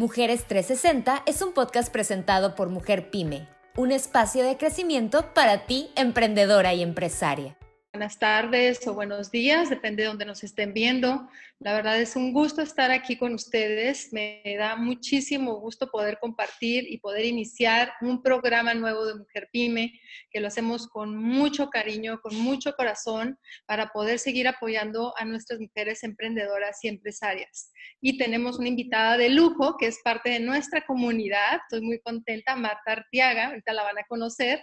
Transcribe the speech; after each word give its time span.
Mujeres 0.00 0.46
360 0.46 1.24
es 1.26 1.42
un 1.42 1.52
podcast 1.52 1.92
presentado 1.92 2.54
por 2.54 2.70
Mujer 2.70 3.10
Pyme, 3.10 3.46
un 3.76 3.92
espacio 3.92 4.42
de 4.44 4.56
crecimiento 4.56 5.34
para 5.34 5.66
ti, 5.66 5.90
emprendedora 5.94 6.72
y 6.72 6.80
empresaria. 6.80 7.54
Buenas 7.92 8.20
tardes 8.20 8.86
o 8.86 8.94
buenos 8.94 9.32
días, 9.32 9.68
depende 9.68 10.04
de 10.04 10.10
donde 10.10 10.24
nos 10.24 10.44
estén 10.44 10.72
viendo. 10.72 11.28
La 11.58 11.74
verdad 11.74 12.00
es 12.00 12.14
un 12.14 12.32
gusto 12.32 12.62
estar 12.62 12.92
aquí 12.92 13.16
con 13.16 13.34
ustedes. 13.34 14.12
Me 14.12 14.42
da 14.56 14.76
muchísimo 14.76 15.58
gusto 15.58 15.90
poder 15.90 16.18
compartir 16.20 16.84
y 16.88 16.98
poder 16.98 17.24
iniciar 17.24 17.92
un 18.00 18.22
programa 18.22 18.74
nuevo 18.74 19.04
de 19.04 19.16
Mujer 19.16 19.48
Pyme, 19.52 19.92
que 20.30 20.38
lo 20.38 20.46
hacemos 20.46 20.86
con 20.86 21.16
mucho 21.16 21.68
cariño, 21.68 22.20
con 22.22 22.36
mucho 22.36 22.74
corazón, 22.74 23.36
para 23.66 23.88
poder 23.88 24.20
seguir 24.20 24.46
apoyando 24.46 25.12
a 25.18 25.24
nuestras 25.24 25.58
mujeres 25.58 26.04
emprendedoras 26.04 26.78
y 26.84 26.88
empresarias. 26.88 27.72
Y 28.00 28.18
tenemos 28.18 28.60
una 28.60 28.68
invitada 28.68 29.18
de 29.18 29.30
lujo 29.30 29.76
que 29.76 29.88
es 29.88 29.98
parte 30.04 30.30
de 30.30 30.40
nuestra 30.40 30.86
comunidad. 30.86 31.58
Estoy 31.64 31.84
muy 31.84 31.98
contenta, 32.00 32.54
Marta 32.54 32.92
Artiaga, 32.92 33.48
ahorita 33.48 33.72
la 33.72 33.82
van 33.82 33.98
a 33.98 34.04
conocer. 34.04 34.62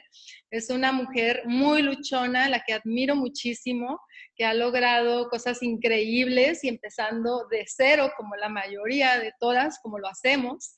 Es 0.50 0.70
una 0.70 0.94
mujer 0.94 1.44
muy 1.46 1.82
luchona, 1.82 2.48
la 2.48 2.64
que 2.66 2.74
admiro 2.74 3.17
muchísimo, 3.18 4.00
que 4.36 4.46
ha 4.46 4.54
logrado 4.54 5.30
cosas 5.30 5.62
increíbles 5.64 6.64
y 6.64 6.70
empezando 6.70 7.48
de 7.50 7.66
cero, 7.68 8.12
como 8.16 8.36
la 8.36 8.50
mayoría 8.50 9.20
de 9.20 9.34
todas, 9.40 9.80
como 9.82 10.00
lo 10.00 10.08
hacemos, 10.08 10.76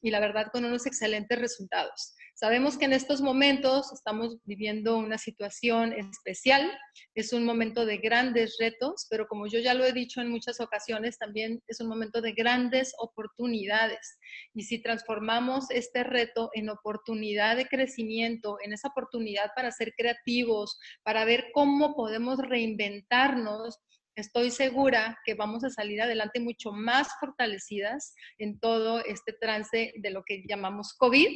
y 0.00 0.10
la 0.10 0.20
verdad 0.20 0.48
con 0.52 0.64
unos 0.64 0.86
excelentes 0.86 1.38
resultados. 1.38 2.14
Sabemos 2.42 2.76
que 2.76 2.86
en 2.86 2.92
estos 2.92 3.20
momentos 3.20 3.92
estamos 3.92 4.36
viviendo 4.46 4.96
una 4.96 5.16
situación 5.16 5.92
especial, 5.92 6.76
es 7.14 7.32
un 7.32 7.44
momento 7.44 7.86
de 7.86 7.98
grandes 7.98 8.56
retos, 8.58 9.06
pero 9.08 9.28
como 9.28 9.46
yo 9.46 9.60
ya 9.60 9.74
lo 9.74 9.84
he 9.84 9.92
dicho 9.92 10.20
en 10.20 10.28
muchas 10.28 10.58
ocasiones, 10.58 11.18
también 11.18 11.62
es 11.68 11.80
un 11.80 11.86
momento 11.86 12.20
de 12.20 12.32
grandes 12.32 12.94
oportunidades. 12.98 14.18
Y 14.54 14.64
si 14.64 14.82
transformamos 14.82 15.70
este 15.70 16.02
reto 16.02 16.50
en 16.54 16.68
oportunidad 16.68 17.54
de 17.54 17.68
crecimiento, 17.68 18.56
en 18.60 18.72
esa 18.72 18.88
oportunidad 18.88 19.52
para 19.54 19.70
ser 19.70 19.94
creativos, 19.96 20.80
para 21.04 21.24
ver 21.24 21.52
cómo 21.54 21.94
podemos 21.94 22.38
reinventarnos, 22.38 23.78
estoy 24.16 24.50
segura 24.50 25.18
que 25.24 25.34
vamos 25.34 25.64
a 25.64 25.70
salir 25.70 26.02
adelante 26.02 26.40
mucho 26.40 26.72
más 26.72 27.08
fortalecidas 27.20 28.14
en 28.38 28.58
todo 28.58 29.02
este 29.04 29.32
trance 29.32 29.92
de 29.96 30.10
lo 30.10 30.22
que 30.24 30.42
llamamos 30.46 30.92
COVID, 30.94 31.28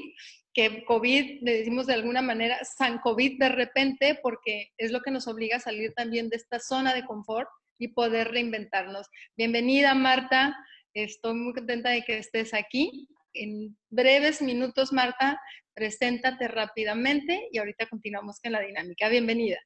que 0.56 0.86
COVID 0.86 1.42
le 1.42 1.58
decimos 1.58 1.86
de 1.86 1.92
alguna 1.92 2.22
manera 2.22 2.58
San 2.64 2.98
COVID 3.00 3.38
de 3.38 3.50
repente 3.50 4.18
porque 4.22 4.72
es 4.78 4.90
lo 4.90 5.02
que 5.02 5.10
nos 5.10 5.28
obliga 5.28 5.58
a 5.58 5.60
salir 5.60 5.92
también 5.92 6.30
de 6.30 6.36
esta 6.36 6.58
zona 6.60 6.94
de 6.94 7.04
confort 7.04 7.46
y 7.78 7.88
poder 7.88 8.30
reinventarnos. 8.30 9.06
Bienvenida 9.36 9.94
Marta, 9.94 10.56
estoy 10.94 11.34
muy 11.34 11.52
contenta 11.52 11.90
de 11.90 12.02
que 12.04 12.16
estés 12.16 12.54
aquí. 12.54 13.06
En 13.34 13.76
breves 13.90 14.40
minutos, 14.40 14.94
Marta, 14.94 15.38
preséntate 15.74 16.48
rápidamente 16.48 17.48
y 17.52 17.58
ahorita 17.58 17.86
continuamos 17.90 18.40
con 18.40 18.52
la 18.52 18.60
dinámica. 18.60 19.10
Bienvenida. 19.10 19.58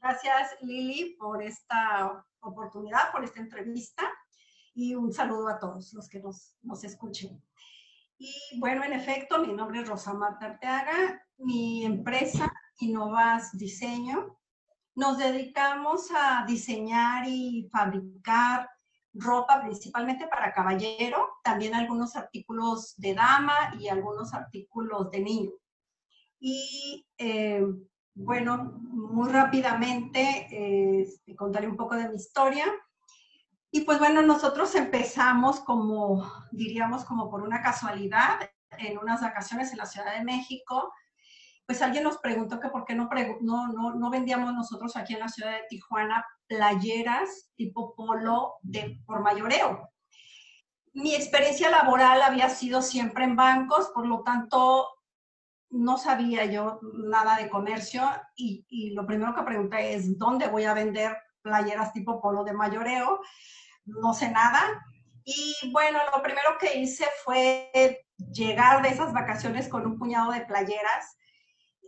Gracias 0.00 0.56
Lili 0.62 1.16
por 1.18 1.42
esta 1.42 2.24
oportunidad, 2.40 3.12
por 3.12 3.24
esta 3.24 3.40
entrevista 3.40 4.10
y 4.72 4.94
un 4.94 5.12
saludo 5.12 5.48
a 5.48 5.58
todos 5.58 5.92
los 5.92 6.08
que 6.08 6.20
nos, 6.20 6.56
nos 6.62 6.82
escuchen. 6.82 7.42
Y 8.18 8.58
bueno, 8.58 8.82
en 8.82 8.92
efecto, 8.92 9.38
mi 9.38 9.52
nombre 9.52 9.80
es 9.80 9.88
Rosa 9.88 10.12
Marta 10.12 10.46
Arteaga, 10.46 11.24
mi 11.36 11.84
empresa 11.84 12.52
Innovas 12.80 13.56
Diseño. 13.56 14.36
Nos 14.96 15.18
dedicamos 15.18 16.10
a 16.10 16.44
diseñar 16.44 17.28
y 17.28 17.68
fabricar 17.70 18.68
ropa 19.14 19.62
principalmente 19.62 20.26
para 20.26 20.52
caballero, 20.52 21.28
también 21.44 21.74
algunos 21.74 22.16
artículos 22.16 22.94
de 22.96 23.14
dama 23.14 23.74
y 23.78 23.88
algunos 23.88 24.34
artículos 24.34 25.12
de 25.12 25.20
niño. 25.20 25.50
Y 26.40 27.06
eh, 27.18 27.64
bueno, 28.14 28.80
muy 28.82 29.30
rápidamente 29.30 30.48
eh, 30.50 31.36
contaré 31.36 31.68
un 31.68 31.76
poco 31.76 31.94
de 31.94 32.08
mi 32.08 32.16
historia. 32.16 32.66
Y 33.70 33.82
pues 33.82 33.98
bueno, 33.98 34.22
nosotros 34.22 34.74
empezamos 34.74 35.60
como, 35.60 36.30
diríamos, 36.52 37.04
como 37.04 37.30
por 37.30 37.42
una 37.42 37.62
casualidad, 37.62 38.38
en 38.78 38.98
unas 38.98 39.20
vacaciones 39.20 39.72
en 39.72 39.78
la 39.78 39.86
Ciudad 39.86 40.14
de 40.14 40.24
México. 40.24 40.92
Pues 41.66 41.82
alguien 41.82 42.04
nos 42.04 42.18
preguntó 42.18 42.60
que 42.60 42.70
por 42.70 42.84
qué 42.84 42.94
no, 42.94 43.08
no, 43.40 43.94
no, 43.94 44.10
vendíamos 44.10 44.54
nosotros 44.54 44.96
aquí 44.96 45.14
en 45.14 45.20
la 45.20 45.28
ciudad 45.28 45.52
de 45.52 45.66
Tijuana 45.68 46.24
playeras 46.46 47.50
tipo 47.56 47.94
polo 47.94 48.54
de, 48.62 49.02
por 49.06 49.20
mayoreo. 49.20 49.90
Mi 50.94 51.14
experiencia 51.14 51.68
laboral 51.68 52.22
había 52.22 52.48
sido 52.48 52.80
siempre 52.80 53.24
en 53.24 53.36
bancos, 53.36 53.90
por 53.94 54.06
lo 54.06 54.22
tanto 54.22 54.88
no 55.70 55.98
sabía 55.98 56.46
yo 56.46 56.80
nada 56.94 57.36
de 57.36 57.50
comercio 57.50 58.02
y, 58.34 58.94
lo 58.94 59.06
primero 59.06 59.34
que 59.34 59.42
pregunté 59.42 59.94
es, 59.94 60.18
¿dónde 60.18 60.48
voy 60.48 60.64
a 60.64 60.72
vender 60.72 61.16
playeras 61.48 61.92
tipo 61.92 62.20
polo 62.20 62.44
de 62.44 62.52
mayoreo? 62.52 63.20
No 63.86 64.12
sé 64.12 64.30
nada. 64.30 64.60
Y 65.24 65.54
bueno, 65.72 65.98
lo 66.14 66.22
primero 66.22 66.56
que 66.60 66.78
hice 66.78 67.06
fue 67.24 68.04
llegar 68.32 68.82
de 68.82 68.90
esas 68.90 69.12
vacaciones 69.12 69.68
con 69.68 69.86
un 69.86 69.98
puñado 69.98 70.32
de 70.32 70.42
playeras, 70.42 71.16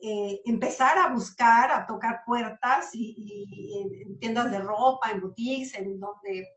eh, 0.03 0.41
empezar 0.47 0.97
a 0.99 1.09
buscar, 1.09 1.71
a 1.71 1.87
tocar 1.87 2.23
puertas 2.25 2.91
y, 2.95 4.05
en 4.05 4.19
tiendas 4.19 4.51
de 4.51 4.61
ropa, 4.61 5.11
en 5.11 5.21
boutiques, 5.21 5.75
en 5.75 6.01
donde 6.01 6.49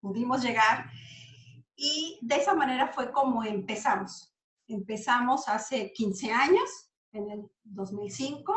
pudimos 0.00 0.42
llegar. 0.42 0.90
Y 1.76 2.18
de 2.22 2.36
esa 2.36 2.54
manera 2.54 2.88
fue 2.88 3.12
como 3.12 3.44
empezamos. 3.44 4.34
Empezamos 4.66 5.48
hace 5.48 5.92
15 5.92 6.32
años, 6.32 6.90
en 7.12 7.30
el 7.30 7.50
2005, 7.64 8.54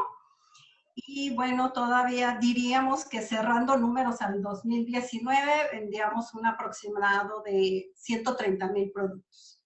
y 0.96 1.34
bueno, 1.34 1.72
todavía 1.72 2.38
diríamos 2.40 3.06
que 3.08 3.22
cerrando 3.22 3.78
números 3.78 4.22
al 4.22 4.42
2019, 4.42 5.42
vendíamos 5.72 6.34
un 6.34 6.46
aproximado 6.46 7.42
de 7.44 7.92
130 7.96 8.72
mil 8.72 8.92
productos. 8.92 9.62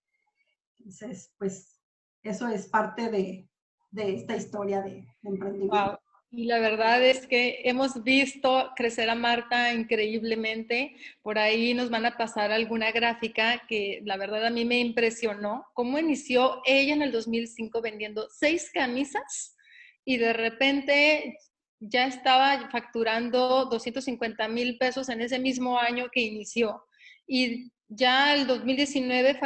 Entonces, 0.77 1.31
pues 1.37 1.81
eso 2.21 2.47
es 2.47 2.67
parte 2.67 3.09
de, 3.09 3.49
de 3.91 4.15
esta 4.15 4.35
historia 4.35 4.81
de, 4.81 5.05
emprendimiento. 5.23 5.99
Y 6.31 6.45
la 6.45 6.59
verdad 6.59 7.01
es 7.01 7.27
que 7.27 7.61
hemos 7.63 8.03
visto 8.03 8.71
crecer 8.75 9.09
a 9.09 9.15
Marta 9.15 9.73
increíblemente. 9.73 10.95
Por 11.21 11.39
ahí 11.39 11.73
nos 11.73 11.89
van 11.89 12.05
a 12.05 12.17
pasar 12.17 12.51
alguna 12.51 12.91
gráfica 12.91 13.61
que 13.69 14.01
la 14.03 14.17
verdad 14.17 14.45
a 14.45 14.49
mí 14.49 14.65
me 14.65 14.79
impresionó. 14.79 15.65
Cómo 15.73 15.97
inició 15.97 16.61
ella 16.65 16.93
en 16.93 17.03
el 17.03 17.13
2005 17.13 17.81
vendiendo 17.81 18.27
seis 18.29 18.69
camisas 18.73 19.55
y 20.05 20.17
de 20.17 20.33
repente 20.33 21.37
ya 21.79 22.05
estaba 22.05 22.69
facturando 22.69 23.65
250 23.65 24.47
mil 24.47 24.77
pesos 24.77 25.09
en 25.09 25.21
ese 25.21 25.39
mismo 25.39 25.77
año 25.79 26.07
que 26.11 26.21
inició. 26.21 26.83
Y 27.27 27.71
ya 27.87 28.33
el 28.33 28.47
2019 28.47 29.39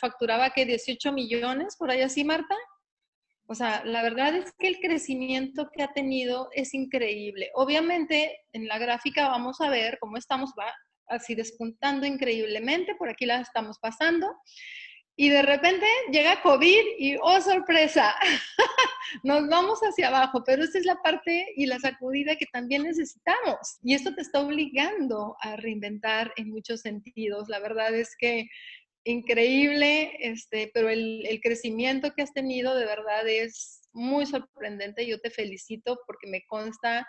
facturaba 0.00 0.50
que 0.50 0.66
18 0.66 1.12
millones, 1.12 1.76
por 1.76 1.90
ahí 1.90 2.02
así, 2.02 2.24
Marta. 2.24 2.54
O 3.46 3.54
sea, 3.54 3.84
la 3.84 4.02
verdad 4.02 4.34
es 4.34 4.52
que 4.58 4.68
el 4.68 4.78
crecimiento 4.78 5.68
que 5.74 5.82
ha 5.82 5.92
tenido 5.92 6.48
es 6.52 6.72
increíble. 6.74 7.50
Obviamente, 7.54 8.38
en 8.52 8.68
la 8.68 8.78
gráfica 8.78 9.28
vamos 9.28 9.60
a 9.60 9.68
ver 9.68 9.98
cómo 10.00 10.16
estamos, 10.16 10.52
va 10.58 10.72
así 11.08 11.34
despuntando 11.34 12.06
increíblemente, 12.06 12.94
por 12.94 13.10
aquí 13.10 13.26
la 13.26 13.40
estamos 13.40 13.78
pasando. 13.78 14.34
Y 15.16 15.28
de 15.28 15.42
repente 15.42 15.86
llega 16.10 16.42
COVID 16.42 16.82
y, 16.98 17.16
oh 17.20 17.40
sorpresa, 17.40 18.14
nos 19.22 19.46
vamos 19.48 19.80
hacia 19.80 20.08
abajo, 20.08 20.42
pero 20.44 20.64
esta 20.64 20.78
es 20.78 20.86
la 20.86 20.96
parte 21.02 21.46
y 21.56 21.66
la 21.66 21.78
sacudida 21.78 22.36
que 22.36 22.46
también 22.46 22.84
necesitamos. 22.84 23.78
Y 23.82 23.94
esto 23.94 24.14
te 24.14 24.22
está 24.22 24.40
obligando 24.40 25.36
a 25.40 25.56
reinventar 25.56 26.32
en 26.36 26.50
muchos 26.50 26.80
sentidos. 26.80 27.48
La 27.48 27.58
verdad 27.58 27.94
es 27.94 28.16
que 28.16 28.48
increíble, 29.04 30.12
este, 30.20 30.70
pero 30.72 30.88
el, 30.88 31.40
crecimiento 31.42 32.12
que 32.14 32.22
has 32.22 32.32
tenido 32.32 32.74
de 32.74 32.86
verdad 32.86 33.28
es 33.28 33.82
muy 33.92 34.26
sorprendente. 34.26 35.06
Yo 35.06 35.20
te 35.20 35.30
felicito 35.30 35.98
porque 36.06 36.28
me 36.28 36.44
consta 36.46 37.06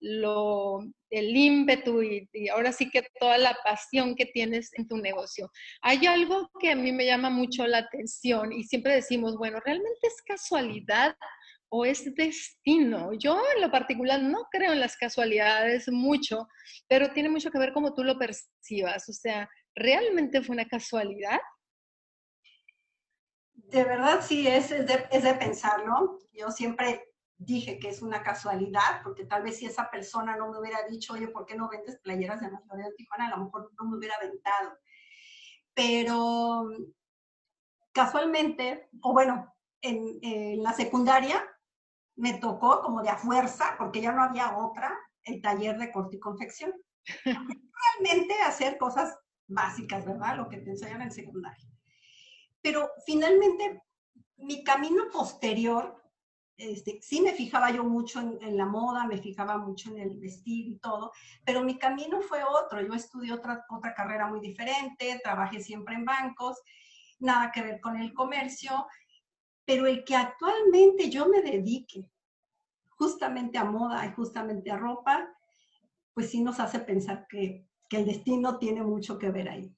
lo, 0.00 0.80
el 1.10 1.36
ímpetu 1.36 2.02
y, 2.02 2.28
ahora 2.48 2.72
sí 2.72 2.90
que 2.90 3.06
toda 3.18 3.38
la 3.38 3.56
pasión 3.64 4.14
que 4.14 4.26
tienes 4.26 4.70
en 4.74 4.86
tu 4.88 4.96
negocio. 4.96 5.50
Hay 5.82 6.06
algo 6.06 6.50
que 6.60 6.70
a 6.70 6.76
mí 6.76 6.92
me 6.92 7.06
llama 7.06 7.30
mucho 7.30 7.66
la 7.66 7.78
atención 7.78 8.52
y 8.52 8.64
siempre 8.64 8.94
decimos, 8.94 9.36
bueno, 9.36 9.58
¿realmente 9.64 10.06
es 10.06 10.22
casualidad 10.22 11.16
o 11.68 11.84
es 11.84 12.14
destino? 12.14 13.10
Yo 13.18 13.40
en 13.54 13.62
lo 13.62 13.70
particular 13.70 14.22
no 14.22 14.46
creo 14.50 14.72
en 14.72 14.80
las 14.80 14.96
casualidades 14.96 15.88
mucho, 15.88 16.46
pero 16.88 17.10
tiene 17.10 17.28
mucho 17.28 17.50
que 17.50 17.58
ver 17.58 17.72
cómo 17.72 17.94
tú 17.94 18.04
lo 18.04 18.18
percibas. 18.18 19.08
O 19.08 19.12
sea, 19.12 19.48
¿realmente 19.74 20.42
fue 20.42 20.54
una 20.54 20.66
casualidad? 20.66 21.40
De 23.54 23.82
verdad 23.82 24.20
sí, 24.22 24.46
es, 24.46 24.70
es, 24.70 24.86
de, 24.86 25.06
es 25.10 25.24
de 25.24 25.34
pensarlo. 25.34 26.18
Yo 26.32 26.50
siempre 26.50 27.02
dije 27.38 27.78
que 27.78 27.88
es 27.88 28.02
una 28.02 28.22
casualidad, 28.22 29.02
porque 29.02 29.24
tal 29.24 29.42
vez 29.42 29.58
si 29.58 29.66
esa 29.66 29.90
persona 29.90 30.36
no 30.36 30.50
me 30.50 30.58
hubiera 30.58 30.86
dicho, 30.88 31.14
oye, 31.14 31.28
¿por 31.28 31.46
qué 31.46 31.54
no 31.54 31.68
vendes 31.68 31.98
playeras 32.00 32.40
de 32.40 32.50
Mayoría 32.50 32.88
de 32.88 32.94
Tijuana? 32.94 33.26
A 33.26 33.36
lo 33.36 33.44
mejor 33.44 33.72
no 33.78 33.88
me 33.88 33.98
hubiera 33.98 34.16
aventado. 34.16 34.78
Pero 35.74 36.68
casualmente, 37.92 38.88
o 39.02 39.12
bueno, 39.12 39.54
en, 39.82 40.18
en, 40.22 40.62
la 40.62 40.72
secundaria 40.72 41.42
me 42.16 42.34
tocó 42.38 42.80
como 42.80 43.02
de 43.02 43.10
a 43.10 43.16
fuerza, 43.16 43.74
porque 43.78 44.00
ya 44.00 44.12
no 44.12 44.22
había 44.22 44.56
otra, 44.56 44.96
el 45.24 45.42
taller 45.42 45.76
de 45.78 45.92
corte 45.92 46.16
y 46.16 46.20
confección. 46.20 46.72
Realmente 47.24 48.34
hacer 48.42 48.78
cosas 48.78 49.16
básicas, 49.46 50.04
¿verdad? 50.06 50.36
Lo 50.36 50.48
que 50.48 50.58
te 50.58 50.70
enseñan 50.70 51.02
en 51.02 51.12
secundaria. 51.12 51.68
Pero 52.62 52.90
finalmente, 53.04 53.82
mi 54.38 54.64
camino 54.64 55.04
posterior, 55.12 56.02
este, 56.56 57.00
sí 57.02 57.20
me 57.20 57.32
fijaba 57.32 57.70
yo 57.70 57.84
mucho 57.84 58.20
en, 58.20 58.56
la 58.56 58.64
moda, 58.64 59.06
me 59.06 59.18
fijaba 59.18 59.58
mucho 59.58 59.90
en 59.90 59.98
el 59.98 60.18
vestir 60.18 60.66
y 60.68 60.78
todo, 60.78 61.12
pero 61.44 61.62
mi 61.62 61.78
camino 61.78 62.22
fue 62.22 62.42
otro. 62.42 62.80
Yo 62.80 62.94
estudié 62.94 63.32
otra, 63.32 63.66
otra 63.68 63.94
carrera 63.94 64.26
muy 64.26 64.40
diferente, 64.40 65.20
trabajé 65.22 65.60
siempre 65.60 65.94
en 65.94 66.06
bancos, 66.06 66.62
nada 67.18 67.52
que 67.52 67.62
ver 67.62 67.80
con 67.80 67.96
el 67.98 68.14
comercio, 68.14 68.86
pero 69.66 69.86
el 69.86 70.04
que 70.04 70.16
actualmente 70.16 71.10
yo 71.10 71.28
me 71.28 71.42
dedique 71.42 72.08
justamente 72.88 73.58
a 73.58 73.64
moda 73.64 74.06
y 74.06 74.12
justamente 74.12 74.70
a 74.70 74.78
ropa, 74.78 75.28
pues 76.14 76.30
sí 76.30 76.40
nos 76.42 76.58
hace 76.58 76.80
pensar 76.80 77.26
que, 77.28 77.66
que 77.90 77.98
el 77.98 78.06
destino 78.06 78.58
tiene 78.58 78.82
mucho 78.82 79.18
que 79.18 79.30
ver 79.30 79.50
ahí. 79.50 79.76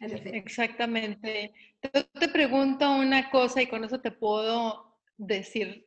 Exactamente. 0.00 1.52
Te, 1.80 2.04
te 2.04 2.28
pregunto 2.28 2.88
una 2.96 3.30
cosa 3.30 3.62
y 3.62 3.66
con 3.66 3.82
eso 3.82 4.00
te 4.00 4.12
puedo 4.12 4.87
decir, 5.18 5.86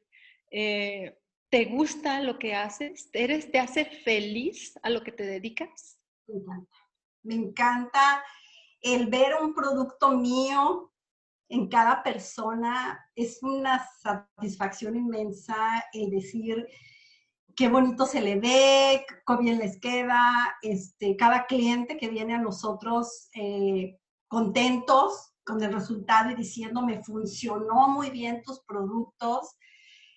eh, 0.51 1.17
¿te 1.49 1.65
gusta 1.65 2.21
lo 2.21 2.37
que 2.37 2.53
haces? 2.53 3.09
¿Eres, 3.13 3.49
¿Te 3.51 3.59
hace 3.59 3.85
feliz 3.85 4.77
a 4.83 4.89
lo 4.89 5.01
que 5.01 5.11
te 5.11 5.23
dedicas? 5.23 5.99
Me 6.27 6.35
encanta. 6.35 6.77
Me 7.23 7.35
encanta 7.35 8.23
el 8.81 9.07
ver 9.07 9.35
un 9.41 9.53
producto 9.53 10.11
mío 10.11 10.91
en 11.49 11.67
cada 11.67 12.03
persona. 12.03 12.99
Es 13.15 13.41
una 13.41 13.85
satisfacción 14.01 14.95
inmensa 14.95 15.85
el 15.93 16.09
decir, 16.09 16.67
qué 17.55 17.69
bonito 17.69 18.05
se 18.05 18.21
le 18.21 18.39
ve, 18.39 19.05
qué 19.07 19.37
bien 19.37 19.59
les 19.59 19.79
queda. 19.79 20.57
Este, 20.61 21.15
cada 21.15 21.45
cliente 21.45 21.97
que 21.97 22.09
viene 22.09 22.33
a 22.33 22.41
nosotros 22.41 23.29
eh, 23.35 23.97
contentos 24.27 25.30
con 25.51 25.61
el 25.61 25.73
resultado 25.73 26.31
y 26.31 26.35
diciendo, 26.35 26.81
me 26.81 27.03
funcionó 27.03 27.89
muy 27.89 28.09
bien 28.09 28.41
tus 28.41 28.61
productos, 28.61 29.57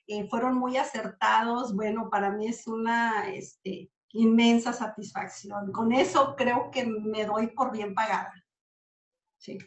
eh, 0.06 0.28
fueron 0.28 0.54
muy 0.56 0.76
acertados. 0.76 1.74
Bueno, 1.74 2.08
para 2.08 2.30
mí 2.30 2.46
es 2.46 2.68
una 2.68 3.34
este, 3.34 3.90
inmensa 4.12 4.72
satisfacción. 4.72 5.72
Con 5.72 5.92
eso 5.92 6.36
creo 6.36 6.70
que 6.70 6.86
me 6.86 7.24
doy 7.24 7.48
por 7.48 7.72
bien 7.72 7.94
pagada. 7.94 8.32
Sí. 9.38 9.58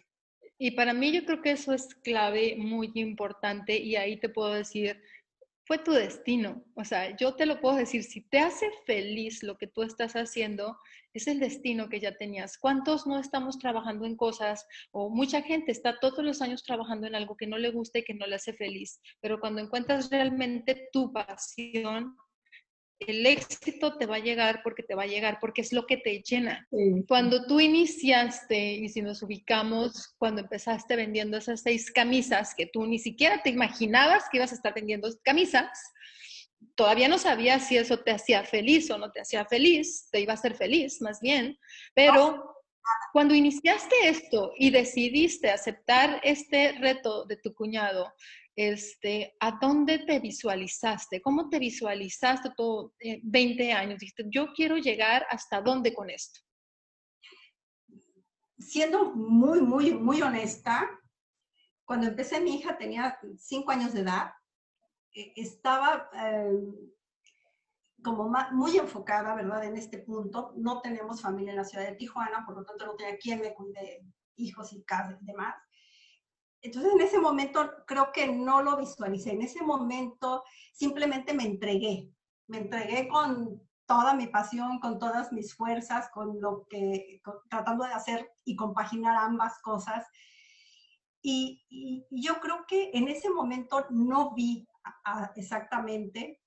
Y 0.58 0.72
para 0.72 0.94
mí 0.94 1.12
yo 1.12 1.26
creo 1.26 1.42
que 1.42 1.52
eso 1.52 1.74
es 1.74 1.94
clave, 1.96 2.56
muy 2.58 2.92
importante, 2.96 3.78
y 3.78 3.96
ahí 3.98 4.20
te 4.20 4.30
puedo 4.30 4.54
decir, 4.54 5.04
fue 5.68 5.78
tu 5.78 5.92
destino. 5.92 6.64
O 6.76 6.86
sea, 6.86 7.16
yo 7.18 7.36
te 7.36 7.46
lo 7.46 7.60
puedo 7.60 7.76
decir, 7.76 8.02
si 8.04 8.22
te 8.22 8.40
hace 8.40 8.72
feliz 8.86 9.44
lo 9.44 9.58
que 9.58 9.68
tú 9.68 9.84
estás 9.84 10.14
haciendo, 10.14 10.78
es 11.14 11.28
el 11.28 11.42
destino 11.42 11.90
que 11.90 12.00
ya 12.00 12.16
tenías. 12.16 12.58
¿Cuántos 12.58 13.06
no 13.06 13.20
estamos 13.20 13.60
trabajando 13.60 14.06
en 14.06 14.16
cosas 14.16 14.66
o 14.92 15.10
mucha 15.10 15.42
gente 15.42 15.74
está 15.74 16.00
todos 16.00 16.24
los 16.24 16.42
años 16.42 16.64
trabajando 16.64 17.06
en 17.06 17.16
algo 17.16 17.36
que 17.36 17.48
no 17.48 17.58
le 17.58 17.72
gusta 17.72 18.00
y 18.00 18.06
que 18.06 18.14
no 18.14 18.26
le 18.26 18.36
hace 18.36 18.54
feliz? 18.54 19.02
Pero 19.20 19.42
cuando 19.42 19.62
encuentras 19.62 20.10
realmente 20.10 20.88
tu 20.94 21.12
pasión, 21.12 22.16
el 23.00 23.26
éxito 23.26 23.98
te 23.98 24.06
va 24.06 24.16
a 24.16 24.20
llegar 24.20 24.62
porque 24.64 24.84
te 24.84 24.96
va 24.96 25.04
a 25.04 25.08
llegar, 25.08 25.38
porque 25.40 25.62
es 25.62 25.72
lo 25.72 25.86
que 25.86 25.98
te 25.98 26.22
llena. 26.22 26.68
Cuando 27.08 27.46
tú 27.46 27.60
iniciaste, 27.60 28.74
y 28.74 28.90
si 28.90 29.02
nos 29.02 29.22
ubicamos, 29.22 30.16
cuando 30.18 30.42
empezaste 30.42 30.96
vendiendo 30.96 31.38
esas 31.38 31.62
seis 31.62 31.92
camisas 31.92 32.56
que 32.56 32.66
tú 32.66 32.86
ni 32.86 33.00
siquiera 33.00 33.42
te 33.44 33.50
imaginabas 33.50 34.26
que 34.32 34.38
ibas 34.38 34.52
a 34.52 34.56
estar 34.56 34.74
vendiendo 34.74 35.10
camisas, 35.24 35.70
todavía 36.76 37.08
no 37.08 37.18
sabías 37.18 37.68
si 37.68 37.78
eso 37.78 38.00
te 38.00 38.12
hacía 38.12 38.44
feliz 38.44 38.90
o 38.90 38.98
no 38.98 39.12
te 39.12 39.22
hacía 39.22 39.46
feliz, 39.46 40.10
te 40.12 40.22
iba 40.22 40.34
a 40.34 40.36
hacer 40.36 40.56
feliz 40.56 41.02
más 41.02 41.20
bien, 41.22 41.58
pero 41.94 42.56
cuando 43.14 43.36
iniciaste 43.36 43.96
esto 44.04 44.54
y 44.58 44.70
decidiste 44.70 45.50
aceptar 45.50 46.22
este 46.24 46.74
reto 46.74 47.26
de 47.26 47.38
tu 47.38 47.54
cuñado, 47.54 48.14
este, 48.58 49.38
¿a 49.40 49.60
dónde 49.62 50.00
te 50.00 50.20
visualizaste? 50.20 51.22
¿Cómo 51.22 51.48
te 51.48 51.60
visualizaste 51.60 52.50
todo 52.58 52.96
20 53.00 53.64
eh, 53.64 53.72
años? 53.72 54.00
Dijiste, 54.00 54.24
yo 54.30 54.48
quiero 54.54 54.78
llegar 54.78 55.28
hasta 55.30 55.62
dónde 55.62 55.94
con 55.94 56.10
esto. 56.10 56.40
Siendo 58.58 59.14
muy, 59.14 59.62
muy, 59.62 59.94
muy 59.94 60.24
honesta, 60.24 60.90
cuando 61.86 62.08
empecé 62.08 62.42
mi 62.42 62.56
hija 62.56 62.76
tenía 62.80 63.20
5 63.38 63.72
años 63.72 63.94
de 63.94 64.02
edad, 64.02 64.32
e, 65.14 65.34
estaba 65.36 66.10
em, 66.14 66.74
como 68.04 68.28
muy 68.54 68.76
enfocada, 68.76 69.36
¿verdad? 69.36 69.66
En 69.66 69.78
este 69.78 70.00
punto. 70.00 70.54
No 70.56 70.82
tenemos 70.82 71.22
familia 71.22 71.52
en 71.52 71.58
la 71.58 71.64
ciudad 71.64 71.86
de 71.86 71.96
Tijuana, 71.96 72.44
por 72.44 72.56
lo 72.56 72.66
tanto 72.66 72.88
no 72.88 72.96
tenía 72.96 73.18
quien 73.20 73.40
me 73.40 73.54
cuide 73.54 74.04
hijos 74.36 74.74
y 74.74 74.84
casas 74.84 75.22
y 75.22 75.26
demás. 75.26 75.54
Entonces 76.62 76.94
en 76.94 77.02
ese 77.02 77.20
momento 77.20 77.70
creo 77.86 78.12
que 78.12 78.28
no 78.28 78.62
lo 78.62 78.78
visualicé, 78.78 79.32
en 79.32 79.42
ese 79.42 79.64
momento 79.64 80.44
simplemente 80.74 81.34
me 81.34 81.44
entregué, 81.44 82.10
me 82.48 82.60
entregué 82.60 83.08
con 83.08 83.62
toda 83.88 84.14
mi 84.14 84.28
pasión, 84.28 84.80
con 84.80 85.00
todas 85.00 85.32
mis 85.32 85.56
fuerzas, 85.56 86.10
con 86.12 86.40
lo 86.40 86.68
que, 86.70 87.22
tratando 87.50 87.86
de 87.86 87.94
hacer 87.94 88.30
y 88.44 88.56
compaginar 88.56 89.16
ambas 89.18 89.60
cosas. 89.62 90.06
Y, 91.22 91.64
yo 92.12 92.40
creo 92.40 92.66
que 92.68 92.92
en 92.94 93.08
ese 93.08 93.30
momento 93.30 93.86
no 93.90 94.34
vi 94.34 94.68
exactamente 95.36 96.42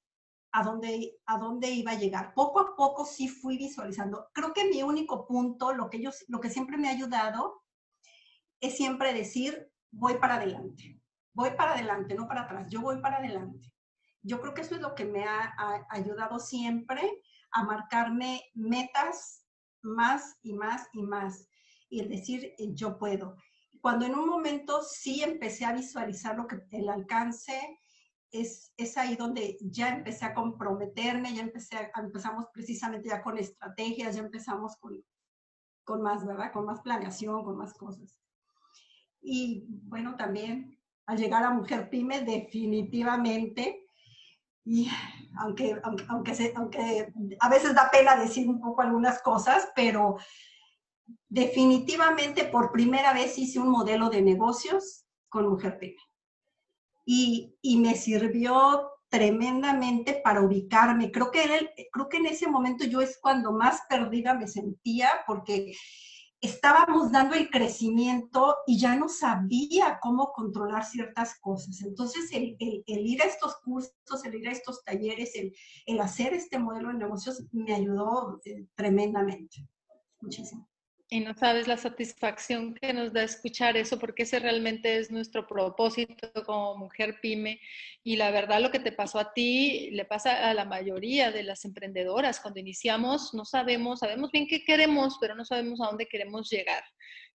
a 0.52 0.62
dónde, 0.62 1.16
a 1.26 1.38
dónde 1.38 1.70
iba 1.70 1.92
a 1.92 1.98
llegar. 1.98 2.34
Poco 2.34 2.60
a 2.60 2.76
poco 2.76 3.04
sí 3.04 3.28
fui 3.28 3.56
visualizando. 3.56 4.28
Creo 4.32 4.52
que 4.52 4.68
mi 4.68 4.82
único 4.82 5.26
punto, 5.26 5.72
lo 5.72 5.88
que, 5.88 6.00
yo, 6.00 6.10
lo 6.28 6.40
que 6.40 6.50
siempre 6.50 6.76
me 6.76 6.88
ha 6.88 6.92
ayudado, 6.92 7.62
es 8.60 8.76
siempre 8.76 9.14
decir, 9.14 9.70
voy 9.90 10.14
para 10.18 10.36
adelante. 10.36 11.00
Voy 11.32 11.50
para 11.56 11.72
adelante, 11.72 12.14
no 12.14 12.26
para 12.26 12.42
atrás. 12.42 12.66
Yo 12.70 12.80
voy 12.80 13.00
para 13.00 13.18
adelante. 13.18 13.72
Yo 14.22 14.40
creo 14.40 14.54
que 14.54 14.62
eso 14.62 14.74
es 14.74 14.80
lo 14.80 14.94
que 14.94 15.04
me 15.04 15.24
ha, 15.24 15.54
ayudado 15.88 16.38
siempre 16.38 17.22
a 17.52 17.64
marcarme 17.64 18.42
metas 18.54 19.46
más 19.82 20.36
y 20.42 20.52
más 20.52 20.88
y 20.92 21.02
más. 21.02 21.48
Y 21.88 22.06
decir, 22.06 22.52
eh, 22.58 22.74
yo 22.74 22.98
puedo. 22.98 23.36
Cuando 23.80 24.06
en 24.06 24.14
un 24.14 24.28
momento 24.28 24.82
sí 24.82 25.22
empecé 25.22 25.64
a 25.64 25.72
visualizar 25.72 26.36
lo 26.36 26.46
que 26.46 26.60
el 26.70 26.88
alcance, 26.88 27.78
es, 28.30 28.72
es, 28.76 28.96
ahí 28.96 29.16
donde 29.16 29.56
ya 29.60 29.88
empecé 29.88 30.24
a 30.24 30.34
comprometerme, 30.34 31.34
ya 31.34 31.42
empecé 31.42 31.76
a, 31.76 31.90
empezamos 32.00 32.46
precisamente 32.52 33.08
ya 33.08 33.22
con 33.22 33.38
estrategias, 33.38 34.14
ya 34.14 34.22
empezamos 34.22 34.76
con, 34.76 35.02
con 35.82 36.02
más, 36.02 36.24
¿verdad? 36.24 36.52
Con 36.52 36.66
más 36.66 36.80
planeación, 36.82 37.42
con 37.42 37.56
más 37.56 37.74
cosas. 37.74 38.20
Y 39.20 39.64
bueno, 39.84 40.16
también 40.16 40.78
al 41.06 41.18
llegar 41.18 41.42
a 41.44 41.50
Mujer 41.50 41.90
Pyme, 41.90 42.22
definitivamente, 42.22 43.86
y 44.64 44.88
aunque, 45.38 45.76
aunque, 45.82 46.04
aunque, 46.08 46.52
aunque 46.54 47.12
a 47.40 47.48
veces 47.48 47.74
da 47.74 47.90
pena 47.90 48.16
decir 48.16 48.48
un 48.48 48.60
poco 48.60 48.82
algunas 48.82 49.20
cosas, 49.22 49.68
pero 49.74 50.18
definitivamente 51.28 52.44
por 52.44 52.70
primera 52.70 53.12
vez 53.12 53.36
hice 53.38 53.58
un 53.58 53.70
modelo 53.70 54.10
de 54.10 54.22
negocios 54.22 55.04
con 55.28 55.48
Mujer 55.48 55.78
Pyme. 55.78 55.96
Y, 57.04 57.56
y 57.62 57.78
me 57.78 57.96
sirvió 57.96 58.90
tremendamente 59.08 60.20
para 60.22 60.40
ubicarme. 60.40 61.10
Creo 61.10 61.30
que, 61.30 61.42
en 61.42 61.68
creo 61.92 62.08
que 62.08 62.18
en 62.18 62.26
ese 62.26 62.46
momento 62.48 62.84
yo 62.84 63.00
es 63.00 63.18
cuando 63.20 63.52
más 63.52 63.82
perdida 63.88 64.34
me 64.34 64.46
sentía 64.46 65.10
porque 65.26 65.74
estábamos 66.40 67.12
dando 67.12 67.34
el 67.34 67.50
crecimiento 67.50 68.56
y 68.66 68.78
ya 68.78 68.96
no 68.96 69.08
sabía 69.08 69.98
cómo 70.00 70.32
controlar 70.32 70.84
ciertas 70.84 71.38
cosas. 71.38 71.82
Entonces, 71.82 72.30
el, 72.32 72.56
ir 72.86 73.22
a 73.22 73.26
estos 73.26 73.56
cursos, 73.58 74.24
el 74.24 74.34
ir 74.34 74.48
a 74.48 74.52
estos 74.52 74.82
talleres, 74.84 75.32
el, 75.86 76.00
hacer 76.00 76.32
este 76.32 76.58
modelo 76.58 76.88
de 76.88 76.94
negocios 76.94 77.44
me 77.52 77.74
ayudó 77.74 78.40
eh, 78.44 78.66
tremendamente. 78.74 79.68
Muchísimo 80.20 80.69
y 81.12 81.18
no 81.18 81.34
sabes 81.34 81.66
la 81.66 81.76
satisfacción 81.76 82.72
que 82.74 82.92
nos 82.92 83.12
da 83.12 83.24
escuchar 83.24 83.76
eso, 83.76 83.98
porque 83.98 84.22
ese 84.22 84.38
realmente 84.38 84.96
es 84.96 85.10
nuestro 85.10 85.44
propósito 85.48 86.30
como 86.46 86.76
mujer 86.76 87.18
pyme. 87.20 87.60
Y 88.04 88.14
la 88.14 88.30
verdad, 88.30 88.60
lo 88.60 88.70
que 88.70 88.78
te 88.78 88.92
pasó 88.92 89.18
a 89.18 89.32
ti 89.32 89.90
le 89.90 90.04
pasa 90.04 90.48
a 90.48 90.54
la 90.54 90.64
mayoría 90.64 91.32
de 91.32 91.42
las 91.42 91.64
emprendedoras. 91.64 92.38
Cuando 92.38 92.60
iniciamos, 92.60 93.34
no 93.34 93.44
sabemos, 93.44 93.98
sabemos 93.98 94.30
bien 94.30 94.46
qué 94.46 94.62
queremos, 94.62 95.18
pero 95.20 95.34
no 95.34 95.44
sabemos 95.44 95.80
a 95.80 95.86
dónde 95.86 96.06
queremos 96.06 96.48
llegar. 96.48 96.84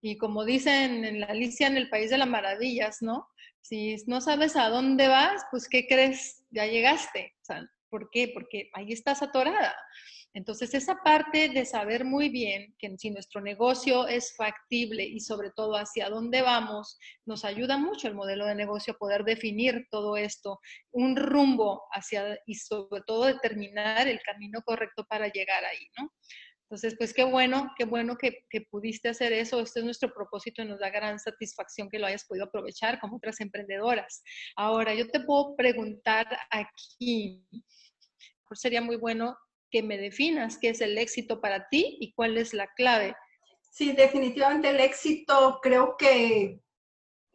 Y 0.01 0.19
como 0.19 0.45
dicen 0.45 1.05
en 1.05 1.19
la 1.19 1.27
Alicia 1.27 1.67
en 1.67 1.77
el 1.77 1.91
País 1.91 2.11
de 2.11 2.19
las 2.19 2.29
Maravillas, 2.29 3.03
¿no? 3.03 3.27
Si 3.61 3.97
no 4.07 4.21
sabes 4.21 4.55
a 4.55 4.69
dónde 4.69 5.09
vas, 5.09 5.43
pues 5.51 5.69
¿qué 5.69 5.89
crees? 5.89 6.45
Ya 6.51 6.67
llegaste. 6.67 7.35
¿Por 7.91 8.09
qué? 8.11 8.29
Porque 8.29 8.71
ahí 8.75 8.93
estás 8.93 9.21
atorada. 9.21 9.75
Entonces, 10.35 10.75
esa 10.75 10.97
parte 10.97 11.49
de 11.49 11.65
saber 11.65 12.05
muy 12.05 12.29
bien 12.29 12.75
que 12.79 12.93
si 12.99 13.11
nuestro 13.11 13.41
negocio 13.41 14.09
es 14.09 14.35
factible 14.37 15.05
y 15.05 15.21
sobre 15.21 15.53
todo 15.53 15.77
hacia 15.77 16.11
dónde 16.11 16.43
vamos, 16.43 16.99
nos 17.25 17.45
ayuda 17.45 17.79
mucho 17.79 18.09
el 18.09 18.17
modelo 18.17 18.45
de 18.45 18.57
negocio 18.57 18.95
a 18.95 18.99
poder 18.99 19.23
definir 19.23 19.87
todo 19.93 20.17
esto, 20.17 20.59
un 20.91 21.17
rumbo 21.17 21.85
hacia 21.93 22.37
y 22.47 22.57
sobre 22.57 23.03
todo 23.07 23.27
determinar 23.27 24.09
el 24.09 24.21
camino 24.23 24.61
correcto 24.63 25.07
para 25.09 25.29
llegar 25.29 25.65
ahí, 25.65 25.87
¿no? 25.99 26.11
Entonces, 26.63 26.97
pues 26.99 27.15
qué 27.15 27.23
bueno, 27.23 27.71
qué 27.79 27.85
bueno 27.85 28.17
que, 28.17 28.45
que, 28.51 28.63
pudiste 28.63 29.11
hacer 29.11 29.33
eso. 29.33 29.61
Este 29.61 29.79
es 29.79 29.85
nuestro 29.85 30.13
propósito 30.13 30.63
y 30.63 30.65
nos 30.65 30.81
da 30.81 30.91
gran 30.91 31.21
satisfacción 31.21 31.89
que 31.89 32.01
lo 32.01 32.07
hayas 32.07 32.25
podido 32.25 32.47
aprovechar 32.47 32.99
como 32.99 33.19
otras 33.19 33.39
emprendedoras. 33.41 34.23
Ahora, 34.57 34.95
yo 34.95 35.09
te 35.09 35.21
puedo 35.21 35.55
preguntar 35.55 36.27
aquí, 36.51 37.47
sería 38.55 38.81
muy 38.81 38.97
bueno 38.97 39.37
que 39.75 39.83
me 39.83 39.99
definas 39.99 40.57
qué 40.57 40.69
es 40.69 40.81
el 40.81 40.97
éxito 40.99 41.41
para 41.41 41.69
ti 41.69 41.97
y 41.99 42.13
cuál 42.13 42.39
es 42.39 42.55
la 42.55 42.69
clave. 42.75 43.17
Sí, 43.73 43.91
definitivamente 43.91 44.71
el 44.71 44.79
éxito, 44.79 45.59
creo 45.61 45.97
que 45.99 46.61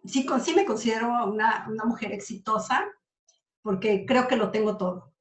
sí, 0.06 0.26
sí 0.42 0.54
me 0.56 0.64
considero 0.64 1.26
una, 1.26 1.68
una 1.70 1.84
mujer 1.84 2.14
exitosa 2.14 2.88
porque 3.62 4.06
creo 4.06 4.30
que 4.30 4.38
lo 4.38 4.52
tengo 4.52 4.78
todo. 4.78 5.14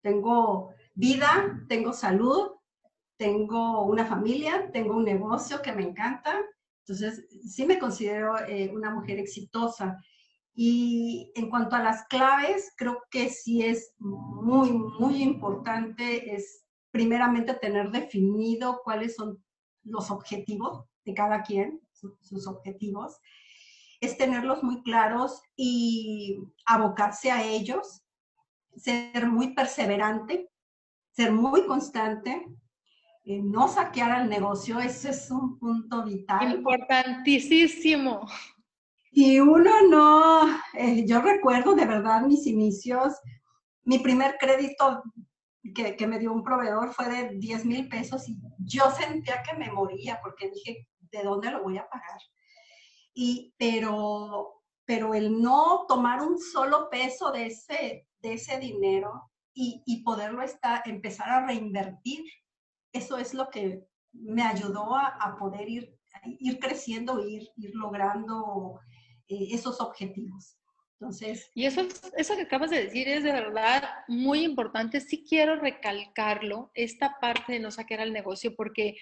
Tengo 0.00 0.72
vida, 0.94 1.60
tengo 1.68 1.92
salud, 1.92 2.52
tengo 3.16 3.82
una 3.82 4.06
familia, 4.06 4.70
tengo 4.72 4.96
un 4.96 5.04
negocio 5.04 5.62
que 5.62 5.72
me 5.72 5.82
encanta. 5.82 6.38
Entonces, 6.84 7.26
sí 7.52 7.66
me 7.66 7.80
considero 7.80 8.38
eh, 8.46 8.70
una 8.72 8.94
mujer 8.94 9.18
exitosa. 9.18 9.98
Y 10.54 11.32
en 11.34 11.50
cuanto 11.50 11.74
a 11.74 11.82
las 11.82 12.04
claves, 12.04 12.72
creo 12.76 13.02
que 13.10 13.28
sí 13.28 13.64
es 13.64 13.92
muy, 13.98 14.70
muy 14.70 15.20
importante, 15.20 16.32
es 16.32 16.59
primeramente 16.90 17.54
tener 17.54 17.90
definido 17.90 18.80
cuáles 18.84 19.14
son 19.16 19.42
los 19.84 20.10
objetivos 20.10 20.84
de 21.04 21.14
cada 21.14 21.42
quien, 21.42 21.80
sus 21.92 22.46
objetivos, 22.46 23.18
es 24.00 24.16
tenerlos 24.16 24.62
muy 24.62 24.82
claros 24.82 25.42
y 25.56 26.38
abocarse 26.64 27.30
a 27.30 27.44
ellos, 27.44 28.02
ser 28.76 29.26
muy 29.26 29.54
perseverante, 29.54 30.50
ser 31.10 31.32
muy 31.32 31.66
constante, 31.66 32.46
eh, 33.24 33.42
no 33.42 33.68
saquear 33.68 34.12
al 34.12 34.28
negocio, 34.28 34.80
ese 34.80 35.10
es 35.10 35.30
un 35.30 35.58
punto 35.58 36.04
vital. 36.04 36.56
Importantísimo. 36.56 38.26
Y 39.12 39.40
uno 39.40 39.70
no, 39.88 40.46
eh, 40.74 41.04
yo 41.06 41.20
recuerdo 41.20 41.74
de 41.74 41.84
verdad 41.84 42.22
mis 42.22 42.46
inicios, 42.46 43.14
mi 43.84 43.98
primer 43.98 44.36
crédito 44.38 45.02
que, 45.74 45.96
que, 45.96 46.06
me 46.06 46.18
dio 46.18 46.32
un 46.32 46.42
proveedor 46.42 46.92
fue 46.92 47.08
de 47.08 47.36
10 47.36 47.64
mil 47.64 47.88
pesos 47.88 48.28
y 48.28 48.38
yo 48.58 48.90
sentía 48.90 49.42
que 49.42 49.56
me 49.56 49.70
moría 49.70 50.20
porque 50.22 50.50
dije, 50.50 50.88
¿de 51.12 51.22
dónde 51.22 51.50
lo 51.50 51.62
voy 51.62 51.78
a 51.78 51.88
pagar? 51.88 52.20
Y, 53.14 53.54
pero, 53.58 54.62
pero 54.84 55.14
el 55.14 55.40
no 55.40 55.84
tomar 55.86 56.22
un 56.22 56.38
solo 56.38 56.88
peso 56.90 57.30
de 57.32 57.46
ese, 57.46 58.06
de 58.20 58.32
ese 58.34 58.58
dinero 58.58 59.30
y, 59.52 59.82
y 59.86 60.02
poderlo 60.02 60.42
estar, 60.42 60.82
empezar 60.86 61.28
a 61.28 61.46
reinvertir, 61.46 62.24
eso 62.92 63.18
es 63.18 63.34
lo 63.34 63.50
que 63.50 63.86
me 64.12 64.42
ayudó 64.42 64.94
a, 64.94 65.06
a 65.06 65.36
poder 65.36 65.68
ir, 65.68 65.98
ir 66.24 66.58
creciendo, 66.58 67.26
ir, 67.26 67.48
ir 67.56 67.74
logrando 67.74 68.80
eh, 69.28 69.48
esos 69.52 69.80
objetivos. 69.80 70.56
Entonces, 71.00 71.50
y 71.54 71.64
eso, 71.64 71.88
eso 72.18 72.36
que 72.36 72.42
acabas 72.42 72.68
de 72.68 72.84
decir 72.84 73.08
es 73.08 73.24
de 73.24 73.32
verdad 73.32 73.82
muy 74.06 74.44
importante. 74.44 75.00
Sí 75.00 75.24
quiero 75.26 75.56
recalcarlo, 75.56 76.70
esta 76.74 77.18
parte 77.18 77.54
de 77.54 77.60
no 77.60 77.70
saquear 77.70 78.00
al 78.00 78.12
negocio, 78.12 78.54
porque 78.54 78.96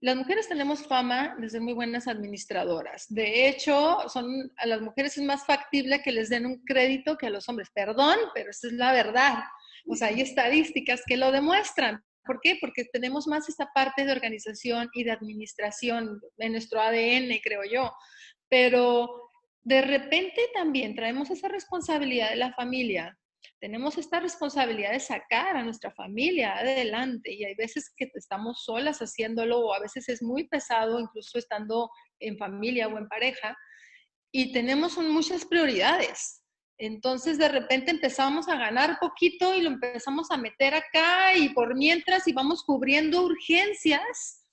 las 0.00 0.16
mujeres 0.16 0.48
tenemos 0.48 0.84
fama 0.86 1.36
de 1.38 1.48
ser 1.48 1.60
muy 1.60 1.72
buenas 1.72 2.08
administradoras. 2.08 3.06
De 3.08 3.48
hecho, 3.48 4.08
son, 4.08 4.52
a 4.56 4.66
las 4.66 4.80
mujeres 4.80 5.16
es 5.16 5.24
más 5.24 5.46
factible 5.46 6.02
que 6.02 6.10
les 6.10 6.30
den 6.30 6.46
un 6.46 6.64
crédito 6.64 7.16
que 7.16 7.26
a 7.26 7.30
los 7.30 7.48
hombres. 7.48 7.70
Perdón, 7.72 8.16
pero 8.34 8.50
esa 8.50 8.66
es 8.66 8.72
la 8.72 8.92
verdad. 8.92 9.44
O 9.86 9.94
sea, 9.94 10.08
hay 10.08 10.22
estadísticas 10.22 11.02
que 11.06 11.16
lo 11.16 11.30
demuestran. 11.30 12.02
¿Por 12.24 12.40
qué? 12.40 12.58
Porque 12.60 12.84
tenemos 12.92 13.28
más 13.28 13.48
esta 13.48 13.70
parte 13.72 14.04
de 14.04 14.10
organización 14.10 14.90
y 14.94 15.04
de 15.04 15.12
administración 15.12 16.20
en 16.38 16.52
nuestro 16.52 16.80
ADN, 16.80 17.38
creo 17.40 17.62
yo. 17.64 17.92
Pero 18.48 19.25
de 19.66 19.82
repente 19.82 20.48
también 20.54 20.94
traemos 20.94 21.28
esa 21.28 21.48
responsabilidad 21.48 22.30
de 22.30 22.36
la 22.36 22.52
familia. 22.52 23.18
Tenemos 23.58 23.98
esta 23.98 24.20
responsabilidad 24.20 24.92
de 24.92 25.00
sacar 25.00 25.56
a 25.56 25.64
nuestra 25.64 25.90
familia 25.90 26.56
adelante 26.56 27.34
y 27.34 27.44
hay 27.44 27.56
veces 27.56 27.92
que 27.96 28.08
estamos 28.14 28.62
solas 28.62 29.00
haciéndolo 29.00 29.58
o 29.58 29.74
a 29.74 29.80
veces 29.80 30.08
es 30.08 30.22
muy 30.22 30.46
pesado 30.46 31.00
incluso 31.00 31.36
estando 31.36 31.90
en 32.20 32.38
familia 32.38 32.86
o 32.86 32.96
en 32.96 33.08
pareja 33.08 33.56
y 34.30 34.52
tenemos 34.52 34.98
muchas 34.98 35.44
prioridades. 35.44 36.44
Entonces 36.78 37.36
de 37.36 37.48
repente 37.48 37.90
empezamos 37.90 38.48
a 38.48 38.54
ganar 38.54 39.00
poquito 39.00 39.52
y 39.52 39.62
lo 39.62 39.70
empezamos 39.70 40.30
a 40.30 40.36
meter 40.36 40.74
acá 40.74 41.36
y 41.36 41.48
por 41.48 41.74
mientras 41.74 42.28
íbamos 42.28 42.62
cubriendo 42.62 43.24
urgencias 43.24 44.45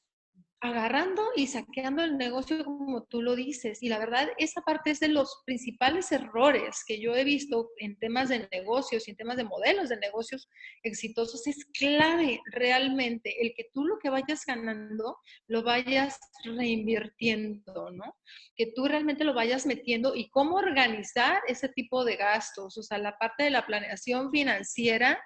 agarrando 0.64 1.22
y 1.36 1.48
saqueando 1.48 2.04
el 2.04 2.18
negocio 2.18 2.64
como 2.64 3.04
tú 3.04 3.22
lo 3.22 3.36
dices. 3.36 3.84
Y 3.84 3.90
la 3.90 4.00
verdad, 4.00 4.30
esa 4.38 4.62
parte 4.62 4.92
es 4.92 5.02
de 5.02 5.10
los 5.10 5.42
principales 5.46 6.10
errores 6.14 6.84
que 6.88 7.02
yo 7.02 7.14
he 7.16 7.26
visto 7.26 7.72
en 7.80 8.00
temas 8.00 8.30
de 8.30 8.48
negocios 8.50 9.06
y 9.06 9.12
en 9.12 9.18
temas 9.18 9.36
de 9.36 9.44
modelos 9.44 9.90
de 9.90 9.98
negocios 9.98 10.50
exitosos. 10.84 11.46
Es 11.48 11.66
clave 11.66 12.40
realmente 12.46 13.36
el 13.42 13.54
que 13.58 13.66
tú 13.74 13.84
lo 13.84 14.00
que 14.00 14.10
vayas 14.10 14.46
ganando 14.46 15.18
lo 15.48 15.64
vayas 15.64 16.18
reinvirtiendo, 16.46 17.92
¿no? 17.92 18.16
Que 18.56 18.72
tú 18.74 18.88
realmente 18.88 19.26
lo 19.26 19.34
vayas 19.34 19.66
metiendo 19.66 20.16
y 20.16 20.30
cómo 20.30 20.56
organizar 20.56 21.42
ese 21.46 21.68
tipo 21.68 22.06
de 22.06 22.16
gastos. 22.16 22.78
O 22.78 22.84
sea, 22.84 23.00
la 23.00 23.18
parte 23.18 23.44
de 23.44 23.52
la 23.52 23.66
planeación 23.66 24.32
financiera 24.32 25.22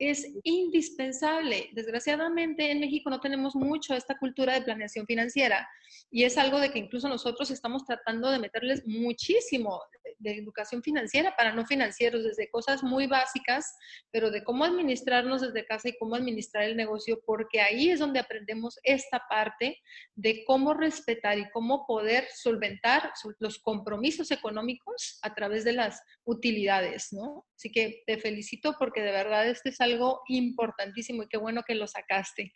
es 0.00 0.26
indispensable. 0.44 1.68
Desgraciadamente 1.74 2.70
en 2.70 2.80
México 2.80 3.10
no 3.10 3.20
tenemos 3.20 3.54
mucho 3.54 3.94
esta 3.94 4.18
cultura 4.18 4.54
de 4.54 4.62
planeación 4.62 5.06
financiera 5.06 5.68
y 6.10 6.24
es 6.24 6.38
algo 6.38 6.58
de 6.58 6.72
que 6.72 6.78
incluso 6.78 7.08
nosotros 7.08 7.50
estamos 7.50 7.84
tratando 7.84 8.30
de 8.30 8.38
meterles 8.38 8.82
muchísimo 8.86 9.80
de, 10.20 10.36
educación 10.36 10.82
financiera 10.82 11.34
para 11.36 11.52
no 11.52 11.66
financieros, 11.66 12.24
desde 12.24 12.48
cosas 12.50 12.82
muy 12.82 13.06
básicas, 13.06 13.76
pero 14.10 14.30
de 14.30 14.44
cómo 14.44 14.64
administrarnos 14.64 15.42
desde 15.42 15.66
casa 15.66 15.88
y 15.88 15.98
cómo 15.98 16.14
administrar 16.14 16.64
el 16.64 16.76
negocio, 16.76 17.20
porque 17.26 17.60
ahí 17.60 17.90
es 17.90 17.98
donde 17.98 18.20
aprendemos 18.20 18.78
esta 18.82 19.22
parte 19.28 19.78
de 20.14 20.44
cómo 20.44 20.74
respetar 20.74 21.38
y 21.38 21.50
cómo 21.50 21.86
poder 21.86 22.26
solventar 22.34 23.12
los 23.38 23.58
compromisos 23.58 24.30
económicos 24.30 25.18
a 25.22 25.34
través 25.34 25.64
de 25.64 25.72
las 25.72 26.00
utilidades, 26.24 27.12
¿no? 27.12 27.46
Así 27.56 27.70
que 27.70 28.02
te 28.06 28.18
felicito 28.18 28.76
porque 28.78 29.02
de 29.02 29.12
verdad 29.12 29.48
este 29.48 29.70
es 29.70 29.80
algo 29.80 30.22
importantísimo 30.28 31.22
y 31.22 31.28
qué 31.28 31.36
bueno 31.36 31.62
que 31.66 31.74
lo 31.74 31.86
sacaste. 31.86 32.52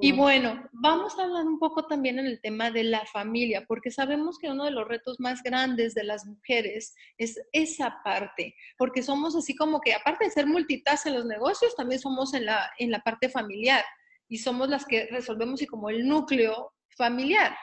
Y 0.00 0.12
bueno, 0.12 0.68
vamos 0.72 1.18
a 1.18 1.24
hablar 1.24 1.44
un 1.44 1.58
poco 1.58 1.86
también 1.86 2.18
en 2.18 2.26
el 2.26 2.40
tema 2.40 2.70
de 2.70 2.84
la 2.84 3.04
familia, 3.06 3.64
porque 3.66 3.90
sabemos 3.90 4.38
que 4.38 4.50
uno 4.50 4.64
de 4.64 4.70
los 4.70 4.86
retos 4.86 5.20
más 5.20 5.42
grandes 5.42 5.94
de 5.94 6.04
las 6.04 6.26
mujeres 6.26 6.85
es 7.18 7.40
esa 7.52 7.98
parte, 8.04 8.54
porque 8.76 9.02
somos 9.02 9.34
así 9.36 9.54
como 9.54 9.80
que 9.80 9.94
aparte 9.94 10.24
de 10.24 10.30
ser 10.30 10.46
multitask 10.46 11.06
en 11.06 11.14
los 11.14 11.26
negocios, 11.26 11.74
también 11.76 12.00
somos 12.00 12.34
en 12.34 12.46
la, 12.46 12.70
en 12.78 12.90
la 12.90 13.00
parte 13.00 13.28
familiar 13.28 13.84
y 14.28 14.38
somos 14.38 14.68
las 14.68 14.84
que 14.84 15.06
resolvemos 15.06 15.62
y 15.62 15.66
como 15.66 15.90
el 15.90 16.06
núcleo 16.06 16.72
familiar 16.96 17.56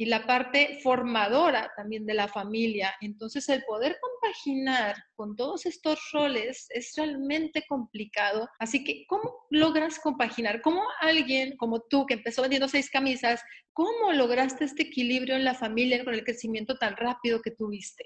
y 0.00 0.06
la 0.06 0.26
parte 0.26 0.80
formadora 0.82 1.70
también 1.76 2.06
de 2.06 2.14
la 2.14 2.26
familia. 2.26 2.94
Entonces, 3.02 3.46
el 3.50 3.62
poder 3.64 3.98
compaginar 4.00 4.96
con 5.14 5.36
todos 5.36 5.66
estos 5.66 6.00
roles 6.14 6.68
es 6.70 6.94
realmente 6.96 7.66
complicado. 7.68 8.48
Así 8.58 8.82
que, 8.82 9.04
¿cómo 9.06 9.46
logras 9.50 9.98
compaginar? 9.98 10.62
¿Cómo 10.62 10.82
alguien 11.00 11.54
como 11.58 11.82
tú, 11.82 12.06
que 12.06 12.14
empezó 12.14 12.40
vendiendo 12.40 12.66
seis 12.66 12.88
camisas, 12.88 13.42
cómo 13.74 14.10
lograste 14.14 14.64
este 14.64 14.84
equilibrio 14.84 15.36
en 15.36 15.44
la 15.44 15.54
familia 15.54 16.02
con 16.02 16.14
el 16.14 16.24
crecimiento 16.24 16.78
tan 16.78 16.96
rápido 16.96 17.42
que 17.42 17.50
tuviste? 17.50 18.04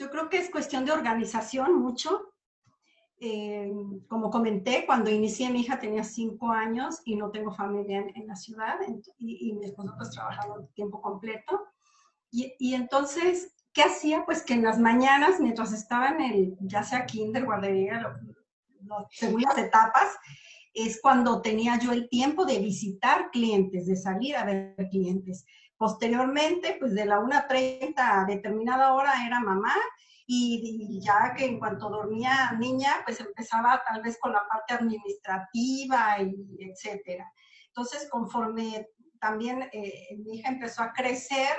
Yo 0.00 0.10
creo 0.10 0.30
que 0.30 0.38
es 0.38 0.50
cuestión 0.50 0.86
de 0.86 0.92
organización 0.92 1.78
mucho. 1.78 2.32
Eh, 3.20 3.70
como 4.08 4.30
comenté, 4.30 4.86
cuando 4.86 5.10
inicié 5.10 5.50
mi 5.50 5.60
hija 5.60 5.78
tenía 5.78 6.04
cinco 6.04 6.50
años 6.50 7.02
y 7.04 7.16
no 7.16 7.30
tengo 7.30 7.52
familia 7.52 8.06
en, 8.14 8.26
la 8.26 8.34
ciudad 8.34 8.76
y, 9.18 9.52
mi 9.52 9.66
esposo 9.66 9.92
pues 9.98 10.08
trabajaba 10.10 10.66
tiempo 10.72 11.02
completo. 11.02 11.66
Y, 12.30 12.54
y, 12.58 12.74
entonces, 12.74 13.54
¿qué 13.74 13.82
hacía? 13.82 14.24
Pues 14.24 14.42
que 14.42 14.54
en 14.54 14.62
las 14.62 14.78
mañanas, 14.78 15.38
mientras 15.38 15.74
estaba 15.74 16.08
en 16.08 16.20
el, 16.22 16.56
ya 16.62 16.82
sea 16.82 17.04
kinder, 17.04 17.44
guardería, 17.44 18.18
según 19.10 19.42
las 19.42 19.58
etapas, 19.58 20.16
es 20.72 20.98
cuando 21.02 21.42
tenía 21.42 21.78
yo 21.78 21.92
el 21.92 22.08
tiempo 22.08 22.46
de 22.46 22.58
visitar 22.58 23.30
clientes, 23.30 23.86
de 23.86 23.96
salir 23.96 24.34
a 24.34 24.44
ver 24.44 24.74
clientes. 24.90 25.44
Posteriormente, 25.80 26.76
pues 26.78 26.94
de 26.94 27.06
la 27.06 27.20
1.30 27.20 27.94
a 27.96 28.26
determinada 28.26 28.92
hora 28.92 29.26
era 29.26 29.40
mamá 29.40 29.72
y, 30.26 31.00
ya 31.02 31.32
que 31.34 31.46
en 31.46 31.58
cuanto 31.58 31.88
dormía 31.88 32.52
niña, 32.58 32.96
pues 33.06 33.18
empezaba 33.18 33.82
tal 33.88 34.02
vez 34.02 34.18
con 34.20 34.30
la 34.30 34.46
parte 34.46 34.74
administrativa 34.74 36.20
y 36.20 36.70
etcétera. 36.70 37.32
Entonces, 37.68 38.10
conforme 38.10 38.88
también 39.18 39.70
eh, 39.72 40.18
mi 40.18 40.36
hija 40.36 40.50
empezó 40.50 40.82
a 40.82 40.92
crecer, 40.92 41.56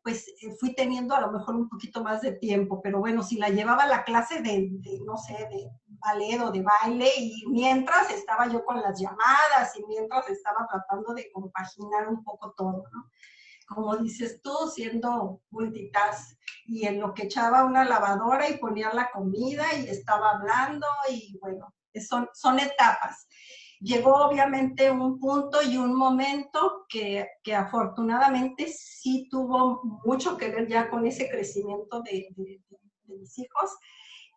pues 0.00 0.28
eh, 0.28 0.54
fui 0.60 0.72
teniendo 0.76 1.16
a 1.16 1.20
lo 1.22 1.32
mejor 1.32 1.56
un 1.56 1.68
poquito 1.68 2.04
más 2.04 2.22
de 2.22 2.34
tiempo, 2.34 2.80
pero 2.80 3.00
bueno, 3.00 3.24
si 3.24 3.36
la 3.36 3.48
llevaba 3.48 3.84
la 3.88 4.04
clase 4.04 4.42
de, 4.42 4.68
de, 4.70 5.00
no 5.04 5.16
sé, 5.16 5.32
de 5.32 5.68
ballet 5.88 6.40
o 6.40 6.52
de 6.52 6.62
baile 6.62 7.10
y 7.18 7.44
mientras 7.48 8.12
estaba 8.12 8.46
yo 8.46 8.64
con 8.64 8.80
las 8.80 9.00
llamadas 9.00 9.76
y 9.76 9.84
mientras 9.86 10.28
estaba 10.28 10.68
tratando 10.70 11.14
de 11.14 11.32
compaginar 11.32 12.06
un 12.06 12.22
poco 12.22 12.54
todo, 12.56 12.84
¿no? 12.92 13.10
Como 13.66 13.96
dices 13.96 14.40
tú, 14.42 14.52
siendo 14.72 15.42
multitask. 15.50 16.38
Y 16.66 16.86
en 16.86 17.00
lo 17.00 17.14
que 17.14 17.24
echaba 17.24 17.64
una 17.64 17.84
lavadora 17.84 18.48
y 18.48 18.58
ponía 18.58 18.92
la 18.92 19.10
comida 19.10 19.64
y 19.74 19.88
estaba 19.88 20.30
hablando 20.32 20.86
y 21.10 21.38
bueno, 21.40 21.74
son, 22.00 22.28
son 22.32 22.58
etapas. 22.58 23.28
Llegó 23.80 24.14
obviamente 24.26 24.90
un 24.90 25.18
punto 25.18 25.62
y 25.62 25.76
un 25.76 25.94
momento 25.94 26.86
que, 26.88 27.28
que 27.42 27.54
afortunadamente 27.54 28.68
sí 28.68 29.28
tuvo 29.30 29.82
mucho 30.04 30.36
que 30.36 30.50
ver 30.50 30.66
ya 30.66 30.88
con 30.88 31.06
ese 31.06 31.28
crecimiento 31.28 32.00
de, 32.00 32.28
de, 32.36 32.60
de 33.04 33.16
mis 33.16 33.38
hijos, 33.38 33.70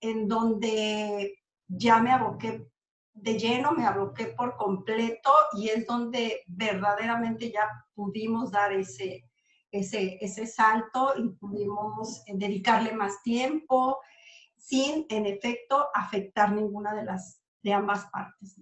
en 0.01 0.27
donde 0.27 1.39
ya 1.67 1.99
me 1.99 2.11
aboqué 2.11 2.67
de 3.13 3.37
lleno, 3.37 3.71
me 3.71 3.85
abloqué 3.85 4.27
por 4.27 4.55
completo 4.55 5.31
y 5.53 5.69
es 5.69 5.85
donde 5.85 6.43
verdaderamente 6.47 7.51
ya 7.51 7.67
pudimos 7.93 8.51
dar 8.51 8.71
ese, 8.71 9.25
ese, 9.71 10.17
ese 10.21 10.47
salto 10.47 11.13
y 11.17 11.29
pudimos 11.29 12.23
eh, 12.27 12.33
dedicarle 12.35 12.93
más 12.93 13.21
tiempo 13.23 13.99
sin, 14.57 15.05
en 15.09 15.25
efecto, 15.25 15.87
afectar 15.93 16.51
ninguna 16.51 16.93
de 16.93 17.05
las 17.05 17.41
de 17.61 17.73
ambas 17.73 18.05
partes. 18.11 18.61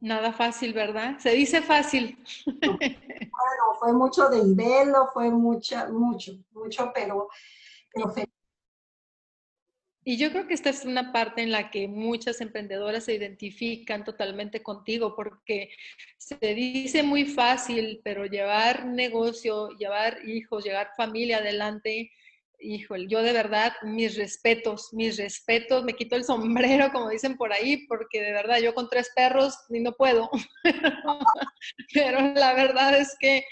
Nada 0.00 0.32
fácil, 0.32 0.72
¿verdad? 0.72 1.18
Se 1.18 1.30
dice 1.32 1.62
fácil. 1.62 2.18
Bueno, 3.40 3.78
fue 3.78 3.92
mucho 3.94 4.28
de 4.28 4.42
velo, 4.54 5.08
fue 5.14 5.30
mucha, 5.30 5.88
mucho, 5.88 6.32
mucho, 6.50 6.90
pero, 6.92 7.28
pero 7.90 8.12
y 10.02 10.16
yo 10.16 10.30
creo 10.30 10.46
que 10.46 10.54
esta 10.54 10.70
es 10.70 10.84
una 10.84 11.12
parte 11.12 11.42
en 11.42 11.52
la 11.52 11.70
que 11.70 11.86
muchas 11.86 12.40
emprendedoras 12.40 13.04
se 13.04 13.14
identifican 13.14 14.04
totalmente 14.04 14.62
contigo, 14.62 15.14
porque 15.14 15.70
se 16.16 16.38
dice 16.54 17.02
muy 17.02 17.26
fácil, 17.26 18.00
pero 18.02 18.24
llevar 18.24 18.86
negocio, 18.86 19.68
llevar 19.76 20.18
hijos, 20.26 20.64
llevar 20.64 20.90
familia 20.96 21.38
adelante, 21.38 22.10
híjole, 22.60 23.06
yo 23.08 23.22
de 23.22 23.32
verdad, 23.32 23.72
mis 23.82 24.16
respetos, 24.16 24.88
mis 24.92 25.18
respetos, 25.18 25.84
me 25.84 25.94
quito 25.94 26.16
el 26.16 26.24
sombrero, 26.24 26.90
como 26.92 27.10
dicen 27.10 27.36
por 27.36 27.52
ahí, 27.52 27.86
porque 27.86 28.22
de 28.22 28.32
verdad 28.32 28.58
yo 28.58 28.74
con 28.74 28.88
tres 28.88 29.10
perros 29.14 29.54
ni 29.68 29.80
no 29.80 29.92
puedo. 29.92 30.30
pero 31.94 32.20
la 32.34 32.54
verdad 32.54 32.98
es 32.98 33.16
que 33.18 33.44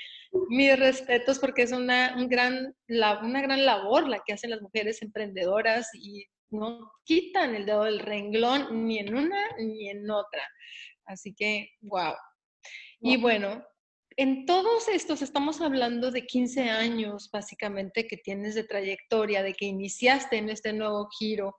mis 0.49 0.79
respetos 0.79 1.39
porque 1.39 1.63
es 1.63 1.73
una, 1.73 2.15
un 2.17 2.29
gran, 2.29 2.75
una 2.89 3.43
gran 3.43 3.65
labor 3.65 4.09
la 4.09 4.23
que 4.27 4.33
hacen 4.33 4.51
las 4.51 4.63
mujeres 4.63 5.03
emprendedoras 5.03 5.89
y 5.95 6.27
no 6.51 6.93
quitan 7.05 7.55
el 7.55 7.67
dedo 7.67 7.85
del 7.85 7.99
renglón 7.99 8.87
ni 8.87 8.99
en 8.99 9.15
una 9.15 9.57
ni 9.59 9.89
en 9.89 10.11
otra. 10.11 10.43
Así 11.05 11.35
que, 11.35 11.71
wow. 11.81 12.15
Y 13.01 13.17
bueno, 13.17 13.65
en 14.17 14.47
todos 14.47 14.89
estos 14.89 15.23
estamos 15.23 15.61
hablando 15.61 16.11
de 16.11 16.27
15 16.27 16.69
años 16.71 17.31
básicamente 17.33 18.07
que 18.07 18.17
tienes 18.17 18.55
de 18.55 18.65
trayectoria, 18.65 19.43
de 19.43 19.55
que 19.55 19.67
iniciaste 19.67 20.37
en 20.37 20.51
este 20.51 20.73
nuevo 20.73 21.09
giro, 21.19 21.57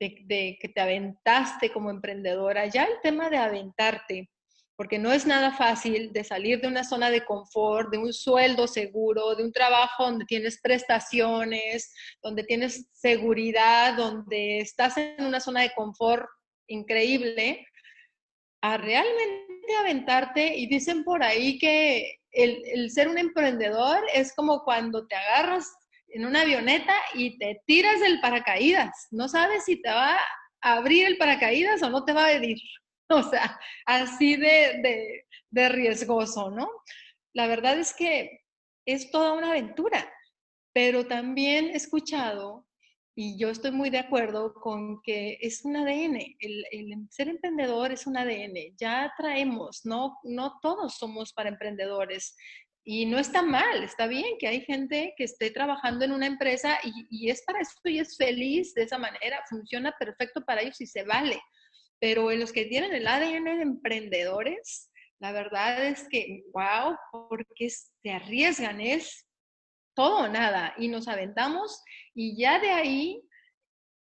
de, 0.00 0.16
de 0.24 0.58
que 0.60 0.68
te 0.68 0.80
aventaste 0.80 1.70
como 1.70 1.90
emprendedora. 1.90 2.66
Ya 2.66 2.84
el 2.84 3.00
tema 3.02 3.30
de 3.30 3.36
aventarte, 3.36 4.30
porque 4.76 4.98
no 4.98 5.12
es 5.12 5.26
nada 5.26 5.52
fácil 5.52 6.12
de 6.12 6.24
salir 6.24 6.60
de 6.60 6.68
una 6.68 6.84
zona 6.84 7.10
de 7.10 7.24
confort, 7.24 7.90
de 7.90 7.98
un 7.98 8.12
sueldo 8.12 8.66
seguro, 8.66 9.34
de 9.34 9.44
un 9.44 9.52
trabajo 9.52 10.04
donde 10.04 10.24
tienes 10.24 10.60
prestaciones, 10.60 11.92
donde 12.22 12.44
tienes 12.44 12.88
seguridad, 12.92 13.94
donde 13.96 14.58
estás 14.58 14.96
en 14.96 15.24
una 15.24 15.40
zona 15.40 15.62
de 15.62 15.72
confort 15.74 16.26
increíble, 16.68 17.66
a 18.62 18.76
realmente 18.76 19.76
aventarte 19.80 20.56
y 20.56 20.66
dicen 20.66 21.04
por 21.04 21.22
ahí 21.22 21.58
que 21.58 22.18
el, 22.30 22.90
ser 22.90 23.08
un 23.08 23.18
emprendedor 23.18 24.00
es 24.14 24.34
como 24.34 24.62
cuando 24.64 25.06
te 25.06 25.16
agarras 25.16 25.70
en 26.08 26.24
una 26.26 26.42
avioneta 26.42 26.94
y 27.14 27.38
te 27.38 27.60
tiras 27.66 28.00
del 28.00 28.20
paracaídas. 28.20 29.08
No 29.10 29.28
sabes 29.28 29.64
si 29.64 29.80
te 29.80 29.90
va 29.90 30.16
a 30.62 30.72
abrir 30.76 31.06
el 31.06 31.18
paracaídas 31.18 31.82
o 31.82 31.90
no 31.90 32.04
te 32.04 32.12
va 32.12 32.26
a 32.26 32.34
abrir. 32.34 32.58
o 33.16 33.22
sea, 33.22 33.58
así 33.86 34.36
de, 34.36 35.24
de, 35.50 35.68
riesgoso, 35.68 36.50
¿no? 36.50 36.70
La 37.34 37.46
verdad 37.46 37.78
es 37.78 37.94
que 37.94 38.40
es 38.86 39.10
toda 39.10 39.32
una 39.32 39.50
aventura, 39.50 40.10
pero 40.72 41.06
también 41.06 41.66
he 41.66 41.76
escuchado, 41.76 42.66
y 43.14 43.38
yo 43.38 43.50
estoy 43.50 43.70
muy 43.70 43.90
de 43.90 43.98
acuerdo 43.98 44.54
con 44.54 45.02
que 45.02 45.38
es 45.40 45.64
un 45.64 45.76
ADN, 45.76 46.16
el, 46.38 46.64
el, 46.70 47.06
ser 47.10 47.28
emprendedor 47.28 47.92
es 47.92 48.06
un 48.06 48.16
ADN, 48.16 48.74
ya 48.78 49.12
traemos, 49.18 49.84
no, 49.84 50.18
no 50.24 50.58
todos 50.62 50.96
somos 50.96 51.32
para 51.32 51.50
emprendedores. 51.50 52.34
Y 52.84 53.06
no 53.06 53.20
está 53.20 53.42
mal, 53.42 53.84
está 53.84 54.08
bien 54.08 54.38
que 54.40 54.48
hay 54.48 54.62
gente 54.62 55.14
que 55.16 55.22
esté 55.22 55.52
trabajando 55.52 56.04
en 56.04 56.10
una 56.10 56.26
empresa 56.26 56.80
y, 56.82 57.06
y 57.10 57.30
es 57.30 57.40
para 57.42 57.60
eso 57.60 57.78
y 57.84 58.00
es 58.00 58.16
feliz 58.16 58.74
de 58.74 58.82
esa 58.82 58.98
manera, 58.98 59.40
funciona 59.48 59.94
perfecto 59.96 60.44
para 60.44 60.62
ellos 60.62 60.80
y 60.80 60.86
se 60.86 61.04
vale 61.04 61.40
pero 62.02 62.32
en 62.32 62.40
los 62.40 62.52
que 62.52 62.64
tienen 62.64 62.92
el 62.92 63.06
ADN 63.06 63.44
de 63.44 63.62
emprendedores, 63.62 64.90
la 65.20 65.30
verdad 65.30 65.86
es 65.86 66.08
que, 66.08 66.42
wow, 66.52 66.96
porque 67.30 67.70
se 67.70 68.10
arriesgan, 68.10 68.80
es 68.80 69.24
todo 69.94 70.24
o 70.24 70.28
nada, 70.28 70.74
y 70.78 70.88
nos 70.88 71.06
aventamos 71.06 71.80
y 72.12 72.36
ya 72.36 72.58
de 72.58 72.70
ahí, 72.70 73.22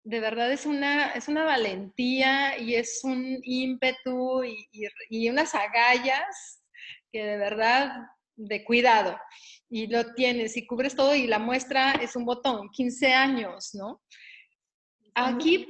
de 0.03 0.19
verdad 0.19 0.51
es 0.51 0.65
una, 0.65 1.11
es 1.11 1.27
una 1.27 1.43
valentía 1.43 2.57
y 2.57 2.73
es 2.73 3.01
un 3.03 3.37
ímpetu 3.43 4.45
y, 4.45 4.67
y 5.11 5.29
unas 5.29 5.53
agallas 5.53 6.63
que 7.11 7.23
de 7.23 7.37
verdad 7.37 7.91
de 8.35 8.63
cuidado. 8.63 9.15
Y 9.69 9.85
lo 9.85 10.15
tienes 10.15 10.57
y 10.57 10.65
cubres 10.65 10.95
todo 10.95 11.13
y 11.13 11.27
la 11.27 11.37
muestra 11.37 11.91
es 11.91 12.15
un 12.15 12.25
botón, 12.25 12.71
15 12.71 13.13
años, 13.13 13.75
¿no? 13.75 14.01
Aquí 15.13 15.67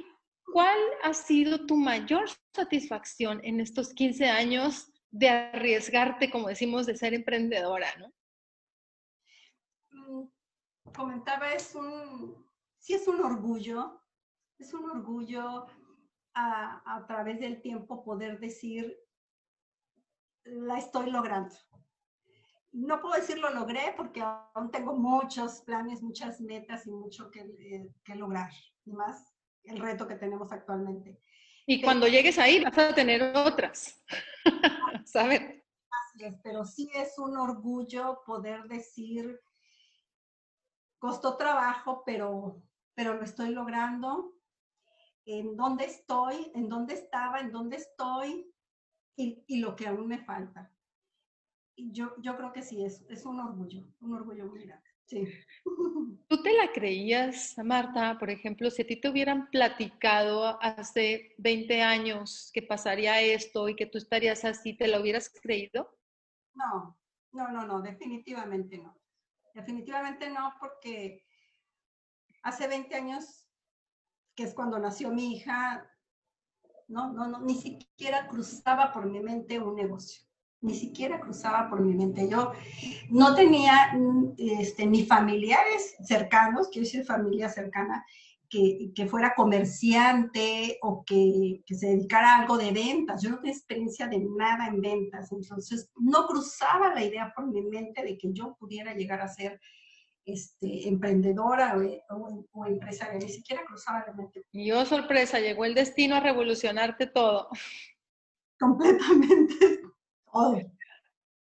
¿Cuál 0.52 0.80
ha 1.04 1.14
sido 1.14 1.66
tu 1.66 1.78
mayor 1.78 2.26
satisfacción 2.54 3.40
en 3.44 3.62
estos 3.62 3.94
15 3.94 4.30
años 4.30 4.92
de 5.10 5.30
arriesgarte, 5.30 6.30
como 6.30 6.50
decimos, 6.50 6.86
de 6.86 6.98
ser 6.98 7.14
emprendedora, 7.14 7.88
¿no? 7.98 8.14
Mm, 9.92 10.30
comentaba, 10.94 11.54
es 11.54 11.74
un, 11.76 12.46
sí 12.80 12.94
es 12.94 13.08
un 13.08 13.22
orgullo, 13.22 14.02
es 14.58 14.74
un 14.74 14.90
orgullo 14.90 15.68
a, 16.34 17.04
través 17.08 17.40
del 17.40 17.62
tiempo 17.62 18.04
poder 18.04 18.40
decir, 18.40 18.98
la 20.44 20.78
estoy 20.78 21.12
logrando. 21.12 21.56
No 22.74 23.02
puedo 23.02 23.16
decir 23.16 23.38
lo 23.38 23.54
logré 23.54 23.94
porque 23.98 24.22
aún 24.22 24.72
tengo 24.72 24.94
muchos 24.94 25.62
planes, 25.62 26.02
muchas 26.02 26.40
metas 26.40 26.88
y 26.88 26.92
mucho 26.92 27.30
que, 27.30 27.42
eh, 27.42 27.94
que 28.04 28.16
lograr. 28.16 28.52
Y 28.86 28.94
más 28.94 29.31
el 29.64 29.80
reto 29.80 30.08
que 30.08 30.16
tenemos 30.16 30.52
actualmente. 30.52 31.22
Y 31.66 31.82
cuando 31.82 32.08
llegues 32.08 32.38
ahí 32.40 32.64
vas 32.64 32.78
a 32.78 32.94
tener 32.94 33.22
otras, 33.36 34.04
¿sabes? 35.06 35.42
Así 35.42 36.26
es, 36.26 36.36
pero 36.44 36.66
sí 36.66 36.90
es 36.94 37.18
un 37.18 37.38
orgullo 37.38 38.24
poder 38.26 38.64
decir, 38.64 39.40
costó 40.98 41.38
trabajo, 41.38 42.04
pero, 42.06 42.62
pero 42.94 43.14
lo 43.14 43.24
estoy 43.24 43.50
logrando. 43.50 44.36
En 45.26 45.56
dónde 45.56 45.86
estoy, 45.86 46.52
en 46.56 46.68
dónde 46.68 46.96
estaba, 46.96 47.40
en 47.40 47.52
dónde 47.52 47.78
estoy 47.78 48.52
y, 49.16 49.44
y 49.48 49.60
lo 49.60 49.76
que 49.76 49.88
aún 49.88 50.08
me 50.08 50.18
falta. 50.18 50.74
Y 51.76 51.92
yo, 51.92 52.16
yo 52.18 52.36
creo 52.36 52.52
que 52.52 52.64
sí, 52.64 52.84
es, 52.84 53.06
es 53.08 53.26
un 53.26 53.40
orgullo, 53.40 53.84
un 54.02 54.14
orgullo 54.16 54.48
muy 54.48 54.66
grande. 54.66 54.91
Sí. 55.12 55.28
¿Tú 56.30 56.42
te 56.42 56.54
la 56.54 56.72
creías, 56.72 57.58
Marta, 57.58 58.18
por 58.18 58.30
ejemplo, 58.30 58.72
si 58.72 58.84
a 58.84 58.88
ti 58.88 58.96
te 58.96 59.10
hubieran 59.10 59.50
platicado 59.50 60.58
hace 60.64 61.36
20 61.38 61.82
años 61.82 62.50
que 62.54 62.62
pasaría 62.62 63.20
esto 63.20 63.68
y 63.68 63.76
que 63.76 63.88
tú 63.88 63.98
estarías 63.98 64.46
así, 64.46 64.74
¿te 64.74 64.88
lo 64.88 65.02
hubieras 65.02 65.30
creído? 65.30 66.00
No, 66.54 66.98
no, 67.34 67.50
no, 67.50 67.66
no, 67.66 67.82
definitivamente 67.82 68.78
no. 68.78 68.98
Definitivamente 69.54 70.30
no, 70.30 70.54
porque 70.62 71.26
hace 72.44 72.70
20 72.70 72.96
años, 72.96 73.50
que 74.34 74.44
es 74.44 74.54
cuando 74.54 74.80
nació 74.80 75.10
mi 75.12 75.36
hija, 75.36 75.92
no, 76.88 77.12
no, 77.12 77.28
no, 77.28 77.42
ni 77.42 77.56
siquiera 77.56 78.30
cruzaba 78.30 78.94
por 78.94 79.08
mi 79.08 79.20
mente 79.20 79.60
un 79.60 79.76
negocio. 79.76 80.24
Ni 80.62 80.76
siquiera 80.76 81.20
cruzaba 81.20 81.70
por 81.70 81.82
mi 81.82 81.94
mente. 81.94 82.30
Yo 82.30 82.52
no 83.10 83.36
tenía 83.36 83.98
este, 84.38 84.86
ni 84.86 85.06
familiares 85.06 85.96
cercanos, 86.04 86.70
quiero 86.70 86.86
decir 86.86 87.06
familia 87.06 87.50
cercana, 87.50 88.06
que, 88.50 88.92
que 88.94 89.08
fuera 89.08 89.34
comerciante 89.34 90.78
o 90.82 91.06
que, 91.06 91.64
que, 91.66 91.74
se 91.74 91.88
dedicara 91.88 92.36
a 92.36 92.42
algo 92.42 92.58
de 92.58 92.72
ventas. 92.72 93.24
Yo 93.24 93.30
no 93.30 93.38
tenía 93.38 93.54
experiencia 93.54 94.08
de 94.08 94.20
nada 94.20 94.68
en 94.68 94.82
ventas, 94.82 95.32
entonces 95.32 95.90
no 95.96 96.28
cruzaba 96.28 96.94
la 96.94 97.04
idea 97.04 97.32
por 97.34 97.48
mi 97.48 97.62
mente 97.62 98.04
de 98.04 98.18
que 98.18 98.34
yo 98.34 98.56
pudiera 98.60 98.94
llegar 98.94 99.22
a 99.22 99.30
ser 99.30 99.60
este, 100.26 100.88
emprendedora 100.88 101.76
o, 102.10 102.46
o, 102.52 102.66
empresaria, 102.66 103.20
ni 103.20 103.30
siquiera 103.30 103.64
cruzaba 103.66 104.04
la 104.06 104.14
mente. 104.14 104.46
Y 104.52 104.68
yo, 104.68 104.86
sorpresa, 104.86 105.40
llegó 105.40 105.64
el 105.64 105.74
destino 105.74 106.16
a 106.16 106.20
revolucionarte 106.20 107.08
todo. 107.08 107.48
Completamente. 108.60 109.91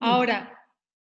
Ahora, 0.01 0.55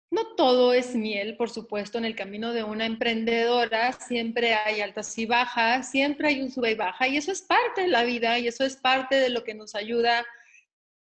no 0.09 0.35
todo 0.35 0.73
es 0.73 0.95
miel, 0.95 1.35
por 1.35 1.49
supuesto, 1.49 1.97
en 1.97 2.05
el 2.05 2.15
camino 2.15 2.53
de 2.53 2.63
una 2.63 2.85
emprendedora. 2.85 3.91
Siempre 3.91 4.53
hay 4.53 4.79
altas 4.81 5.17
y 5.17 5.25
bajas, 5.25 5.91
siempre 5.91 6.29
hay 6.29 6.41
un 6.41 6.49
sube 6.49 6.71
y 6.71 6.75
baja, 6.75 7.07
y 7.07 7.17
eso 7.17 7.31
es 7.31 7.41
parte 7.41 7.81
de 7.81 7.87
la 7.89 8.03
vida 8.03 8.39
y 8.39 8.47
eso 8.47 8.63
es 8.63 8.77
parte 8.77 9.15
de 9.15 9.29
lo 9.29 9.43
que 9.43 9.53
nos 9.53 9.75
ayuda 9.75 10.25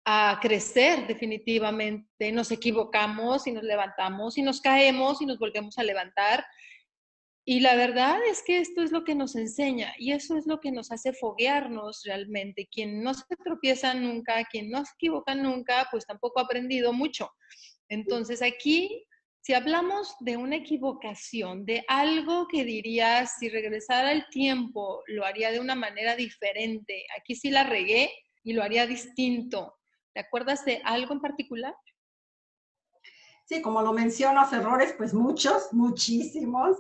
a 0.05 0.39
crecer 0.41 1.07
definitivamente. 1.07 2.33
Nos 2.33 2.51
equivocamos 2.51 3.47
y 3.47 3.53
nos 3.53 3.63
levantamos 3.63 4.37
y 4.37 4.43
nos 4.43 4.61
caemos 4.61 5.23
y 5.23 5.27
nos 5.27 5.39
volvemos 5.39 5.79
a 5.79 5.85
levantar. 5.85 6.45
Y 7.51 7.61
la 7.61 7.77
verdad 7.77 8.19
es 8.31 8.43
que 8.43 8.59
esto 8.59 8.83
es 8.83 8.93
lo 8.93 9.05
que 9.05 9.15
nos 9.15 9.35
enseña 9.35 9.95
y 9.97 10.13
eso 10.13 10.37
es 10.37 10.47
lo 10.47 10.61
que 10.61 10.71
nos 10.71 10.93
hace 10.93 11.15
foguearnos 11.15 12.03
realmente. 12.05 12.69
Quien 12.71 13.03
no 13.03 13.15
se 13.15 13.25
tropieza 13.43 13.95
nunca, 13.95 14.45
quien 14.45 14.69
no 14.69 14.85
se 14.85 14.93
equivoca 14.97 15.35
nunca, 15.35 15.89
pues 15.91 16.05
tampoco 16.05 16.41
ha 16.41 16.43
aprendido 16.43 16.93
mucho. 16.93 17.31
Entonces 17.89 18.43
aquí, 18.43 19.03
si 19.41 19.55
hablamos 19.55 20.15
de 20.21 20.37
una 20.37 20.57
equivocación, 20.57 21.65
de 21.65 21.87
algo 21.89 22.49
que 22.49 22.65
dirías, 22.67 23.37
si 23.39 23.49
regresara 23.49 24.13
el 24.13 24.27
tiempo, 24.29 25.03
lo 25.07 25.25
haría 25.25 25.51
de 25.51 25.61
una 25.61 25.75
manera 25.75 26.17
diferente. 26.17 27.07
Aquí 27.19 27.35
sí 27.35 27.49
la 27.49 27.65
regué 27.65 28.11
y 28.43 28.53
lo 28.53 28.63
haría 28.63 28.87
distinto. 28.87 29.79
¿Te 30.13 30.21
acuerdas 30.21 30.67
de 30.67 30.83
algo 30.85 31.15
en 31.15 31.23
particular? 31.23 31.75
Sí, 33.47 33.63
como 33.63 33.81
lo 33.81 33.95
mencionas, 33.95 34.53
errores, 34.53 34.93
pues 34.99 35.15
muchos, 35.15 35.73
muchísimos 35.73 36.77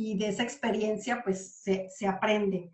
y 0.00 0.16
de 0.16 0.28
esa 0.28 0.42
experiencia 0.42 1.20
pues 1.22 1.62
se, 1.62 2.08
aprende. 2.08 2.72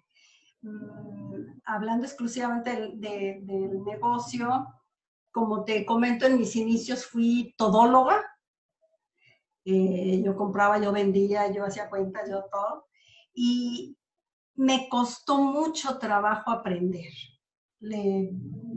Mm, 0.63 1.61
hablando 1.65 2.07
exclusivamente 2.07 2.93
del, 2.95 3.85
negocio, 3.85 4.67
como 5.33 5.65
te 5.65 5.85
comento 5.85 6.27
en 6.27 6.39
mis 6.39 6.55
inicios 6.55 7.05
fui 7.05 7.53
todóloga. 7.59 8.25
Eh, 9.65 10.23
yo 10.25 10.37
compraba, 10.37 10.79
yo 10.79 10.93
vendía, 10.93 11.51
yo 11.53 11.65
hacía 11.65 11.91
cuentas, 11.91 12.31
yo 12.31 12.45
todo. 12.51 12.87
Y 13.35 13.99
me 14.55 14.89
costó 14.89 15.39
mucho 15.39 15.99
trabajo 15.99 16.53
aprender 16.53 17.13
le, 17.81 18.31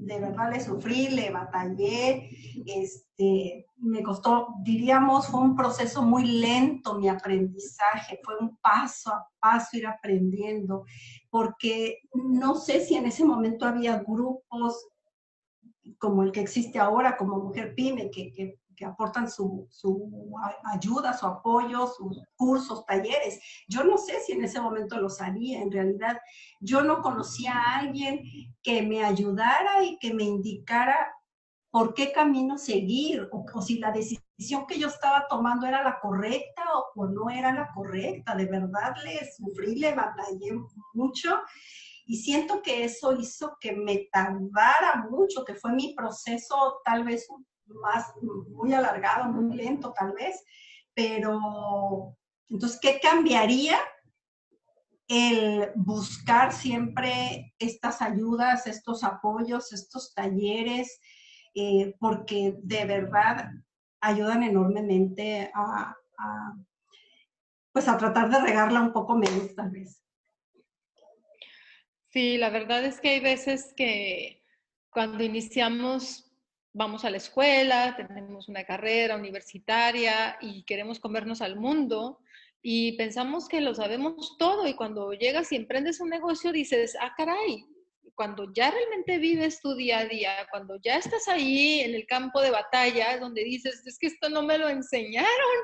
de 0.10 0.20
verdad 0.20 0.52
le 0.52 0.60
sufrí, 0.60 1.10
le 1.10 1.30
batallé, 1.30 2.30
este, 2.66 3.68
me 3.78 4.02
costó, 4.02 4.56
diríamos, 4.64 5.28
fue 5.28 5.40
un 5.40 5.56
proceso 5.56 6.02
muy 6.02 6.26
lento 6.26 6.96
mi 6.96 7.08
aprendizaje, 7.08 8.20
fue 8.24 8.36
un 8.40 8.58
paso 8.58 9.12
a 9.14 9.28
paso 9.40 9.78
ir 9.78 9.86
aprendiendo, 9.86 10.84
porque 11.30 12.00
no 12.14 12.56
sé 12.56 12.82
si 12.82 12.96
en 12.96 13.06
ese 13.06 13.24
momento 13.24 13.66
había 13.66 14.00
grupos 14.00 14.88
como 16.00 16.24
el 16.24 16.32
que 16.32 16.42
existe 16.42 16.80
ahora, 16.80 17.16
como 17.16 17.38
Mujer 17.38 17.76
Pyme, 17.76 18.10
que, 18.10 18.32
que 18.34 18.59
que 18.80 18.86
aportan 18.86 19.30
su, 19.30 19.68
ayuda, 20.64 21.14
su 21.14 21.26
apoyo, 21.28 21.86
sus 21.86 22.24
cursos, 22.38 22.86
talleres. 22.86 23.42
Yo 23.68 23.84
no 23.84 23.98
sé 23.98 24.22
si 24.22 24.32
en 24.32 24.46
ese 24.46 24.62
momento 24.62 24.98
lo 25.02 25.10
sabía, 25.10 25.62
en 25.62 25.70
realidad 25.70 26.18
yo 26.62 26.82
no 26.82 27.02
conocía 27.02 27.52
a 27.56 27.80
alguien 27.80 28.22
que 28.64 28.82
me 28.82 29.04
ayudara 29.04 29.84
y 29.84 30.00
que 30.00 30.14
me 30.14 30.24
indicara 30.24 31.14
por 31.72 31.94
qué 31.94 32.14
camino 32.14 32.58
seguir 32.58 33.28
o, 33.34 33.62
si 33.62 33.80
la 33.80 33.92
decisión 33.92 34.66
que 34.66 34.80
yo 34.80 34.88
estaba 34.88 35.28
tomando 35.28 35.68
era 35.68 35.84
la 35.84 36.00
correcta 36.00 36.64
o, 36.96 37.06
no 37.06 37.30
era 37.30 37.54
la 37.54 37.70
correcta. 37.76 38.34
De 38.34 38.46
verdad 38.46 38.96
le 39.04 39.30
sufrí, 39.30 39.76
le 39.76 39.94
batallé 39.94 40.58
mucho 40.94 41.38
y 42.06 42.16
siento 42.16 42.62
que 42.62 42.86
eso 42.86 43.12
hizo 43.12 43.58
que 43.60 43.74
me 43.74 44.08
tardara 44.10 45.06
mucho, 45.12 45.44
que 45.44 45.56
fue 45.56 45.74
mi 45.74 45.94
proceso 45.94 46.80
tal 46.86 47.04
vez 47.04 47.28
más, 47.76 48.14
muy 48.22 48.74
alargado, 48.74 49.26
muy 49.32 49.56
lento 49.56 49.94
tal 49.98 50.14
vez, 50.14 50.44
pero 50.94 52.18
entonces, 52.50 52.80
¿qué 52.82 53.00
cambiaría? 53.00 53.78
El 55.08 55.72
buscar 55.76 56.52
siempre 56.52 57.54
estas 57.60 58.02
ayudas, 58.02 58.68
estos 58.68 59.04
apoyos, 59.04 59.72
estos 59.74 60.14
talleres, 60.14 61.00
eh, 61.56 61.96
porque 62.00 62.56
de 62.62 62.86
verdad 62.86 63.52
ayudan 64.02 64.44
enormemente 64.44 65.52
a, 65.54 65.96
a, 66.18 66.56
pues 67.72 67.88
a 67.88 67.98
tratar 67.98 68.30
de 68.30 68.40
regarla 68.40 68.82
un 68.82 68.94
poco 68.94 69.16
menos 69.16 69.56
tal 69.56 69.72
vez. 69.72 70.04
Sí, 72.10 72.38
la 72.38 72.50
verdad 72.50 72.84
es 72.86 73.00
que 73.00 73.10
hay 73.10 73.20
veces 73.20 73.74
que 73.76 74.44
cuando 74.90 75.24
iniciamos 75.24 76.29
vamos 76.80 77.04
a 77.04 77.10
la 77.10 77.18
escuela, 77.18 77.94
tenemos 77.98 78.48
una 78.48 78.64
carrera 78.64 79.18
universitaria 79.18 80.38
y 80.40 80.64
queremos 80.64 81.02
comernos 81.02 81.42
al 81.42 81.58
mundo 81.58 82.22
y 82.62 82.94
pensamos 82.94 83.50
que 83.50 83.60
lo 83.60 83.76
sabemos 83.76 84.38
todo 84.40 84.66
y 84.66 84.76
cuando 84.76 85.12
llegas 85.12 85.52
y 85.52 85.58
emprendes 85.58 86.00
un 86.00 86.10
negocio 86.10 86.54
dices, 86.54 86.96
ah, 87.02 87.14
caray, 87.18 87.66
cuando 88.16 88.54
ya 88.54 88.72
realmente 88.72 89.18
vives 89.18 89.60
tu 89.60 89.76
día 89.76 90.00
a 90.00 90.06
día, 90.06 90.48
cuando 90.52 90.78
ya 90.82 90.96
estás 90.96 91.28
ahí 91.28 91.82
en 91.82 91.96
el 91.96 92.08
campo 92.08 92.40
de 92.40 92.52
batalla, 92.52 93.14
es 93.14 93.20
donde 93.20 93.44
dices, 93.44 93.86
es 93.86 94.00
que 94.00 94.08
esto 94.08 94.30
no 94.30 94.42
me 94.42 94.58
lo 94.58 94.70
enseñaron 94.70 95.58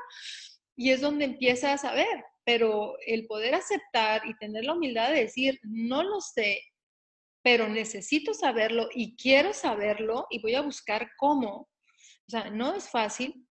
y 0.76 0.90
es 0.90 1.00
donde 1.00 1.24
empiezas 1.24 1.86
a 1.86 1.94
ver, 1.94 2.24
pero 2.44 2.94
el 3.06 3.26
poder 3.26 3.54
aceptar 3.54 4.20
y 4.26 4.36
tener 4.36 4.66
la 4.66 4.74
humildad 4.74 5.12
de 5.12 5.22
decir, 5.22 5.58
no 5.62 6.02
lo 6.02 6.20
sé, 6.20 6.60
pero 7.46 7.68
necesito 7.68 8.34
saberlo 8.34 8.88
y 8.92 9.14
quiero 9.14 9.54
saberlo 9.54 10.26
y 10.30 10.42
voy 10.42 10.56
a 10.56 10.62
buscar 10.62 11.12
cómo. 11.16 11.70
O 12.26 12.28
sea, 12.28 12.50
no 12.50 12.74
es 12.74 12.90
fácil 12.90 13.46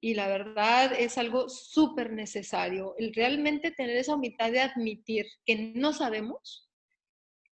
y 0.00 0.14
la 0.14 0.26
verdad 0.26 0.92
es 0.92 1.16
algo 1.16 1.48
súper 1.48 2.12
necesario, 2.12 2.96
el 2.98 3.14
realmente 3.14 3.70
tener 3.70 3.98
esa 3.98 4.16
humildad 4.16 4.50
de 4.50 4.62
admitir 4.62 5.26
que 5.44 5.72
no 5.76 5.92
sabemos, 5.92 6.68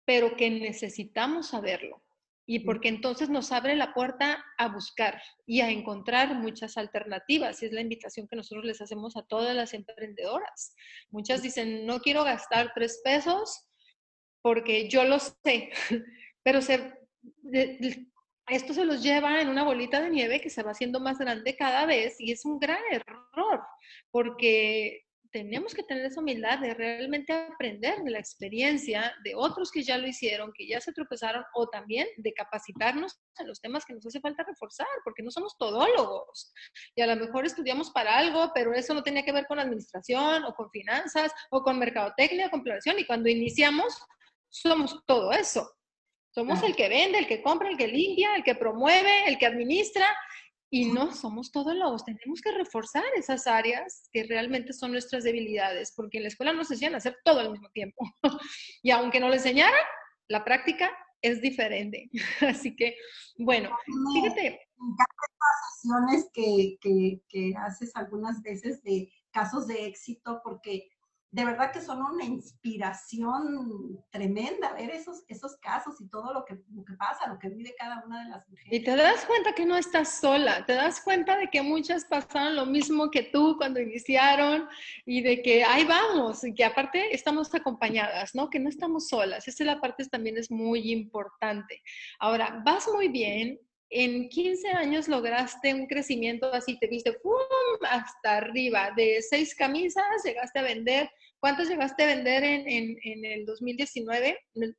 pero 0.07 0.35
que 0.35 0.49
necesitamos 0.49 1.49
saberlo. 1.49 2.03
Y 2.47 2.61
porque 2.61 2.89
entonces 2.89 3.29
nos 3.29 3.53
abre 3.53 3.77
la 3.77 3.93
puerta 3.93 4.43
a 4.57 4.69
buscar 4.69 5.21
y 5.45 5.61
a 5.61 5.69
encontrar 5.69 6.37
muchas 6.37 6.79
alternativas. 6.79 7.63
Y 7.63 7.67
es 7.67 7.73
la 7.73 7.83
invitación 7.83 8.27
que 8.29 8.37
nosotros 8.37 8.65
les 8.65 8.81
hacemos 8.81 9.15
a 9.19 9.27
todas 9.27 9.55
las 9.55 9.75
emprendedoras. 9.75 10.75
Muchas 11.11 11.43
dicen, 11.43 11.85
no 11.85 12.01
quiero 12.01 12.25
gastar 12.25 12.73
tres 12.75 13.03
pesos 13.05 13.69
porque 14.43 14.89
yo 14.89 15.05
lo 15.05 15.19
sé, 15.19 15.71
pero 16.43 16.61
se, 16.61 16.93
esto 18.49 18.75
se 18.75 18.85
los 18.85 19.03
lleva 19.03 19.41
en 19.41 19.49
una 19.49 19.65
bolita 19.65 20.01
de 20.01 20.11
nieve 20.11 20.41
que 20.41 20.51
se 20.51 20.63
va 20.63 20.73
haciendo 20.73 21.01
más 21.01 21.19
grande 21.19 21.57
cada 21.57 21.87
vez 21.87 22.17
y 22.19 22.33
es 22.33 22.45
un 22.45 22.59
gran 22.59 22.83
error, 22.91 23.63
porque 24.11 25.05
tenemos 25.33 25.75
que 25.75 25.83
tener 25.83 26.05
esa 26.05 26.21
humildad 26.21 26.59
de 26.59 26.75
realmente 26.75 27.33
aprender 27.33 28.03
de 28.03 28.11
la 28.11 28.19
experiencia 28.19 29.15
de 29.25 29.35
otros 29.35 29.73
que 29.73 29.83
ya 29.83 29.97
lo 29.97 30.07
hicieron, 30.07 30.53
que 30.53 30.67
ya 30.67 30.81
se 30.81 30.93
tropezaron, 30.93 31.43
o 31.55 31.69
también 31.69 32.07
de 32.19 32.33
capacitarnos 32.35 33.19
en 33.39 33.49
los 33.49 33.61
temas 33.61 33.85
que 33.85 33.95
nos 33.95 34.07
hace 34.07 34.21
falta 34.21 34.45
reforzar, 34.45 34.87
porque 35.03 35.23
no 35.23 35.31
somos 35.31 35.57
todólogos. 35.59 36.53
Y 36.95 37.01
a 37.01 37.07
lo 37.07 37.17
mejor 37.17 37.47
estudiamos 37.47 37.91
para 37.91 38.19
algo, 38.19 38.53
pero 38.55 38.75
eso 38.75 38.93
no 38.93 39.03
tenía 39.03 39.25
que 39.25 39.33
ver 39.33 39.47
con 39.47 39.59
administración, 39.59 40.45
o 40.45 40.55
con 40.55 40.71
finanzas, 40.71 41.33
o 41.51 41.63
con 41.63 41.79
mercadotecnia, 41.79 42.51
con 42.51 42.63
planeación, 42.63 42.99
y 42.99 43.07
cuando 43.07 43.31
iniciamos, 43.31 44.05
somos 44.53 45.03
todo 45.07 45.33
eso. 45.33 45.69
Somos 46.35 46.63
el 46.63 46.75
que 46.75 46.89
vende, 46.89 47.19
el 47.19 47.27
que 47.27 47.43
compra, 47.43 47.69
el 47.69 47.77
que 47.77 47.89
limpia, 47.89 48.37
el 48.37 48.43
que 48.43 48.55
promueve, 48.55 49.29
el 49.29 49.37
que 49.37 49.47
administra 49.47 50.07
y 50.71 50.87
no 50.87 51.13
somos 51.13 51.53
todos 51.53 51.75
lobos. 51.75 52.05
Tenemos 52.05 52.41
que 52.41 52.53
reforzar 52.53 53.05
esas 53.17 53.47
áreas 53.47 54.09
que 54.13 54.25
realmente 54.25 54.73
son 54.73 54.93
nuestras 54.93 55.25
debilidades, 55.25 55.93
porque 55.95 56.17
en 56.17 56.25
la 56.25 56.29
escuela 56.29 56.55
nos 56.55 56.71
enseñan 56.71 56.95
a 56.95 56.99
hacer 56.99 57.19
todo 57.25 57.41
al 57.41 57.51
mismo 57.51 57.69
tiempo. 57.71 58.03
y 58.83 58.91
aunque 58.91 59.21
no 59.21 59.29
lo 59.29 59.35
enseñaran, 59.35 59.85
la 60.29 60.43
práctica 60.43 60.91
es 61.21 61.43
diferente. 61.43 62.09
Así 62.41 62.75
que, 62.75 62.97
bueno, 63.37 63.77
fíjate. 64.15 64.61
sesiones 65.83 66.31
que, 66.33 66.79
que, 66.81 67.21
que 67.29 67.53
haces 67.59 67.95
algunas 67.95 68.41
veces 68.41 68.83
de 68.83 69.13
casos 69.31 69.67
de 69.67 69.87
éxito, 69.87 70.41
porque 70.43 70.89
de 71.33 71.47
verdad 71.47 71.73
que 71.73 71.81
son 71.81 72.03
una 72.03 72.25
inspiración 72.25 73.99
tremenda 74.11 74.75
ver 74.75 74.91
esos, 74.91 75.25
esos 75.29 75.57
casos 75.57 75.99
y 75.99 76.09
todo 76.09 76.35
lo 76.35 76.45
que, 76.45 76.59
lo 76.75 76.85
que 76.85 76.93
pasa, 76.93 77.27
lo 77.27 77.39
que 77.39 77.49
vive 77.49 77.75
cada 77.79 78.05
una 78.05 78.23
de 78.23 78.29
las 78.29 78.47
mujeres. 78.51 78.71
Y 78.71 78.85
te 78.85 78.95
das 78.95 79.25
cuenta 79.25 79.55
que 79.55 79.65
no 79.65 79.79
estás 79.79 80.21
sola, 80.21 80.67
te 80.67 80.75
das 80.75 81.01
cuenta 81.01 81.39
de 81.39 81.49
que 81.49 81.63
muchas 81.63 82.05
pasaron 82.05 82.55
lo 82.55 82.67
mismo 82.67 83.11
que 83.11 83.23
tú 83.23 83.57
cuando 83.57 83.81
iniciaron 83.81 84.69
y 85.07 85.23
de 85.23 85.41
que 85.41 85.65
ahí 85.65 85.87
vamos, 85.87 86.45
y 86.45 86.53
que 86.53 86.67
aparte 86.67 87.15
estamos 87.15 87.55
acompañadas, 87.55 88.35
¿no? 88.35 88.51
Que 88.51 88.61
no 88.61 88.69
estamos 88.69 89.09
solas. 89.09 89.49
Esa 89.49 89.63
es 89.63 89.67
la 89.67 89.81
parte 89.81 90.05
también 90.09 90.37
es 90.37 90.51
muy 90.51 90.93
importante. 90.93 91.83
Ahora, 92.19 92.61
vas 92.63 92.87
muy 92.93 93.09
bien, 93.09 93.59
en 93.93 94.29
15 94.31 94.69
años 94.69 95.07
lograste 95.07 95.75
un 95.75 95.87
crecimiento 95.87 96.53
así, 96.53 96.79
te 96.79 96.87
viste 96.87 97.13
¡pum! 97.23 97.35
hasta 97.89 98.39
arriba, 98.39 98.91
de 98.97 99.21
seis 99.21 99.55
camisas 99.55 100.05
llegaste 100.25 100.59
a 100.59 100.63
vender, 100.63 101.11
¿cuántas 101.39 101.69
llegaste 101.69 102.03
a 102.05 102.07
vender 102.07 102.43
en, 102.43 102.97
en, 103.03 103.25
el 103.25 103.45
2019? 103.45 104.39
En, 104.55 104.77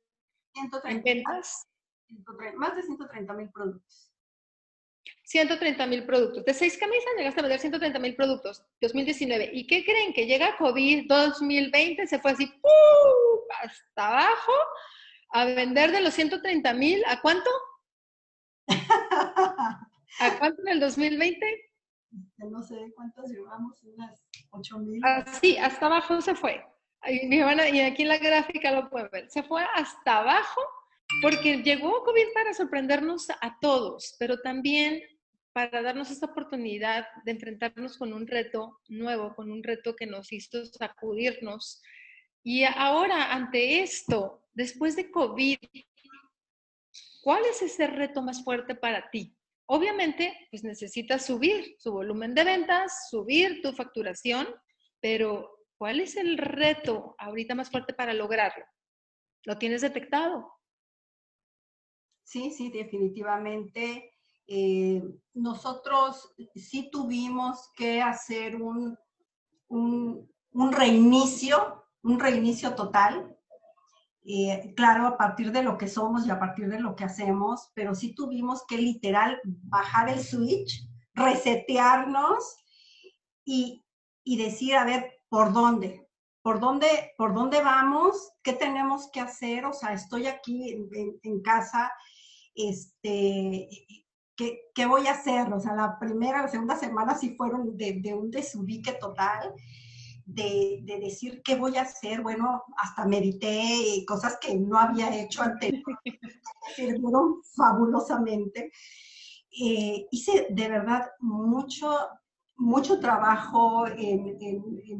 130, 0.54 1.02
ventas? 1.04 1.66
más 2.56 2.76
de 2.76 2.82
130 2.82 3.34
mil 3.34 3.50
productos. 3.50 4.10
130 5.24 5.86
mil 5.86 6.04
productos. 6.04 6.44
De 6.44 6.54
seis 6.54 6.76
camisas 6.76 7.12
llegaste 7.16 7.40
a 7.40 7.42
vender 7.42 7.60
130 7.60 7.98
mil 8.00 8.16
productos, 8.16 8.64
2019. 8.80 9.50
¿Y 9.52 9.66
qué 9.66 9.84
creen? 9.84 10.12
Que 10.12 10.26
llega 10.26 10.56
COVID 10.56 11.06
2020, 11.08 12.06
se 12.06 12.18
fue 12.18 12.32
así 12.32 12.46
¡pum! 12.46 12.70
hasta 13.62 14.08
abajo 14.08 14.52
a 15.30 15.44
vender 15.46 15.92
de 15.92 16.00
los 16.00 16.14
130 16.14 16.74
mil, 16.74 17.02
¿a 17.06 17.20
cuánto? 17.20 17.50
¿A 20.20 20.38
cuánto 20.38 20.62
en 20.62 20.68
el 20.68 20.80
2020? 20.80 21.70
No 22.50 22.62
sé 22.62 22.92
cuántos 22.94 23.30
llevamos, 23.30 23.82
unas 23.82 24.24
8 24.50 24.78
mil. 24.78 25.02
Sí, 25.40 25.56
hasta 25.56 25.86
abajo 25.86 26.20
se 26.20 26.34
fue. 26.34 26.64
Y, 27.06 27.40
aquí 27.42 28.02
en 28.02 28.08
la 28.08 28.18
gráfica 28.18 28.70
lo 28.72 28.88
pueden 28.88 29.10
ver. 29.10 29.30
Se 29.30 29.42
fue 29.42 29.62
hasta 29.74 30.18
abajo 30.18 30.60
porque 31.20 31.62
llegó 31.62 32.02
COVID 32.04 32.32
para 32.32 32.54
sorprendernos 32.54 33.28
a 33.30 33.58
todos, 33.60 34.16
pero 34.18 34.40
también 34.40 35.02
para 35.52 35.82
darnos 35.82 36.10
esta 36.10 36.26
oportunidad 36.26 37.06
de 37.24 37.32
enfrentarnos 37.32 37.96
con 37.96 38.12
un 38.12 38.26
reto 38.26 38.80
nuevo, 38.88 39.34
con 39.34 39.52
un 39.52 39.62
reto 39.62 39.94
que 39.94 40.06
nos 40.06 40.32
hizo 40.32 40.64
sacudirnos. 40.64 41.82
Y 42.42 42.64
ahora, 42.64 43.32
ante 43.32 43.80
esto, 43.80 44.42
después 44.52 44.96
de 44.96 45.10
COVID, 45.10 45.58
¿Cuál 47.24 47.46
es 47.46 47.62
ese 47.62 47.86
reto 47.86 48.20
más 48.20 48.44
fuerte 48.44 48.74
para 48.74 49.08
ti? 49.08 49.34
Obviamente, 49.64 50.46
pues 50.50 50.62
necesitas 50.62 51.24
subir 51.24 51.74
su 51.78 51.90
volumen 51.90 52.34
de 52.34 52.44
ventas, 52.44 53.08
subir 53.08 53.62
tu 53.62 53.72
facturación, 53.72 54.46
pero 55.00 55.58
¿cuál 55.78 56.00
es 56.00 56.18
el 56.18 56.36
reto 56.36 57.14
ahorita 57.16 57.54
más 57.54 57.70
fuerte 57.70 57.94
para 57.94 58.12
lograrlo? 58.12 58.66
¿Lo 59.44 59.56
tienes 59.56 59.80
detectado? 59.80 60.52
Sí, 62.24 62.50
sí, 62.50 62.70
definitivamente. 62.70 64.12
Eh, 64.46 65.02
nosotros 65.32 66.34
sí 66.54 66.90
tuvimos 66.90 67.70
que 67.74 68.02
hacer 68.02 68.56
un, 68.56 68.98
un, 69.68 70.30
un 70.50 70.72
reinicio, 70.72 71.86
un 72.02 72.20
reinicio 72.20 72.74
total 72.74 73.33
eh, 74.26 74.72
claro, 74.74 75.06
a 75.06 75.18
partir 75.18 75.52
de 75.52 75.62
lo 75.62 75.76
que 75.76 75.86
somos 75.86 76.26
y 76.26 76.30
a 76.30 76.38
partir 76.38 76.68
de 76.68 76.80
lo 76.80 76.96
que 76.96 77.04
hacemos, 77.04 77.70
pero 77.74 77.94
sí 77.94 78.14
tuvimos 78.14 78.64
que 78.66 78.78
literal 78.78 79.38
bajar 79.44 80.08
el 80.08 80.20
switch, 80.20 80.88
resetearnos 81.12 82.56
y, 83.44 83.84
y 84.24 84.38
decir, 84.38 84.76
a 84.76 84.84
ver, 84.84 85.12
¿por 85.28 85.52
dónde? 85.52 86.08
¿Por 86.42 86.58
dónde, 86.58 87.12
¿Por 87.18 87.34
dónde 87.34 87.62
vamos? 87.62 88.32
¿Qué 88.42 88.54
tenemos 88.54 89.10
que 89.12 89.20
hacer? 89.20 89.66
O 89.66 89.74
sea, 89.74 89.92
estoy 89.92 90.26
aquí 90.26 90.72
en, 90.72 90.88
en, 91.22 91.42
casa, 91.42 91.92
este, 92.54 93.68
¿qué, 94.36 94.60
¿qué, 94.74 94.86
voy 94.86 95.06
a 95.06 95.12
hacer? 95.12 95.52
O 95.52 95.60
sea, 95.60 95.74
la 95.74 95.98
primera, 95.98 96.42
la 96.42 96.48
segunda 96.48 96.76
semana 96.76 97.14
sí 97.14 97.34
fueron 97.36 97.76
de, 97.76 98.00
de 98.00 98.14
un 98.14 98.30
desubique 98.30 98.92
total 98.92 99.52
de, 100.26 100.82
decir 101.00 101.42
qué 101.42 101.56
voy 101.56 101.76
a 101.76 101.82
hacer, 101.82 102.22
bueno, 102.22 102.64
hasta 102.76 103.06
medité 103.06 104.04
cosas 104.06 104.38
que 104.40 104.54
no 104.56 104.78
había 104.78 105.14
hecho 105.20 105.42
antes, 105.42 105.72
sirvieron 106.76 107.42
fabulosamente. 107.56 108.70
Eh, 109.50 110.06
hice 110.10 110.48
de 110.50 110.68
verdad 110.68 111.06
mucho, 111.20 111.96
mucho 112.56 112.98
trabajo 112.98 113.86
en, 113.86 114.38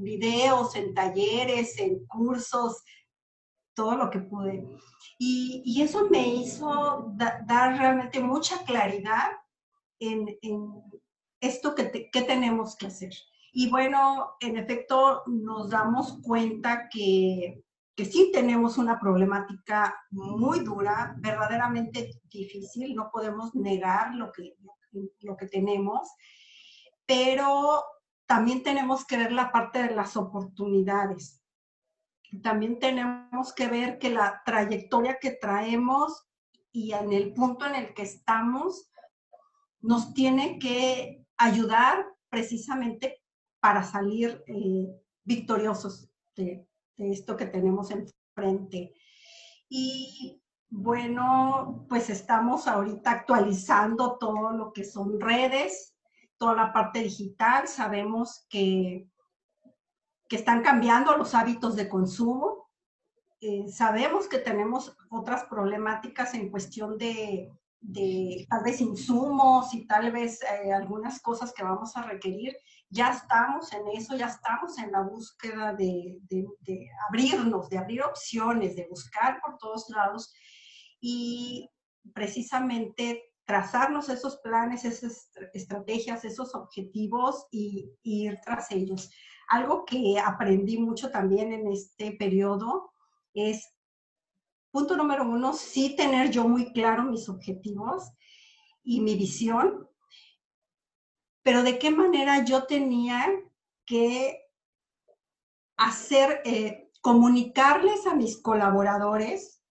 videos, 0.02 0.76
en 0.76 0.94
talleres, 0.94 1.78
en 1.78 2.06
cursos, 2.06 2.82
todo 3.74 3.96
lo 3.96 4.10
que 4.10 4.20
pude. 4.20 4.64
Y, 5.18 5.82
eso 5.82 6.08
me 6.08 6.26
hizo 6.28 7.12
dar 7.16 7.78
realmente 7.78 8.20
mucha 8.20 8.62
claridad 8.64 9.30
en, 9.98 10.28
esto 11.40 11.74
que, 11.74 12.10
que 12.10 12.22
tenemos 12.22 12.76
que 12.76 12.86
hacer. 12.86 13.12
Y 13.56 13.70
bueno, 13.70 14.32
en 14.40 14.56
efecto, 14.56 15.22
nos 15.28 15.70
damos 15.70 16.20
cuenta 16.24 16.88
que, 16.88 17.62
que 17.94 18.04
sí 18.04 18.32
tenemos 18.32 18.78
una 18.78 18.98
problemática 18.98 19.96
muy 20.10 20.58
dura, 20.58 21.14
verdaderamente 21.18 22.20
difícil, 22.24 22.96
no 22.96 23.10
podemos 23.12 23.54
negar 23.54 24.12
lo 24.16 24.32
que, 24.32 24.56
lo 25.20 25.36
que 25.36 25.46
tenemos, 25.46 26.10
pero 27.06 27.84
también 28.26 28.64
tenemos 28.64 29.06
que 29.06 29.18
ver 29.18 29.30
la 29.30 29.52
parte 29.52 29.84
de 29.84 29.94
las 29.94 30.16
oportunidades. 30.16 31.40
También 32.42 32.80
tenemos 32.80 33.52
que 33.52 33.68
ver 33.68 34.00
que 34.00 34.10
la 34.10 34.42
trayectoria 34.44 35.18
que 35.20 35.30
traemos 35.30 36.26
y 36.72 36.92
en 36.92 37.12
el 37.12 37.32
punto 37.32 37.66
en 37.66 37.76
el 37.76 37.94
que 37.94 38.02
estamos 38.02 38.90
nos 39.80 40.12
tiene 40.12 40.58
que 40.58 41.24
ayudar 41.36 42.04
precisamente 42.28 43.23
para 43.64 43.82
salir 43.82 44.44
eh, 44.46 44.94
victoriosos 45.24 46.10
de, 46.36 46.68
esto 46.98 47.34
que 47.34 47.46
tenemos 47.46 47.90
enfrente. 47.90 48.92
Y 49.70 50.42
bueno, 50.68 51.86
pues 51.88 52.10
estamos 52.10 52.68
ahorita 52.68 53.10
actualizando 53.10 54.18
todo 54.18 54.52
lo 54.52 54.70
que 54.74 54.84
son 54.84 55.18
redes, 55.18 55.96
toda 56.36 56.54
la 56.56 56.74
parte 56.74 56.98
digital. 56.98 57.66
Sabemos 57.66 58.44
que, 58.50 59.08
que 60.28 60.36
están 60.36 60.62
cambiando 60.62 61.16
los 61.16 61.34
hábitos 61.34 61.74
de 61.74 61.88
consumo. 61.88 62.68
Eh, 63.40 63.68
sabemos 63.68 64.28
que 64.28 64.40
tenemos 64.40 64.94
otras 65.08 65.44
problemáticas 65.44 66.34
en 66.34 66.50
cuestión 66.50 66.98
de, 66.98 67.50
de 67.80 68.46
tal 68.50 68.62
vez 68.62 68.82
insumos 68.82 69.72
y 69.72 69.86
tal 69.86 70.12
vez 70.12 70.42
eh, 70.42 70.70
algunas 70.70 71.18
cosas 71.22 71.54
que 71.54 71.62
vamos 71.62 71.96
a 71.96 72.02
requerir 72.02 72.54
ya 72.90 73.10
estamos 73.10 73.72
en 73.72 73.88
eso, 73.88 74.16
ya 74.16 74.26
estamos 74.26 74.78
en 74.78 74.92
la 74.92 75.02
búsqueda 75.02 75.72
de, 75.74 76.18
abrirnos, 77.08 77.68
de 77.68 77.78
abrir 77.78 78.02
opciones, 78.02 78.76
de 78.76 78.86
buscar 78.88 79.40
por 79.40 79.58
todos 79.58 79.88
lados 79.90 80.32
y 81.00 81.68
precisamente 82.12 83.32
trazarnos 83.44 84.08
esos 84.08 84.38
planes, 84.38 84.84
esas 84.84 85.30
estrategias, 85.52 86.24
esos 86.24 86.54
objetivos 86.54 87.46
y, 87.50 87.90
ir 88.02 88.38
tras 88.44 88.70
ellos. 88.70 89.10
Algo 89.48 89.84
que 89.84 90.18
aprendí 90.18 90.78
mucho 90.78 91.10
también 91.10 91.52
en 91.52 91.66
este 91.66 92.12
periodo 92.12 92.92
es, 93.34 93.76
punto 94.70 94.96
número 94.96 95.28
uno, 95.28 95.52
sí 95.52 95.94
tener 95.96 96.30
yo 96.30 96.48
muy 96.48 96.72
claro 96.72 97.04
mis 97.04 97.28
objetivos 97.28 98.10
y 98.82 99.00
mi 99.00 99.14
visión 99.16 99.88
pero 101.44 101.62
de 101.62 101.78
qué 101.78 101.90
manera 101.90 102.42
yo 102.42 102.64
tenía 102.64 103.26
que 103.84 104.40
hacer, 105.76 106.40
eh, 106.44 106.90
comunicarles 107.02 108.06
a 108.06 108.14
mis 108.14 108.40
colaboradores 108.40 109.62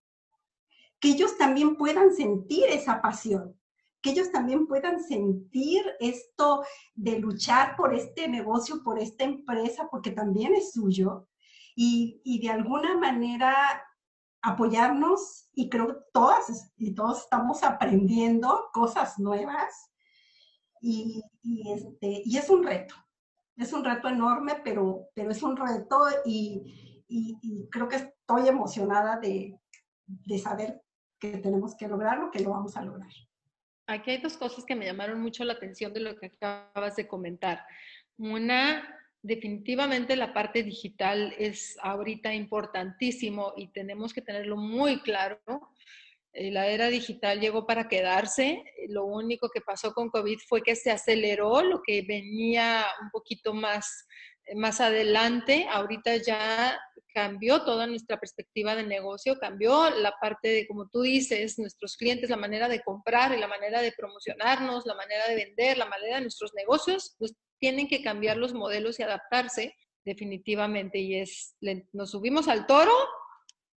que 0.99 1.09
ellos 1.09 1.35
también 1.37 1.75
puedan 1.75 2.13
sentir 2.13 2.65
esa 2.69 3.01
pasión, 3.01 3.59
que 4.01 4.11
ellos 4.11 4.31
también 4.31 4.67
puedan 4.67 5.03
sentir 5.03 5.83
esto 5.99 6.63
de 6.93 7.17
luchar 7.17 7.75
por 7.75 7.93
este 7.95 8.27
negocio, 8.27 8.83
por 8.83 8.99
esta 8.99 9.23
empresa, 9.23 9.87
porque 9.89 10.11
también 10.11 10.53
es 10.53 10.73
suyo, 10.73 11.27
y, 11.75 12.21
y 12.23 12.39
de 12.39 12.51
alguna 12.51 12.97
manera 12.97 13.83
apoyarnos, 14.43 15.49
y 15.53 15.69
creo 15.69 15.87
que 15.87 15.95
todas 16.13 16.71
y 16.77 16.93
todos 16.93 17.21
estamos 17.21 17.63
aprendiendo 17.63 18.69
cosas 18.71 19.17
nuevas, 19.17 19.92
y, 20.83 21.23
este, 21.73 22.21
y 22.25 22.37
es 22.37 22.49
un 22.49 22.63
reto, 22.63 22.93
es 23.55 23.71
un 23.71 23.85
reto 23.85 24.09
enorme, 24.09 24.55
pero, 24.63 25.07
pero 25.15 25.31
es 25.31 25.41
un 25.41 25.55
reto 25.55 25.97
y, 26.25 27.05
y, 27.07 27.69
creo 27.69 27.87
que 27.87 27.95
estoy 27.95 28.49
emocionada 28.49 29.17
de, 29.17 29.57
de 30.05 30.37
saber 30.37 30.81
que 31.19 31.37
tenemos 31.37 31.75
que 31.75 31.87
lograrlo, 31.87 32.31
que 32.31 32.41
lo 32.41 32.49
vamos 32.49 32.75
a 32.75 32.83
lograr. 32.83 33.09
Aquí 33.87 34.11
hay 34.11 34.17
dos 34.17 34.35
cosas 34.35 34.65
que 34.65 34.75
me 34.75 34.85
llamaron 34.85 35.21
mucho 35.21 35.45
la 35.45 35.53
atención 35.53 35.93
de 35.93 36.01
lo 36.01 36.17
que 36.17 36.25
acabas 36.25 36.97
de 36.97 37.07
comentar. 37.07 37.65
Una, 38.17 38.83
definitivamente 39.21 40.17
la 40.17 40.33
parte 40.33 40.63
digital 40.63 41.33
es 41.37 41.77
ahorita 41.81 42.33
importantísimo 42.33 43.53
y 43.55 43.67
tenemos 43.67 44.13
que 44.13 44.21
tenerlo 44.21 44.57
muy 44.57 45.01
claro. 45.01 45.39
Eh, 46.33 46.51
la 46.51 46.67
era 46.67 46.87
digital 46.87 47.39
llegó 47.39 47.65
para 47.65 47.87
quedarse. 47.87 48.63
Lo 48.89 49.05
único 49.05 49.49
que 49.49 49.61
pasó 49.61 49.93
con 49.93 50.09
COVID 50.09 50.39
fue 50.47 50.61
que 50.61 50.75
se 50.75 50.91
aceleró 50.91 51.61
lo 51.61 51.81
que 51.81 52.01
venía 52.01 52.85
un 53.01 53.09
poquito 53.11 53.53
más, 53.53 54.07
más 54.55 54.81
adelante. 54.81 55.67
Ahorita 55.69 56.17
ya 56.17 56.79
cambió 57.13 57.63
toda 57.63 57.85
nuestra 57.85 58.19
perspectiva 58.19 58.75
de 58.75 58.83
negocio, 58.83 59.37
cambió 59.37 59.89
la 59.91 60.13
parte 60.19 60.47
de, 60.47 60.67
como 60.67 60.89
tú 60.89 61.01
dices, 61.01 61.59
nuestros 61.59 61.95
clientes, 61.95 62.29
la 62.29 62.37
manera 62.37 62.67
de 62.67 62.81
comprar 62.81 63.37
la 63.37 63.47
manera 63.47 63.81
de 63.81 63.91
promocionarnos, 63.91 64.85
la 64.87 64.95
manera 64.95 65.27
de 65.27 65.35
vender, 65.35 65.77
la 65.77 65.85
manera 65.85 66.15
de 66.15 66.23
nuestros 66.23 66.53
negocios, 66.55 67.15
pues 67.19 67.35
tienen 67.59 67.87
que 67.87 68.01
cambiar 68.01 68.37
los 68.37 68.53
modelos 68.53 68.99
y 68.99 69.03
adaptarse 69.03 69.75
definitivamente. 70.03 70.97
Y 70.99 71.17
es, 71.17 71.55
nos 71.91 72.11
subimos 72.11 72.47
al 72.47 72.65
toro 72.65 72.93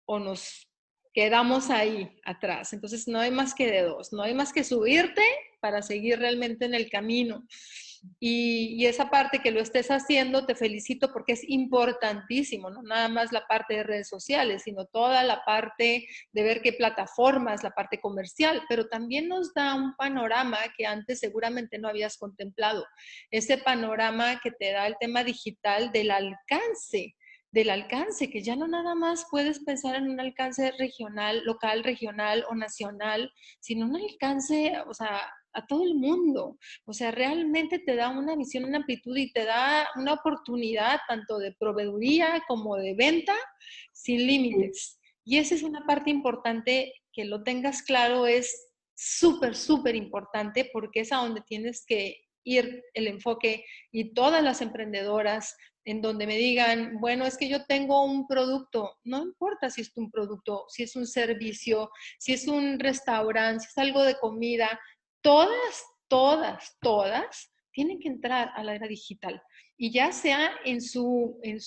o 0.05 0.19
nos 0.19 0.69
quedamos 1.15 1.69
ahí 1.69 2.11
atrás. 2.25 2.73
Entonces 2.73 3.07
no 3.07 3.19
hay 3.19 3.31
más 3.31 3.55
que 3.55 3.71
de 3.71 3.83
dos, 3.83 4.11
no 4.11 4.21
hay 4.21 4.33
más 4.33 4.51
que 4.51 4.65
subirte 4.65 5.23
para 5.61 5.81
seguir 5.81 6.19
realmente 6.19 6.65
en 6.65 6.75
el 6.75 6.89
camino. 6.89 7.47
Y, 8.19 8.85
esa 8.85 9.09
parte 9.09 9.39
que 9.39 9.49
lo 9.49 9.61
estés 9.61 9.89
haciendo, 9.89 10.45
te 10.45 10.53
felicito 10.53 11.11
porque 11.11 11.33
es 11.33 11.41
importantísimo, 11.49 12.69
no 12.69 12.83
nada 12.83 13.09
más 13.09 13.31
la 13.31 13.47
parte 13.47 13.77
de 13.77 13.83
redes 13.83 14.09
sociales, 14.09 14.61
sino 14.63 14.85
toda 14.85 15.23
la 15.23 15.43
parte 15.43 16.07
de 16.31 16.43
ver 16.43 16.61
qué 16.61 16.73
plataformas, 16.73 17.63
la 17.63 17.71
parte 17.71 17.99
comercial, 17.99 18.61
pero 18.69 18.87
también 18.87 19.27
nos 19.27 19.55
da 19.55 19.73
un 19.73 19.95
panorama 19.95 20.59
que 20.77 20.85
antes 20.85 21.19
seguramente 21.19 21.79
no 21.79 21.87
habías 21.87 22.17
contemplado, 22.17 22.85
ese 23.31 23.57
panorama 23.57 24.39
que 24.43 24.51
te 24.51 24.71
da 24.71 24.85
el 24.85 24.97
tema 24.99 25.23
digital 25.23 25.91
del 25.91 26.11
alcance 26.11 27.15
del 27.55 27.69
alcance, 27.69 28.29
que 28.29 28.43
ya 28.43 28.57
no 28.57 28.67
nada 28.67 28.95
más 28.95 29.27
puedes 29.31 29.59
pensar 29.59 29.95
en 29.95 30.09
un 30.09 30.19
alcance 30.19 30.73
regional, 30.77 31.41
local, 31.45 31.85
regional 31.85 32.43
o 32.49 32.53
nacional, 32.53 33.31
sino 33.61 33.85
un 33.85 33.95
alcance, 33.95 34.73
o 34.85 34.93
sea, 34.93 35.21
a 35.53 35.65
todo 35.65 35.85
el 35.85 35.95
mundo. 35.95 36.57
O 36.83 36.91
sea, 36.91 37.11
realmente 37.11 37.79
te 37.79 37.95
da 37.95 38.09
una 38.09 38.35
visión, 38.35 38.65
una 38.65 38.79
amplitud 38.79 39.15
y 39.15 39.31
te 39.31 39.45
da 39.45 39.87
una 39.95 40.15
oportunidad 40.15 40.99
tanto 41.07 41.37
de 41.37 41.53
proveeduría 41.53 42.43
como 42.45 42.75
de 42.75 42.93
venta 42.93 43.35
sin 43.93 44.27
límites. 44.27 44.99
Y 45.23 45.37
esa 45.37 45.55
es 45.55 45.63
una 45.63 45.85
parte 45.85 46.09
importante 46.09 46.91
que 47.13 47.23
lo 47.23 47.41
tengas 47.43 47.83
claro, 47.83 48.27
es 48.27 48.67
súper, 48.95 49.55
súper 49.55 49.95
importante 49.95 50.69
porque 50.73 50.99
es 50.99 51.13
a 51.13 51.17
donde 51.17 51.39
tienes 51.39 51.85
que 51.87 52.17
ir 52.45 52.83
el 52.93 53.07
enfoque 53.07 53.65
y 53.91 54.13
todas 54.13 54.41
las 54.41 54.61
emprendedoras 54.61 55.57
en 55.83 56.01
donde 56.01 56.25
me 56.25 56.37
digan, 56.37 56.99
bueno, 56.99 57.25
es 57.25 57.37
que 57.37 57.49
yo 57.49 57.65
tengo 57.65 58.05
un 58.05 58.25
producto, 58.27 58.97
no 59.03 59.21
importa 59.21 59.69
si 59.69 59.81
es 59.81 59.91
un 59.95 60.09
producto, 60.09 60.65
si 60.69 60.83
es 60.83 60.95
un 60.95 61.05
servicio, 61.05 61.91
si 62.17 62.33
es 62.33 62.47
un 62.47 62.79
restaurante, 62.79 63.63
si 63.63 63.67
es 63.69 63.77
algo 63.77 64.03
de 64.03 64.17
comida, 64.17 64.79
todas, 65.21 65.83
todas, 66.07 66.77
todas 66.81 67.51
tienen 67.71 67.99
que 67.99 68.07
entrar 68.07 68.51
a 68.55 68.63
la 68.63 68.73
era 68.73 68.87
digital. 68.87 69.41
Y 69.77 69.91
ya 69.91 70.11
sea 70.13 70.51
en 70.63 70.81
su, 70.81 71.37
en 71.43 71.59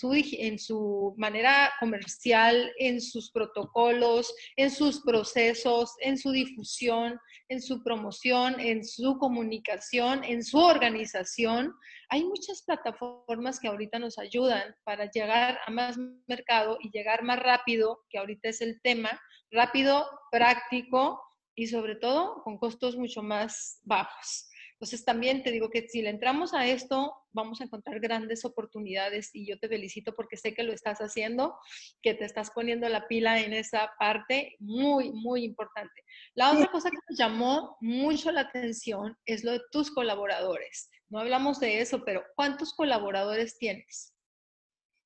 su, 0.59 1.15
manera 1.19 1.73
comercial, 1.79 2.73
en 2.79 3.03
sus 3.03 3.31
protocolos, 3.31 4.35
en 4.57 4.71
sus 4.71 5.03
procesos, 5.03 5.95
en 6.01 6.17
su 6.17 6.31
difusión, 6.31 7.19
en 7.49 7.61
su 7.61 7.83
promoción, 7.83 8.59
en 8.61 8.83
su 8.85 9.19
comunicación, 9.19 10.25
en 10.25 10.43
su 10.43 10.59
organización. 10.59 11.75
Hay 12.09 12.25
muchas 12.25 12.63
plataformas 12.63 13.61
que 13.61 13.69
ahorita 13.69 13.99
nos 13.99 14.19
ayudan 14.19 14.75
para 14.85 15.11
llegar 15.11 15.59
a 15.67 15.71
más 15.71 15.99
mercado 16.27 16.79
y 16.81 16.91
llegar 16.91 17.23
más 17.23 17.39
rápido, 17.39 18.05
que 18.09 18.19
ahorita 18.19 18.49
es 18.49 18.63
el 18.63 18.81
tema, 18.81 19.21
rápido, 19.51 20.07
práctico 20.31 21.21
y 21.55 21.67
sobre 21.67 21.97
todo 21.97 22.43
con 22.45 22.57
costos 22.57 22.97
mucho 22.97 23.23
más 23.23 23.81
bajos. 23.83 24.48
Entonces 24.81 25.05
también 25.05 25.43
te 25.43 25.51
digo 25.51 25.71
que 25.71 25.89
si 25.89 26.03
le 26.03 26.11
entramos 26.11 26.55
a 26.55 26.65
esto, 26.65 27.13
vamos 27.33 27.61
a 27.61 27.65
encontrar 27.65 27.99
grandes 27.99 28.45
oportunidades 28.45 29.31
y 29.33 29.45
yo 29.45 29.59
te 29.59 29.67
felicito 29.67 30.15
porque 30.15 30.37
sé 30.37 30.55
que 30.55 30.63
lo 30.63 30.73
estás 30.73 31.01
haciendo, 31.01 31.59
que 32.01 32.15
te 32.15 32.25
estás 32.25 32.53
poniendo 32.53 32.89
la 32.89 33.09
pila 33.09 33.41
en 33.41 33.55
esa 33.55 33.91
parte 33.99 34.55
muy, 34.61 35.11
muy 35.11 35.43
importante. 35.43 36.05
La 36.35 36.53
otra 36.53 36.71
cosa 36.71 36.91
que 36.91 36.99
nos 37.09 37.19
llamó 37.19 37.77
mucho 37.81 38.31
la 38.31 38.43
atención 38.43 39.17
es 39.25 39.43
lo 39.43 39.51
de 39.51 39.63
tus 39.73 39.91
colaboradores. 39.91 40.89
No 41.09 41.19
hablamos 41.19 41.59
de 41.59 41.81
eso, 41.81 42.05
pero 42.05 42.23
¿cuántos 42.37 42.73
colaboradores 42.73 43.59
tienes? 43.59 44.15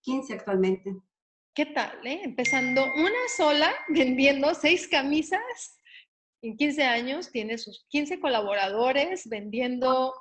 15 0.03 0.35
actualmente. 0.35 0.93
¿Qué 1.55 1.65
tal? 1.65 2.07
Eh? 2.07 2.21
Empezando 2.25 2.85
una 2.85 3.29
sola, 3.39 3.75
vendiendo 3.89 4.55
seis 4.55 4.87
camisas 4.87 5.41
en 6.43 6.57
15 6.57 6.83
años 6.83 7.31
tiene 7.31 7.57
sus 7.57 7.87
15 7.89 8.21
colaboradores 8.21 9.29
vendiendo, 9.29 10.13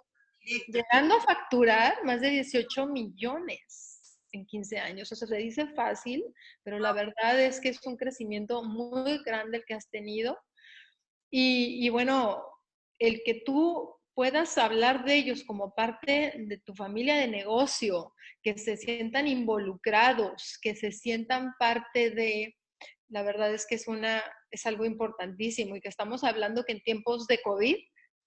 llegando 0.68 1.16
a 1.16 1.22
facturar 1.22 2.04
más 2.06 2.22
de 2.22 2.30
18 2.30 2.88
millones 2.88 4.20
en 4.32 4.46
15 4.46 4.78
años. 4.80 5.12
O 5.12 5.16
sea, 5.16 5.28
se 5.28 5.38
dice 5.38 5.68
fácil, 5.76 6.24
pero 6.64 6.80
la 6.80 6.94
verdad 6.94 7.40
es 7.42 7.60
que 7.60 7.70
es 7.70 7.86
un 7.86 7.98
crecimiento 7.98 8.64
muy 8.64 9.22
grande 9.24 9.58
el 9.58 9.66
que 9.66 9.74
has 9.74 9.90
tenido. 9.90 10.38
Y, 11.32 11.86
y 11.86 11.90
bueno, 11.90 12.44
el 13.00 13.24
que 13.26 13.42
tú 13.46 13.96
puedas 14.14 14.58
hablar 14.58 15.04
de 15.06 15.16
ellos 15.16 15.44
como 15.44 15.74
parte 15.74 16.34
de 16.38 16.58
tu 16.60 16.76
familia 16.76 17.16
de 17.16 17.28
negocio, 17.28 18.14
que 18.44 18.58
se 18.58 18.78
sientan 18.78 19.28
involucrados, 19.28 20.60
que 20.62 20.76
se 20.76 20.92
sientan 20.92 21.54
parte 21.58 22.12
de, 22.12 22.56
la 23.10 23.24
verdad 23.24 23.54
es 23.54 23.66
que 23.66 23.76
es, 23.76 23.88
una, 23.88 24.24
es 24.52 24.66
algo 24.66 24.86
importantísimo 24.86 25.76
y 25.76 25.82
que 25.82 25.90
estamos 25.90 26.24
hablando 26.24 26.64
que 26.64 26.74
en 26.74 26.82
tiempos 26.82 27.28
de 27.28 27.42
COVID 27.42 27.76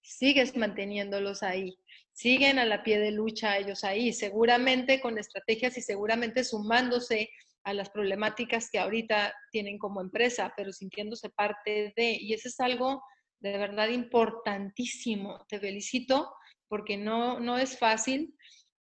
sigues 0.01 0.55
manteniéndolos 0.55 1.43
ahí, 1.43 1.77
siguen 2.11 2.59
a 2.59 2.65
la 2.65 2.83
pie 2.83 2.99
de 2.99 3.11
lucha 3.11 3.57
ellos 3.57 3.83
ahí, 3.83 4.13
seguramente 4.13 5.01
con 5.01 5.17
estrategias 5.17 5.77
y 5.77 5.81
seguramente 5.81 6.43
sumándose 6.43 7.29
a 7.63 7.73
las 7.73 7.89
problemáticas 7.89 8.69
que 8.69 8.79
ahorita 8.79 9.33
tienen 9.51 9.79
como 9.79 9.99
empresa, 9.99 10.53
pero 10.55 10.71
sintiéndose 10.71 11.29
parte 11.29 11.93
de, 11.95 12.17
y 12.21 12.33
eso 12.33 12.47
es 12.47 12.59
algo 12.59 13.03
de 13.39 13.57
verdad 13.57 13.89
importantísimo. 13.89 15.43
Te 15.49 15.59
felicito 15.59 16.31
porque 16.67 16.97
no, 16.97 17.39
no 17.39 17.57
es 17.57 17.77
fácil 17.77 18.35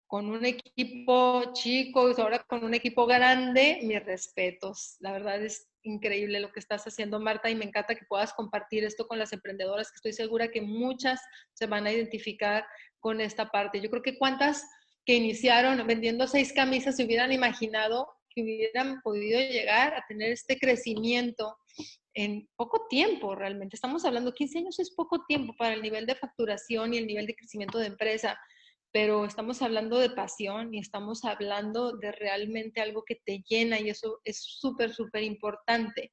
con 0.06 0.30
un 0.30 0.46
equipo 0.46 1.54
chico 1.54 2.12
y 2.12 2.22
ahora 2.22 2.44
con 2.44 2.64
un 2.64 2.74
equipo 2.74 3.06
grande, 3.06 3.80
mis 3.84 4.04
respetos. 4.04 4.98
La 5.00 5.12
verdad 5.12 5.44
es 5.44 5.68
increíble 5.84 6.40
lo 6.40 6.52
que 6.52 6.60
estás 6.60 6.84
haciendo, 6.86 7.20
Marta, 7.20 7.50
y 7.50 7.56
me 7.56 7.66
encanta 7.66 7.96
que 7.96 8.06
puedas 8.06 8.34
compartir 8.34 8.84
esto 8.84 9.08
con 9.08 9.20
las 9.20 9.34
emprendedoras, 9.34 9.92
que 9.92 9.98
estoy 9.98 10.14
segura 10.14 10.50
que 10.50 10.62
muchas 10.62 11.22
se 11.54 11.68
van 11.68 11.86
a 11.86 11.92
identificar 11.92 12.66
con 13.00 13.22
esta 13.22 13.52
parte. 13.52 13.82
Yo 13.82 13.90
creo 13.90 14.02
que 14.02 14.18
cuántas 14.18 14.66
que 15.06 15.16
iniciaron 15.16 15.86
vendiendo 15.86 16.28
seis 16.28 16.54
camisas 16.54 16.96
se 16.96 17.04
hubieran 17.04 17.32
imaginado 17.32 18.08
que 18.30 18.42
hubieran 18.42 19.02
podido 19.02 19.40
llegar 19.40 19.94
a 19.94 20.06
tener 20.08 20.32
este 20.32 20.58
crecimiento 20.58 21.58
en 22.14 22.48
poco 22.56 22.88
tiempo 22.90 23.36
realmente. 23.36 23.76
Estamos 23.76 24.06
hablando, 24.06 24.34
15 24.34 24.60
años 24.60 24.80
es 24.80 24.92
poco 24.92 25.26
tiempo 25.26 25.54
para 25.58 25.74
el 25.74 25.82
nivel 25.82 26.06
de 26.06 26.16
facturación 26.16 26.94
y 26.94 26.98
el 26.98 27.08
nivel 27.08 27.28
de 27.28 27.36
crecimiento 27.36 27.78
de 27.78 27.88
empresa 27.88 28.40
pero 28.94 29.26
estamos 29.26 29.64
hablando 29.64 29.98
de 29.98 30.12
pasión 30.12 30.72
y 30.72 30.78
estamos 30.78 31.26
hablando 31.26 31.94
de 31.98 32.12
realmente 32.12 32.80
algo 32.80 33.04
que 33.04 33.16
te 33.16 33.44
llena 33.50 33.80
y 33.80 33.90
eso 33.90 34.22
es 34.24 34.44
súper, 34.44 34.94
súper 34.94 35.24
importante. 35.24 36.12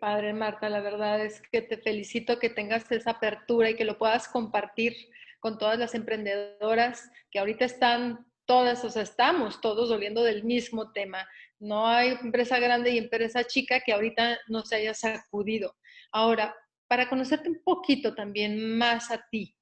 Padre, 0.00 0.34
Marta, 0.34 0.68
la 0.68 0.80
verdad 0.80 1.24
es 1.24 1.40
que 1.52 1.62
te 1.62 1.78
felicito 1.78 2.40
que 2.40 2.50
tengas 2.50 2.90
esa 2.90 3.12
apertura 3.12 3.70
y 3.70 3.76
que 3.76 3.84
lo 3.84 3.98
puedas 3.98 4.26
compartir 4.26 4.96
con 5.38 5.58
todas 5.58 5.78
las 5.78 5.94
emprendedoras 5.94 7.08
que 7.30 7.38
ahorita 7.38 7.64
están 7.64 8.26
todas, 8.46 8.84
o 8.84 8.90
sea, 8.90 9.02
estamos 9.02 9.60
todos 9.60 9.88
doliendo 9.88 10.24
del 10.24 10.42
mismo 10.42 10.90
tema. 10.90 11.24
No 11.60 11.86
hay 11.86 12.18
empresa 12.20 12.58
grande 12.58 12.90
y 12.90 12.98
empresa 12.98 13.44
chica 13.44 13.80
que 13.80 13.92
ahorita 13.92 14.40
no 14.48 14.64
se 14.64 14.74
haya 14.74 14.92
sacudido. 14.92 15.76
Ahora, 16.10 16.56
para 16.88 17.08
conocerte 17.08 17.48
un 17.48 17.62
poquito 17.62 18.16
también 18.16 18.76
más 18.76 19.12
a 19.12 19.24
ti, 19.30 19.54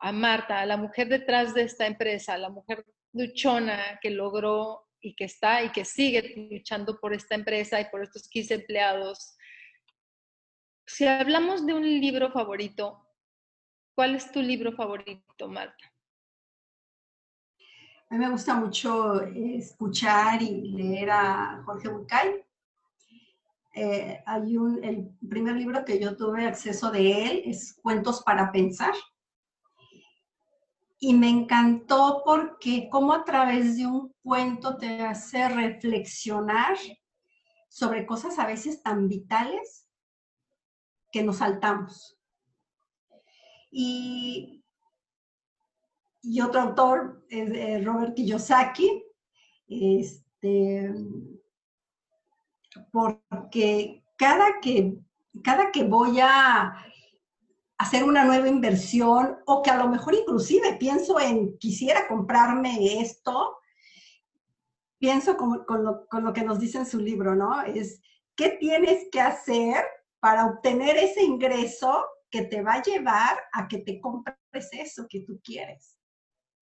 a 0.00 0.12
Marta, 0.12 0.60
a 0.60 0.66
la 0.66 0.76
mujer 0.76 1.08
detrás 1.08 1.54
de 1.54 1.62
esta 1.62 1.86
empresa, 1.86 2.34
a 2.34 2.38
la 2.38 2.50
mujer 2.50 2.84
luchona 3.12 3.98
que 4.00 4.10
logró 4.10 4.86
y 5.00 5.14
que 5.14 5.24
está 5.24 5.62
y 5.62 5.70
que 5.70 5.84
sigue 5.84 6.48
luchando 6.50 6.98
por 6.98 7.14
esta 7.14 7.34
empresa 7.34 7.80
y 7.80 7.86
por 7.86 8.02
estos 8.02 8.28
15 8.28 8.54
empleados. 8.54 9.36
Si 10.86 11.06
hablamos 11.06 11.66
de 11.66 11.74
un 11.74 11.82
libro 11.82 12.30
favorito, 12.30 13.06
¿cuál 13.94 14.14
es 14.14 14.30
tu 14.30 14.40
libro 14.40 14.72
favorito, 14.72 15.48
Marta? 15.48 15.92
A 18.10 18.14
mí 18.14 18.24
me 18.24 18.30
gusta 18.30 18.54
mucho 18.54 19.22
escuchar 19.22 20.40
y 20.40 20.70
leer 20.70 21.10
a 21.10 21.62
Jorge 21.66 21.88
Bucay. 21.88 22.42
Eh, 23.74 24.22
hay 24.24 24.56
un, 24.56 24.82
el 24.82 25.10
primer 25.28 25.56
libro 25.56 25.84
que 25.84 26.00
yo 26.00 26.16
tuve 26.16 26.46
acceso 26.46 26.90
de 26.90 27.26
él 27.26 27.42
es 27.44 27.78
Cuentos 27.82 28.22
para 28.22 28.50
Pensar 28.50 28.94
y 31.00 31.14
me 31.14 31.28
encantó 31.28 32.22
porque 32.24 32.88
como 32.90 33.12
a 33.12 33.24
través 33.24 33.76
de 33.76 33.86
un 33.86 34.14
cuento 34.22 34.76
te 34.76 35.02
hace 35.02 35.48
reflexionar 35.48 36.76
sobre 37.68 38.04
cosas 38.04 38.38
a 38.38 38.46
veces 38.46 38.82
tan 38.82 39.08
vitales 39.08 39.86
que 41.12 41.22
nos 41.22 41.36
saltamos. 41.38 42.18
Y, 43.70 44.64
y 46.22 46.40
otro 46.40 46.60
autor 46.62 47.24
es 47.28 47.84
Robert 47.84 48.14
Kiyosaki, 48.14 49.04
este, 49.68 50.92
porque 52.90 54.02
cada 54.16 54.58
que, 54.60 54.98
cada 55.44 55.70
que 55.70 55.84
voy 55.84 56.18
a 56.20 56.74
hacer 57.78 58.02
una 58.02 58.24
nueva 58.24 58.48
inversión 58.48 59.38
o 59.46 59.62
que 59.62 59.70
a 59.70 59.76
lo 59.76 59.88
mejor 59.88 60.14
inclusive 60.14 60.76
pienso 60.78 61.20
en 61.20 61.56
quisiera 61.58 62.08
comprarme 62.08 63.00
esto, 63.00 63.58
pienso 64.98 65.36
con, 65.36 65.84
lo, 65.84 66.32
que 66.32 66.42
nos 66.42 66.58
dice 66.58 66.78
en 66.78 66.86
su 66.86 66.98
libro, 66.98 67.36
¿no? 67.36 67.62
Es, 67.62 68.02
¿qué 68.36 68.50
tienes 68.50 69.06
que 69.12 69.20
hacer 69.20 69.84
para 70.18 70.46
obtener 70.46 70.96
ese 70.96 71.22
ingreso 71.22 72.04
que 72.30 72.42
te 72.42 72.62
va 72.62 72.74
a 72.74 72.82
llevar 72.82 73.38
a 73.52 73.68
que 73.68 73.78
te 73.78 74.00
compres 74.00 74.36
eso 74.72 75.06
que 75.08 75.20
tú 75.20 75.40
quieres? 75.44 75.96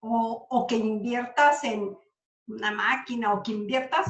O, 0.00 0.46
o 0.50 0.66
que 0.66 0.76
inviertas 0.76 1.64
en 1.64 1.96
una 2.46 2.70
máquina 2.70 3.32
o 3.32 3.42
que 3.42 3.52
inviertas 3.52 4.06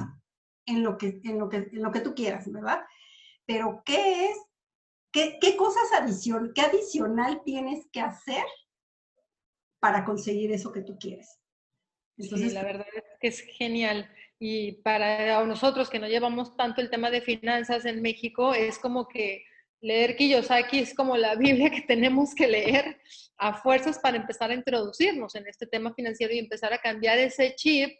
en 0.66 0.82
lo 0.82 0.98
que, 0.98 1.20
en 1.22 1.38
lo 1.38 1.48
que, 1.48 1.68
en 1.72 1.82
lo 1.82 1.92
que 1.92 2.00
tú 2.00 2.14
quieras, 2.14 2.50
¿verdad? 2.50 2.84
Pero 3.46 3.82
¿qué 3.84 4.26
es 4.26 4.36
¿Qué, 5.40 5.56
cosas 5.56 5.84
adicional, 5.98 6.52
qué 6.54 6.60
adicional 6.60 7.40
tienes 7.42 7.86
que 7.90 8.00
hacer 8.00 8.44
para 9.80 10.04
conseguir 10.04 10.52
eso 10.52 10.72
que 10.72 10.82
tú 10.82 10.98
quieres? 10.98 11.40
Entonces, 12.18 12.48
sí, 12.48 12.54
la 12.54 12.62
verdad 12.62 12.86
es 12.94 13.04
que 13.18 13.28
es 13.28 13.40
genial. 13.40 14.10
Y 14.38 14.72
para 14.82 15.42
nosotros 15.46 15.88
que 15.88 15.98
no 15.98 16.06
llevamos 16.06 16.54
tanto 16.56 16.82
el 16.82 16.90
tema 16.90 17.10
de 17.10 17.22
finanzas 17.22 17.86
en 17.86 18.02
México, 18.02 18.52
es 18.52 18.78
como 18.78 19.08
que 19.08 19.44
leer 19.80 20.16
Kiyosaki 20.16 20.80
es 20.80 20.94
como 20.94 21.16
la 21.16 21.34
Biblia 21.36 21.70
que 21.70 21.82
tenemos 21.82 22.34
que 22.34 22.46
leer 22.46 23.00
a 23.38 23.54
fuerzas 23.54 23.98
para 23.98 24.18
empezar 24.18 24.50
a 24.50 24.54
introducirnos 24.54 25.34
en 25.34 25.46
este 25.46 25.66
tema 25.66 25.94
financiero 25.94 26.34
y 26.34 26.38
empezar 26.38 26.74
a 26.74 26.78
cambiar 26.78 27.18
ese 27.18 27.54
chip 27.54 27.98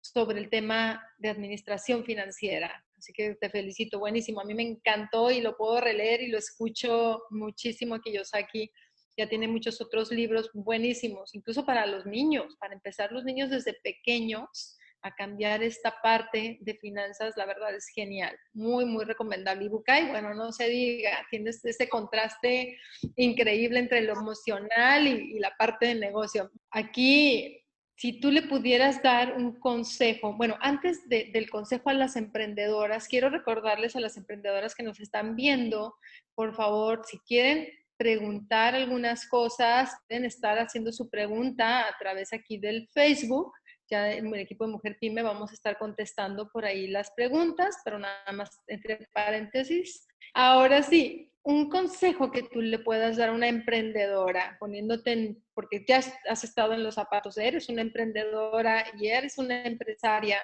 sobre 0.00 0.40
el 0.40 0.50
tema 0.50 1.00
de 1.18 1.28
administración 1.28 2.04
financiera. 2.04 2.85
Así 2.96 3.12
que 3.12 3.34
te 3.34 3.50
felicito, 3.50 3.98
buenísimo. 3.98 4.40
A 4.40 4.44
mí 4.44 4.54
me 4.54 4.62
encantó 4.62 5.30
y 5.30 5.40
lo 5.40 5.56
puedo 5.56 5.80
releer 5.80 6.22
y 6.22 6.28
lo 6.28 6.38
escucho 6.38 7.22
muchísimo. 7.30 8.00
Kiyosaki 8.00 8.70
ya 9.16 9.28
tiene 9.28 9.48
muchos 9.48 9.80
otros 9.80 10.10
libros 10.10 10.50
buenísimos, 10.52 11.34
incluso 11.34 11.64
para 11.64 11.86
los 11.86 12.06
niños, 12.06 12.56
para 12.58 12.74
empezar 12.74 13.12
los 13.12 13.24
niños 13.24 13.50
desde 13.50 13.74
pequeños 13.82 14.76
a 15.02 15.14
cambiar 15.14 15.62
esta 15.62 15.94
parte 16.02 16.58
de 16.60 16.74
finanzas, 16.74 17.34
la 17.36 17.46
verdad 17.46 17.74
es 17.74 17.86
genial, 17.94 18.36
muy, 18.52 18.84
muy 18.84 19.04
recomendable. 19.04 19.66
Y 19.66 19.68
Bukai, 19.68 20.08
bueno, 20.08 20.34
no 20.34 20.52
se 20.52 20.68
diga, 20.68 21.24
tienes 21.30 21.64
ese 21.64 21.88
contraste 21.88 22.76
increíble 23.14 23.78
entre 23.78 24.02
lo 24.02 24.14
emocional 24.14 25.06
y, 25.06 25.36
y 25.36 25.38
la 25.38 25.54
parte 25.56 25.86
de 25.86 25.94
negocio. 25.94 26.50
Aquí 26.70 27.65
si 27.96 28.20
tú 28.20 28.30
le 28.30 28.42
pudieras 28.42 29.02
dar 29.02 29.36
un 29.36 29.58
consejo, 29.58 30.34
bueno, 30.34 30.56
antes 30.60 31.08
del 31.08 31.48
consejo 31.48 31.88
a 31.88 31.94
las 31.94 32.16
emprendedoras, 32.16 33.08
quiero 33.08 33.30
recordarles 33.30 33.96
a 33.96 34.00
las 34.00 34.18
emprendedoras 34.18 34.74
que 34.74 34.82
nos 34.82 35.00
están 35.00 35.34
viendo, 35.34 35.96
por 36.34 36.54
favor, 36.54 37.02
si 37.06 37.18
quieren 37.20 37.68
preguntar 37.96 38.74
algunas 38.74 39.26
cosas, 39.26 39.90
pueden 40.08 40.26
estar 40.26 40.58
haciendo 40.58 40.92
su 40.92 41.08
pregunta 41.08 41.88
a 41.88 41.96
través 41.98 42.34
aquí 42.34 42.58
del 42.58 42.86
Facebook. 42.92 43.52
Ya 43.88 44.12
en 44.12 44.26
el 44.26 44.40
equipo 44.40 44.66
de 44.66 44.72
Mujer 44.72 44.98
Pyme 45.00 45.22
vamos 45.22 45.50
a 45.50 45.54
estar 45.54 45.78
contestando 45.78 46.50
por 46.50 46.66
ahí 46.66 46.88
las 46.88 47.10
preguntas, 47.12 47.78
pero 47.84 47.98
nada 47.98 48.30
más 48.32 48.60
entre 48.66 49.08
paréntesis. 49.14 50.06
Ahora 50.34 50.82
sí, 50.82 51.32
un 51.46 51.70
consejo 51.70 52.32
que 52.32 52.42
tú 52.42 52.60
le 52.60 52.80
puedas 52.80 53.16
dar 53.16 53.28
a 53.28 53.32
una 53.32 53.46
emprendedora, 53.46 54.56
poniéndote 54.58 55.12
en, 55.12 55.44
porque 55.54 55.84
ya 55.86 56.00
has, 56.28 56.42
estado 56.42 56.72
en 56.72 56.82
los 56.82 56.96
zapatos, 56.96 57.38
eres 57.38 57.68
una 57.68 57.82
emprendedora 57.82 58.84
y 58.98 59.06
eres 59.06 59.38
una 59.38 59.64
empresaria, 59.64 60.38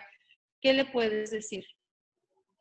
¿qué 0.61 0.73
le 0.73 0.85
puedes 0.85 1.33
decir? 1.33 1.65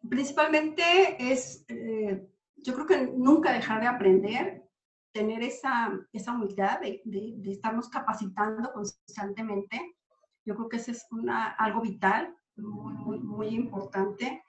Principalmente 0.09 0.81
es, 1.19 1.63
eh, 1.67 2.27
yo 2.55 2.73
creo 2.73 2.87
que 2.87 3.11
nunca 3.15 3.53
dejar 3.53 3.79
de 3.79 3.87
aprender, 3.87 4.63
tener 5.11 5.43
esa, 5.43 5.91
esa 6.11 6.31
humildad 6.31 6.79
de, 6.81 6.99
de, 7.05 7.51
estarnos 7.51 7.89
capacitando 7.89 8.73
constantemente. 8.73 9.97
Yo 10.45 10.55
creo 10.55 10.67
que 10.67 10.77
eso 10.77 10.89
es 10.89 11.05
una, 11.11 11.51
algo 11.51 11.81
vital, 11.81 12.35
muy, 12.55 13.49
importante. 13.49 14.41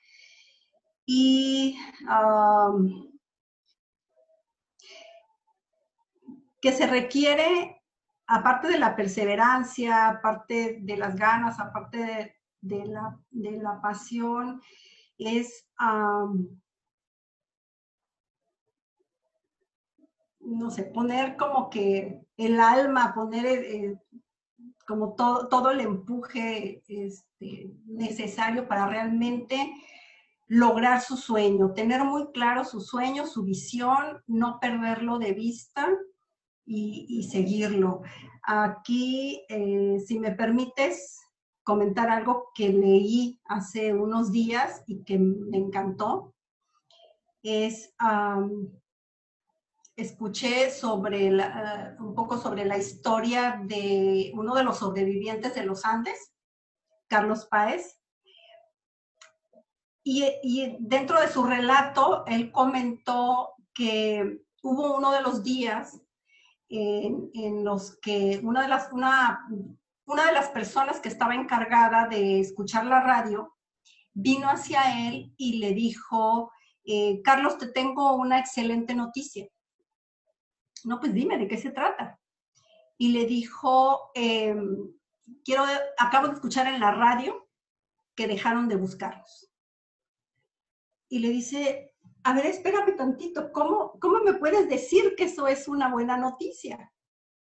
Y 1.04 1.76
que 6.62 6.72
se 6.72 6.86
requiere, 6.86 7.82
aparte 8.28 8.68
de 8.68 8.78
la 8.78 8.94
perseverancia, 8.94 10.08
aparte 10.08 10.78
de 10.80 10.96
las 10.96 11.16
ganas, 11.16 11.58
aparte 11.58 12.36
de, 12.60 12.86
la, 12.86 13.80
pasión, 13.82 14.62
es, 15.18 15.68
no 20.38 20.70
sé, 20.70 20.84
poner 20.84 21.36
como 21.36 21.68
que 21.68 22.24
el 22.36 22.60
alma, 22.60 23.12
poner 23.12 23.44
eh, 23.44 24.00
como 24.86 25.14
todo, 25.14 25.48
todo 25.48 25.72
el 25.72 25.80
empuje 25.80 26.80
este, 26.86 27.72
necesario 27.86 28.68
para 28.68 28.86
realmente 28.86 29.72
lograr 30.46 31.00
su 31.00 31.16
sueño, 31.16 31.72
tener 31.72 32.04
muy 32.04 32.30
claro 32.30 32.64
su 32.64 32.80
sueño, 32.80 33.26
su 33.26 33.42
visión, 33.42 34.22
no 34.28 34.60
perderlo 34.60 35.18
de 35.18 35.32
vista 35.32 35.88
y, 36.64 37.28
seguirlo. 37.30 38.02
Aquí, 38.42 39.44
eh, 39.48 39.98
si 40.06 40.18
me 40.18 40.32
permites 40.32 41.20
comentar 41.62 42.10
algo 42.10 42.50
que 42.54 42.70
leí 42.70 43.40
hace 43.44 43.94
unos 43.94 44.32
días 44.32 44.82
y 44.86 45.04
que 45.04 45.18
me 45.18 45.58
encantó, 45.58 46.34
es, 47.42 47.94
escuché 49.96 50.70
sobre 50.70 51.30
la, 51.30 51.96
un 52.00 52.14
poco 52.14 52.38
sobre 52.38 52.64
la 52.64 52.78
historia 52.78 53.60
de 53.64 54.32
uno 54.34 54.54
de 54.54 54.64
los 54.64 54.78
sobrevivientes 54.78 55.54
de 55.54 55.64
los 55.64 55.84
Andes, 55.84 56.32
Carlos 57.08 57.46
Páez, 57.46 57.98
y, 60.04 60.24
y, 60.42 60.76
dentro 60.80 61.20
de 61.20 61.28
su 61.28 61.44
relato, 61.44 62.24
él 62.26 62.50
comentó 62.50 63.54
que 63.72 64.42
hubo 64.62 64.96
uno 64.96 65.12
de 65.12 65.22
los 65.22 65.44
días 65.44 66.01
en, 66.72 67.64
los 67.64 67.98
que 68.00 68.40
una 68.42 68.62
de, 68.62 68.68
las, 68.68 68.90
una, 68.92 69.46
una 70.06 70.26
de 70.26 70.32
las 70.32 70.48
personas 70.48 71.00
que 71.00 71.08
estaba 71.08 71.34
encargada 71.34 72.08
de 72.08 72.40
escuchar 72.40 72.86
la 72.86 73.00
radio 73.00 73.54
vino 74.14 74.48
hacia 74.48 75.08
él 75.08 75.34
y 75.36 75.58
le 75.58 75.74
dijo, 75.74 76.50
eh, 76.84 77.20
Carlos, 77.22 77.58
te 77.58 77.68
tengo 77.68 78.14
una 78.14 78.38
excelente 78.38 78.94
noticia. 78.94 79.46
No, 80.84 80.98
pues 80.98 81.12
dime, 81.14 81.38
¿de 81.38 81.46
qué 81.46 81.58
se 81.58 81.70
trata? 81.70 82.18
Y 82.96 83.08
le 83.08 83.26
dijo, 83.26 84.10
em, 84.14 84.92
quiero, 85.44 85.64
acabo 85.98 86.28
de 86.28 86.34
escuchar 86.34 86.66
en 86.66 86.80
la 86.80 86.90
radio 86.90 87.48
que 88.14 88.26
dejaron 88.26 88.68
de 88.68 88.76
buscarnos. 88.76 89.52
Y 91.08 91.18
le 91.18 91.28
dice, 91.28 91.91
a 92.24 92.32
ver, 92.34 92.46
espérame 92.46 92.96
tantito, 92.96 93.50
¿cómo, 93.52 93.98
¿cómo 94.00 94.20
me 94.20 94.34
puedes 94.34 94.68
decir 94.68 95.14
que 95.16 95.24
eso 95.24 95.48
es 95.48 95.66
una 95.66 95.90
buena 95.90 96.16
noticia? 96.16 96.92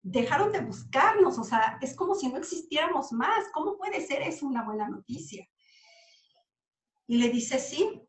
Dejaron 0.01 0.51
de 0.51 0.61
buscarnos, 0.61 1.37
o 1.39 1.43
sea, 1.43 1.79
es 1.81 1.95
como 1.95 2.15
si 2.15 2.29
no 2.29 2.37
existiéramos 2.37 3.11
más. 3.11 3.45
¿Cómo 3.51 3.77
puede 3.77 4.05
ser 4.05 4.21
eso 4.21 4.45
una 4.45 4.63
buena 4.63 4.87
noticia? 4.87 5.47
Y 7.07 7.17
le 7.17 7.29
dice, 7.29 7.57
sí, 7.59 8.01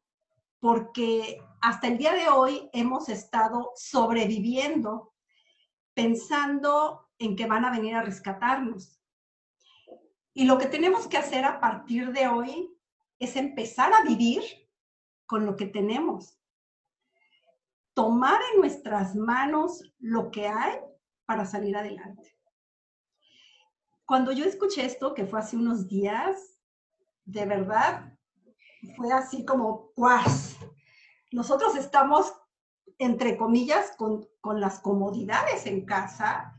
porque 0.61 1.43
hasta 1.63 1.89
el 1.89 1.97
día 1.97 2.13
de 2.13 2.29
hoy 2.29 2.69
hemos 2.73 3.09
estado 3.09 3.73
sobreviviendo 3.75 5.15
pensando 5.95 7.09
en 7.19 7.37
que 7.37 7.47
van 7.47 7.65
a 7.65 7.71
venir 7.71 7.95
a 7.95 8.03
rescatarnos. 8.03 9.01
Y 10.35 10.45
lo 10.45 10.59
que 10.59 10.67
tenemos 10.67 11.09
que 11.09 11.17
hacer 11.17 11.45
a 11.45 11.59
partir 11.59 12.13
de 12.13 12.29
hoy 12.29 12.71
es 13.19 13.37
empezar 13.37 13.93
a 13.93 14.03
vivir 14.03 14.43
con 15.27 15.47
lo 15.47 15.57
que 15.57 15.67
tenemos 15.67 16.40
tomar 17.95 18.41
en 18.53 18.61
nuestras 18.61 19.15
manos 19.15 19.83
lo 19.99 20.31
que 20.31 20.47
hay 20.47 20.79
para 21.27 21.45
salir 21.45 21.77
adelante. 21.77 22.37
Cuando 24.05 24.33
yo 24.33 24.45
escuché 24.45 24.85
esto, 24.85 25.15
que 25.15 25.27
fue 25.27 25.39
hace 25.39 25.57
unos 25.57 25.87
días, 25.87 26.61
de 27.25 27.47
verdad, 27.47 28.19
fue 28.97 29.13
así 29.13 29.45
como, 29.45 29.93
¡cuas! 29.95 30.57
Nosotros 31.31 31.77
estamos, 31.77 32.33
entre 32.99 33.37
comillas, 33.37 33.95
con, 33.97 34.27
con 34.41 34.61
las 34.61 34.81
comodidades 34.81 35.67
en 35.67 35.85
casa 35.85 36.57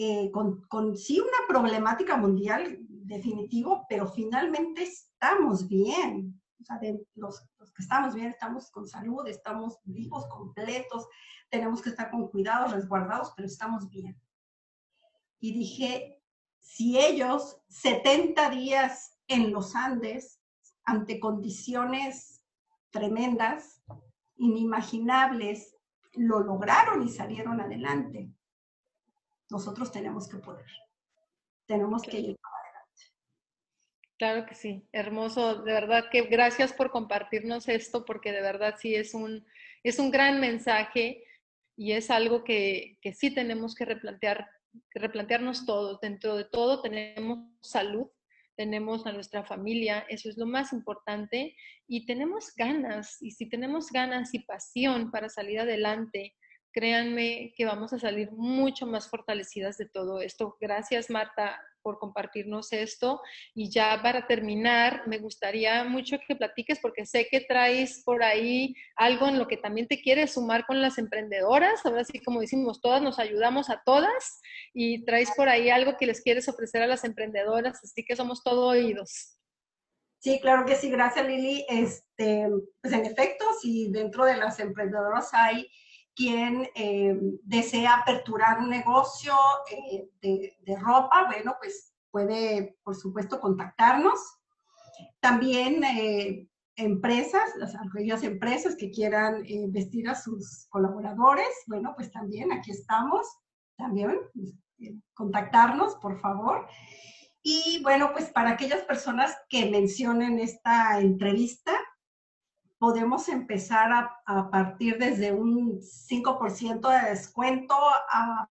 eh, 0.00 0.30
con, 0.30 0.62
con, 0.68 0.96
sí 0.96 1.18
una 1.18 1.38
problemática 1.48 2.16
mundial 2.16 2.78
definitivo, 2.88 3.84
pero 3.88 4.06
finalmente 4.06 4.84
estamos 4.84 5.66
bien. 5.66 6.40
O 6.60 6.64
sea, 6.64 6.78
los, 7.16 7.47
los, 7.58 7.72
que 7.72 7.82
estamos 7.82 8.14
bien, 8.14 8.28
estamos 8.28 8.70
con 8.70 8.86
salud, 8.86 9.26
estamos 9.26 9.78
vivos, 9.84 10.26
completos, 10.26 11.06
tenemos 11.50 11.82
que 11.82 11.90
estar 11.90 12.10
con 12.10 12.28
cuidados, 12.28 12.72
resguardados, 12.72 13.32
pero 13.36 13.46
estamos 13.46 13.88
bien. 13.88 14.20
Y 15.40 15.52
dije, 15.52 16.22
si 16.60 16.98
ellos 16.98 17.60
70 17.68 18.50
días 18.50 19.18
en 19.28 19.52
los 19.52 19.74
Andes, 19.74 20.40
ante 20.84 21.20
condiciones 21.20 22.42
tremendas, 22.90 23.82
inimaginables, 24.36 25.76
lo 26.14 26.40
lograron 26.40 27.02
y 27.02 27.08
salieron 27.08 27.60
adelante. 27.60 28.32
Nosotros 29.50 29.90
tenemos 29.92 30.28
que 30.28 30.38
poder. 30.38 30.66
Tenemos 31.66 32.02
que. 32.02 32.36
Claro 34.18 34.46
que 34.46 34.56
sí, 34.56 34.82
hermoso. 34.92 35.62
De 35.62 35.72
verdad 35.72 36.06
que 36.10 36.22
gracias 36.22 36.72
por 36.72 36.90
compartirnos 36.90 37.68
esto, 37.68 38.04
porque 38.04 38.32
de 38.32 38.42
verdad 38.42 38.74
sí 38.78 38.94
es 38.94 39.14
un, 39.14 39.46
es 39.84 40.00
un 40.00 40.10
gran 40.10 40.40
mensaje 40.40 41.24
y 41.76 41.92
es 41.92 42.10
algo 42.10 42.42
que, 42.42 42.98
que 43.00 43.14
sí 43.14 43.32
tenemos 43.32 43.76
que 43.76 43.84
replantear, 43.84 44.50
que 44.90 44.98
replantearnos 44.98 45.66
todos. 45.66 46.00
Dentro 46.00 46.36
de 46.36 46.44
todo 46.44 46.82
tenemos 46.82 47.38
salud, 47.62 48.08
tenemos 48.56 49.06
a 49.06 49.12
nuestra 49.12 49.44
familia, 49.44 50.04
eso 50.08 50.28
es 50.28 50.36
lo 50.36 50.46
más 50.46 50.72
importante, 50.72 51.54
y 51.86 52.04
tenemos 52.04 52.52
ganas, 52.56 53.22
y 53.22 53.30
si 53.30 53.48
tenemos 53.48 53.92
ganas 53.92 54.34
y 54.34 54.40
pasión 54.40 55.12
para 55.12 55.28
salir 55.28 55.60
adelante, 55.60 56.34
créanme 56.72 57.52
que 57.56 57.64
vamos 57.64 57.92
a 57.92 58.00
salir 58.00 58.32
mucho 58.32 58.84
más 58.84 59.08
fortalecidas 59.08 59.78
de 59.78 59.86
todo 59.86 60.20
esto. 60.20 60.56
Gracias, 60.60 61.08
Marta, 61.08 61.60
por 61.88 61.98
compartirnos 61.98 62.70
esto. 62.74 63.22
Y 63.54 63.70
ya 63.70 63.98
para 64.02 64.26
terminar, 64.26 65.04
me 65.06 65.16
gustaría 65.16 65.84
mucho 65.84 66.18
que 66.28 66.36
platiques, 66.36 66.80
porque 66.82 67.06
sé 67.06 67.28
que 67.30 67.40
traes 67.40 68.02
por 68.04 68.22
ahí 68.22 68.74
algo 68.94 69.26
en 69.26 69.38
lo 69.38 69.48
que 69.48 69.56
también 69.56 69.88
te 69.88 70.02
quieres 70.02 70.34
sumar 70.34 70.66
con 70.66 70.82
las 70.82 70.98
emprendedoras. 70.98 71.80
Ahora 71.86 72.04
sí, 72.04 72.18
como 72.18 72.42
decimos, 72.42 72.82
todas 72.82 73.00
nos 73.00 73.18
ayudamos 73.18 73.70
a 73.70 73.80
todas 73.86 74.42
y 74.74 75.02
traes 75.06 75.30
por 75.34 75.48
ahí 75.48 75.70
algo 75.70 75.96
que 75.96 76.04
les 76.04 76.20
quieres 76.20 76.46
ofrecer 76.46 76.82
a 76.82 76.86
las 76.86 77.04
emprendedoras, 77.04 77.82
así 77.82 78.04
que 78.04 78.16
somos 78.16 78.42
todo 78.42 78.66
oídos. 78.66 79.38
Sí, 80.18 80.40
claro 80.40 80.66
que 80.66 80.74
sí, 80.74 80.90
gracias 80.90 81.26
Lili. 81.26 81.64
Este, 81.70 82.46
pues 82.82 82.92
en 82.92 83.06
efecto, 83.06 83.46
si 83.62 83.90
dentro 83.90 84.26
de 84.26 84.36
las 84.36 84.60
emprendedoras 84.60 85.32
hay 85.32 85.70
quien 86.18 86.68
eh, 86.74 87.16
desea 87.44 87.94
aperturar 87.94 88.58
un 88.58 88.68
negocio 88.68 89.32
eh, 89.70 90.10
de, 90.20 90.76
ropa, 90.76 91.26
bueno, 91.26 91.54
pues 91.60 91.94
puede, 92.10 92.76
por 92.82 92.96
supuesto, 92.96 93.38
contactarnos. 93.38 94.18
También 95.20 95.84
eh, 95.84 96.48
empresas, 96.74 97.54
las, 97.56 97.76
aquellas 97.76 98.24
empresas 98.24 98.74
que 98.74 98.90
quieran 98.90 99.44
vestir 99.68 100.08
a 100.08 100.16
sus 100.16 100.66
colaboradores, 100.70 101.46
bueno, 101.68 101.92
pues 101.94 102.10
también 102.10 102.50
aquí 102.50 102.72
estamos, 102.72 103.24
también 103.76 104.18
contactarnos, 105.14 105.94
por 106.02 106.18
favor. 106.20 106.66
Y 107.44 107.80
bueno, 107.84 108.10
pues 108.12 108.30
para 108.30 108.50
aquellas 108.50 108.82
personas 108.82 109.36
que 109.48 109.70
mencionen 109.70 110.40
esta 110.40 110.98
entrevista, 110.98 111.78
podemos 112.78 113.28
empezar 113.28 113.90
a, 114.24 114.50
partir 114.50 114.98
desde 114.98 115.32
un 115.32 115.80
5% 115.80 116.88
de 116.88 117.10
descuento 117.10 117.74
a, 117.74 118.48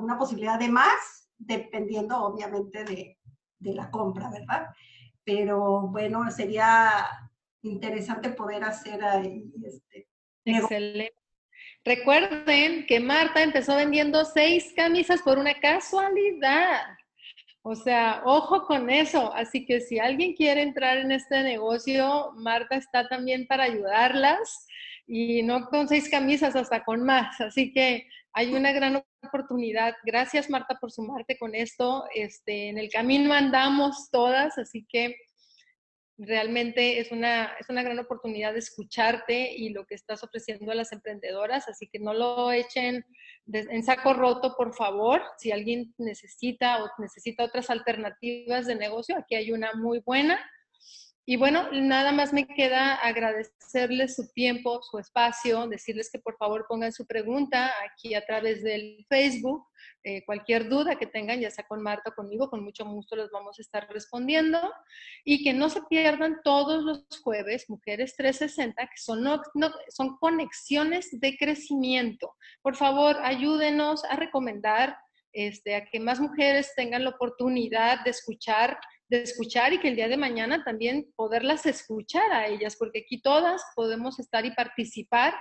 una 0.00 0.16
posibilidad 0.16 0.58
de 0.58 0.68
más, 0.68 1.28
dependiendo 1.36 2.22
obviamente 2.22 2.84
de, 2.84 3.18
la 3.60 3.90
compra, 3.90 4.30
¿verdad? 4.30 4.68
Pero 5.24 5.88
bueno, 5.88 6.30
sería 6.30 7.06
interesante 7.62 8.30
poder 8.30 8.64
hacer 8.64 9.04
ahí 9.04 9.52
este. 9.64 10.08
Excelente. 10.44 11.14
Recuerden 11.84 12.86
que 12.86 13.00
Marta 13.00 13.42
empezó 13.42 13.76
vendiendo 13.76 14.24
seis 14.24 14.72
camisas 14.74 15.20
por 15.22 15.38
una 15.38 15.54
casualidad. 15.54 16.95
O 17.68 17.74
sea, 17.74 18.22
ojo 18.24 18.64
con 18.64 18.90
eso. 18.90 19.34
Así 19.34 19.66
que 19.66 19.80
si 19.80 19.98
alguien 19.98 20.34
quiere 20.34 20.62
entrar 20.62 20.98
en 20.98 21.10
este 21.10 21.42
negocio, 21.42 22.30
Marta 22.36 22.76
está 22.76 23.08
también 23.08 23.44
para 23.48 23.64
ayudarlas 23.64 24.68
y 25.04 25.42
no 25.42 25.66
con 25.66 25.88
seis 25.88 26.08
camisas, 26.08 26.54
hasta 26.54 26.84
con 26.84 27.02
más. 27.02 27.40
Así 27.40 27.72
que 27.72 28.06
hay 28.32 28.54
una 28.54 28.70
gran 28.70 29.02
oportunidad. 29.20 29.96
Gracias, 30.04 30.48
Marta, 30.48 30.78
por 30.80 30.92
sumarte 30.92 31.36
con 31.38 31.56
esto. 31.56 32.04
Este, 32.14 32.68
en 32.68 32.78
el 32.78 32.88
camino 32.88 33.34
andamos 33.34 34.10
todas, 34.12 34.56
así 34.58 34.86
que 34.88 35.16
realmente 36.18 36.98
es 36.98 37.12
una, 37.12 37.54
es 37.60 37.68
una 37.68 37.82
gran 37.82 37.98
oportunidad 37.98 38.52
de 38.52 38.60
escucharte 38.60 39.52
y 39.54 39.70
lo 39.70 39.86
que 39.86 39.94
estás 39.94 40.24
ofreciendo 40.24 40.72
a 40.72 40.74
las 40.74 40.92
emprendedoras, 40.92 41.68
así 41.68 41.88
que 41.88 41.98
no 41.98 42.14
lo 42.14 42.52
echen 42.52 43.04
en 43.52 43.84
saco 43.84 44.14
roto, 44.14 44.54
por 44.56 44.74
favor. 44.74 45.22
Si 45.38 45.52
alguien 45.52 45.94
necesita 45.98 46.82
o 46.82 46.88
necesita 46.98 47.44
otras 47.44 47.70
alternativas 47.70 48.66
de 48.66 48.76
negocio, 48.76 49.16
aquí 49.16 49.34
hay 49.34 49.52
una 49.52 49.72
muy 49.74 50.00
buena. 50.00 50.38
Y 51.28 51.34
bueno, 51.34 51.68
nada 51.72 52.12
más 52.12 52.32
me 52.32 52.46
queda 52.46 52.94
agradecerles 52.94 54.14
su 54.14 54.28
tiempo, 54.32 54.80
su 54.80 55.00
espacio, 55.00 55.66
decirles 55.66 56.08
que 56.08 56.20
por 56.20 56.36
favor 56.36 56.66
pongan 56.68 56.92
su 56.92 57.04
pregunta 57.04 57.72
aquí 57.84 58.14
a 58.14 58.24
través 58.24 58.62
del 58.62 59.04
Facebook. 59.08 59.66
Eh, 60.04 60.24
cualquier 60.24 60.68
duda 60.68 60.94
que 60.94 61.08
tengan, 61.08 61.40
ya 61.40 61.50
sea 61.50 61.66
con 61.66 61.82
Marta 61.82 62.10
o 62.10 62.14
conmigo, 62.14 62.48
con 62.48 62.62
mucho 62.62 62.84
gusto 62.84 63.16
los 63.16 63.32
vamos 63.32 63.58
a 63.58 63.62
estar 63.62 63.88
respondiendo. 63.90 64.60
Y 65.24 65.42
que 65.42 65.52
no 65.52 65.68
se 65.68 65.82
pierdan 65.90 66.42
todos 66.44 66.84
los 66.84 67.04
jueves 67.24 67.68
Mujeres 67.68 68.14
360, 68.14 68.86
que 68.86 68.96
son, 68.96 70.16
conexiones 70.20 71.08
de 71.18 71.36
crecimiento. 71.36 72.36
Por 72.62 72.76
favor, 72.76 73.16
ayúdenos 73.24 74.04
a 74.04 74.14
recomendar 74.14 74.96
este, 75.32 75.74
a 75.74 75.84
que 75.84 75.98
más 75.98 76.20
mujeres 76.20 76.72
tengan 76.76 77.02
la 77.02 77.10
oportunidad 77.10 78.04
de 78.04 78.10
escuchar 78.10 78.78
de 79.08 79.22
escuchar 79.22 79.72
y 79.72 79.78
que 79.78 79.88
el 79.88 79.96
día 79.96 80.08
de 80.08 80.16
mañana 80.16 80.64
también 80.64 81.12
poderlas 81.16 81.66
escuchar 81.66 82.32
a 82.32 82.46
ellas, 82.48 82.76
porque 82.76 83.00
aquí 83.00 83.20
todas 83.20 83.62
podemos 83.74 84.18
estar 84.18 84.44
y 84.44 84.50
participar, 84.52 85.34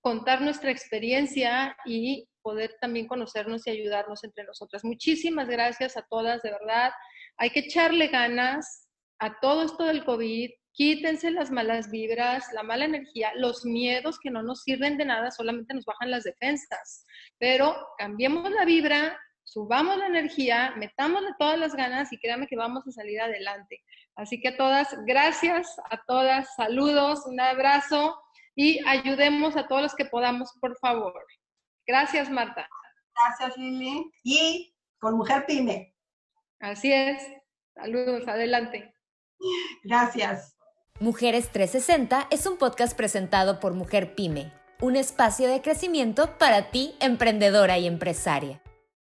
contar 0.00 0.40
nuestra 0.40 0.70
experiencia 0.70 1.76
y 1.84 2.26
poder 2.42 2.76
también 2.80 3.06
conocernos 3.06 3.66
y 3.66 3.70
ayudarnos 3.70 4.24
entre 4.24 4.44
nosotras. 4.44 4.84
Muchísimas 4.84 5.48
gracias 5.48 5.96
a 5.96 6.02
todas, 6.02 6.42
de 6.42 6.50
verdad. 6.50 6.92
Hay 7.36 7.50
que 7.50 7.60
echarle 7.60 8.08
ganas 8.08 8.88
a 9.18 9.38
todo 9.40 9.62
esto 9.62 9.84
del 9.84 10.04
COVID. 10.04 10.50
Quítense 10.72 11.30
las 11.30 11.50
malas 11.50 11.90
vibras, 11.90 12.46
la 12.54 12.62
mala 12.62 12.86
energía, 12.86 13.32
los 13.36 13.64
miedos 13.66 14.18
que 14.18 14.30
no 14.30 14.42
nos 14.42 14.62
sirven 14.62 14.96
de 14.96 15.04
nada, 15.04 15.30
solamente 15.30 15.74
nos 15.74 15.84
bajan 15.84 16.10
las 16.10 16.24
defensas. 16.24 17.04
Pero 17.38 17.76
cambiemos 17.98 18.50
la 18.50 18.64
vibra, 18.64 19.20
subamos 19.52 19.98
la 19.98 20.06
energía, 20.06 20.72
metámosle 20.76 21.28
todas 21.38 21.58
las 21.58 21.74
ganas 21.74 22.10
y 22.12 22.18
créanme 22.18 22.46
que 22.46 22.56
vamos 22.56 22.86
a 22.86 22.92
salir 22.92 23.20
adelante. 23.20 23.82
Así 24.16 24.40
que 24.40 24.48
a 24.48 24.56
todas, 24.56 24.96
gracias 25.06 25.76
a 25.90 26.02
todas, 26.06 26.54
saludos, 26.54 27.26
un 27.26 27.38
abrazo 27.38 28.18
y 28.54 28.80
ayudemos 28.86 29.56
a 29.56 29.68
todos 29.68 29.82
los 29.82 29.94
que 29.94 30.06
podamos, 30.06 30.52
por 30.60 30.78
favor. 30.78 31.24
Gracias, 31.86 32.30
Marta. 32.30 32.66
Gracias, 33.14 33.56
Lili. 33.58 34.10
Y 34.22 34.74
con 34.98 35.16
Mujer 35.16 35.44
Pyme. 35.46 35.94
Así 36.60 36.92
es. 36.92 37.22
Saludos, 37.74 38.26
adelante. 38.28 38.94
Gracias. 39.84 40.56
Mujeres 40.98 41.50
360 41.50 42.28
es 42.30 42.46
un 42.46 42.56
podcast 42.56 42.96
presentado 42.96 43.60
por 43.60 43.74
Mujer 43.74 44.14
Pyme, 44.14 44.52
un 44.80 44.96
espacio 44.96 45.48
de 45.48 45.60
crecimiento 45.60 46.38
para 46.38 46.70
ti, 46.70 46.94
emprendedora 47.00 47.78
y 47.78 47.86
empresaria. 47.86 48.61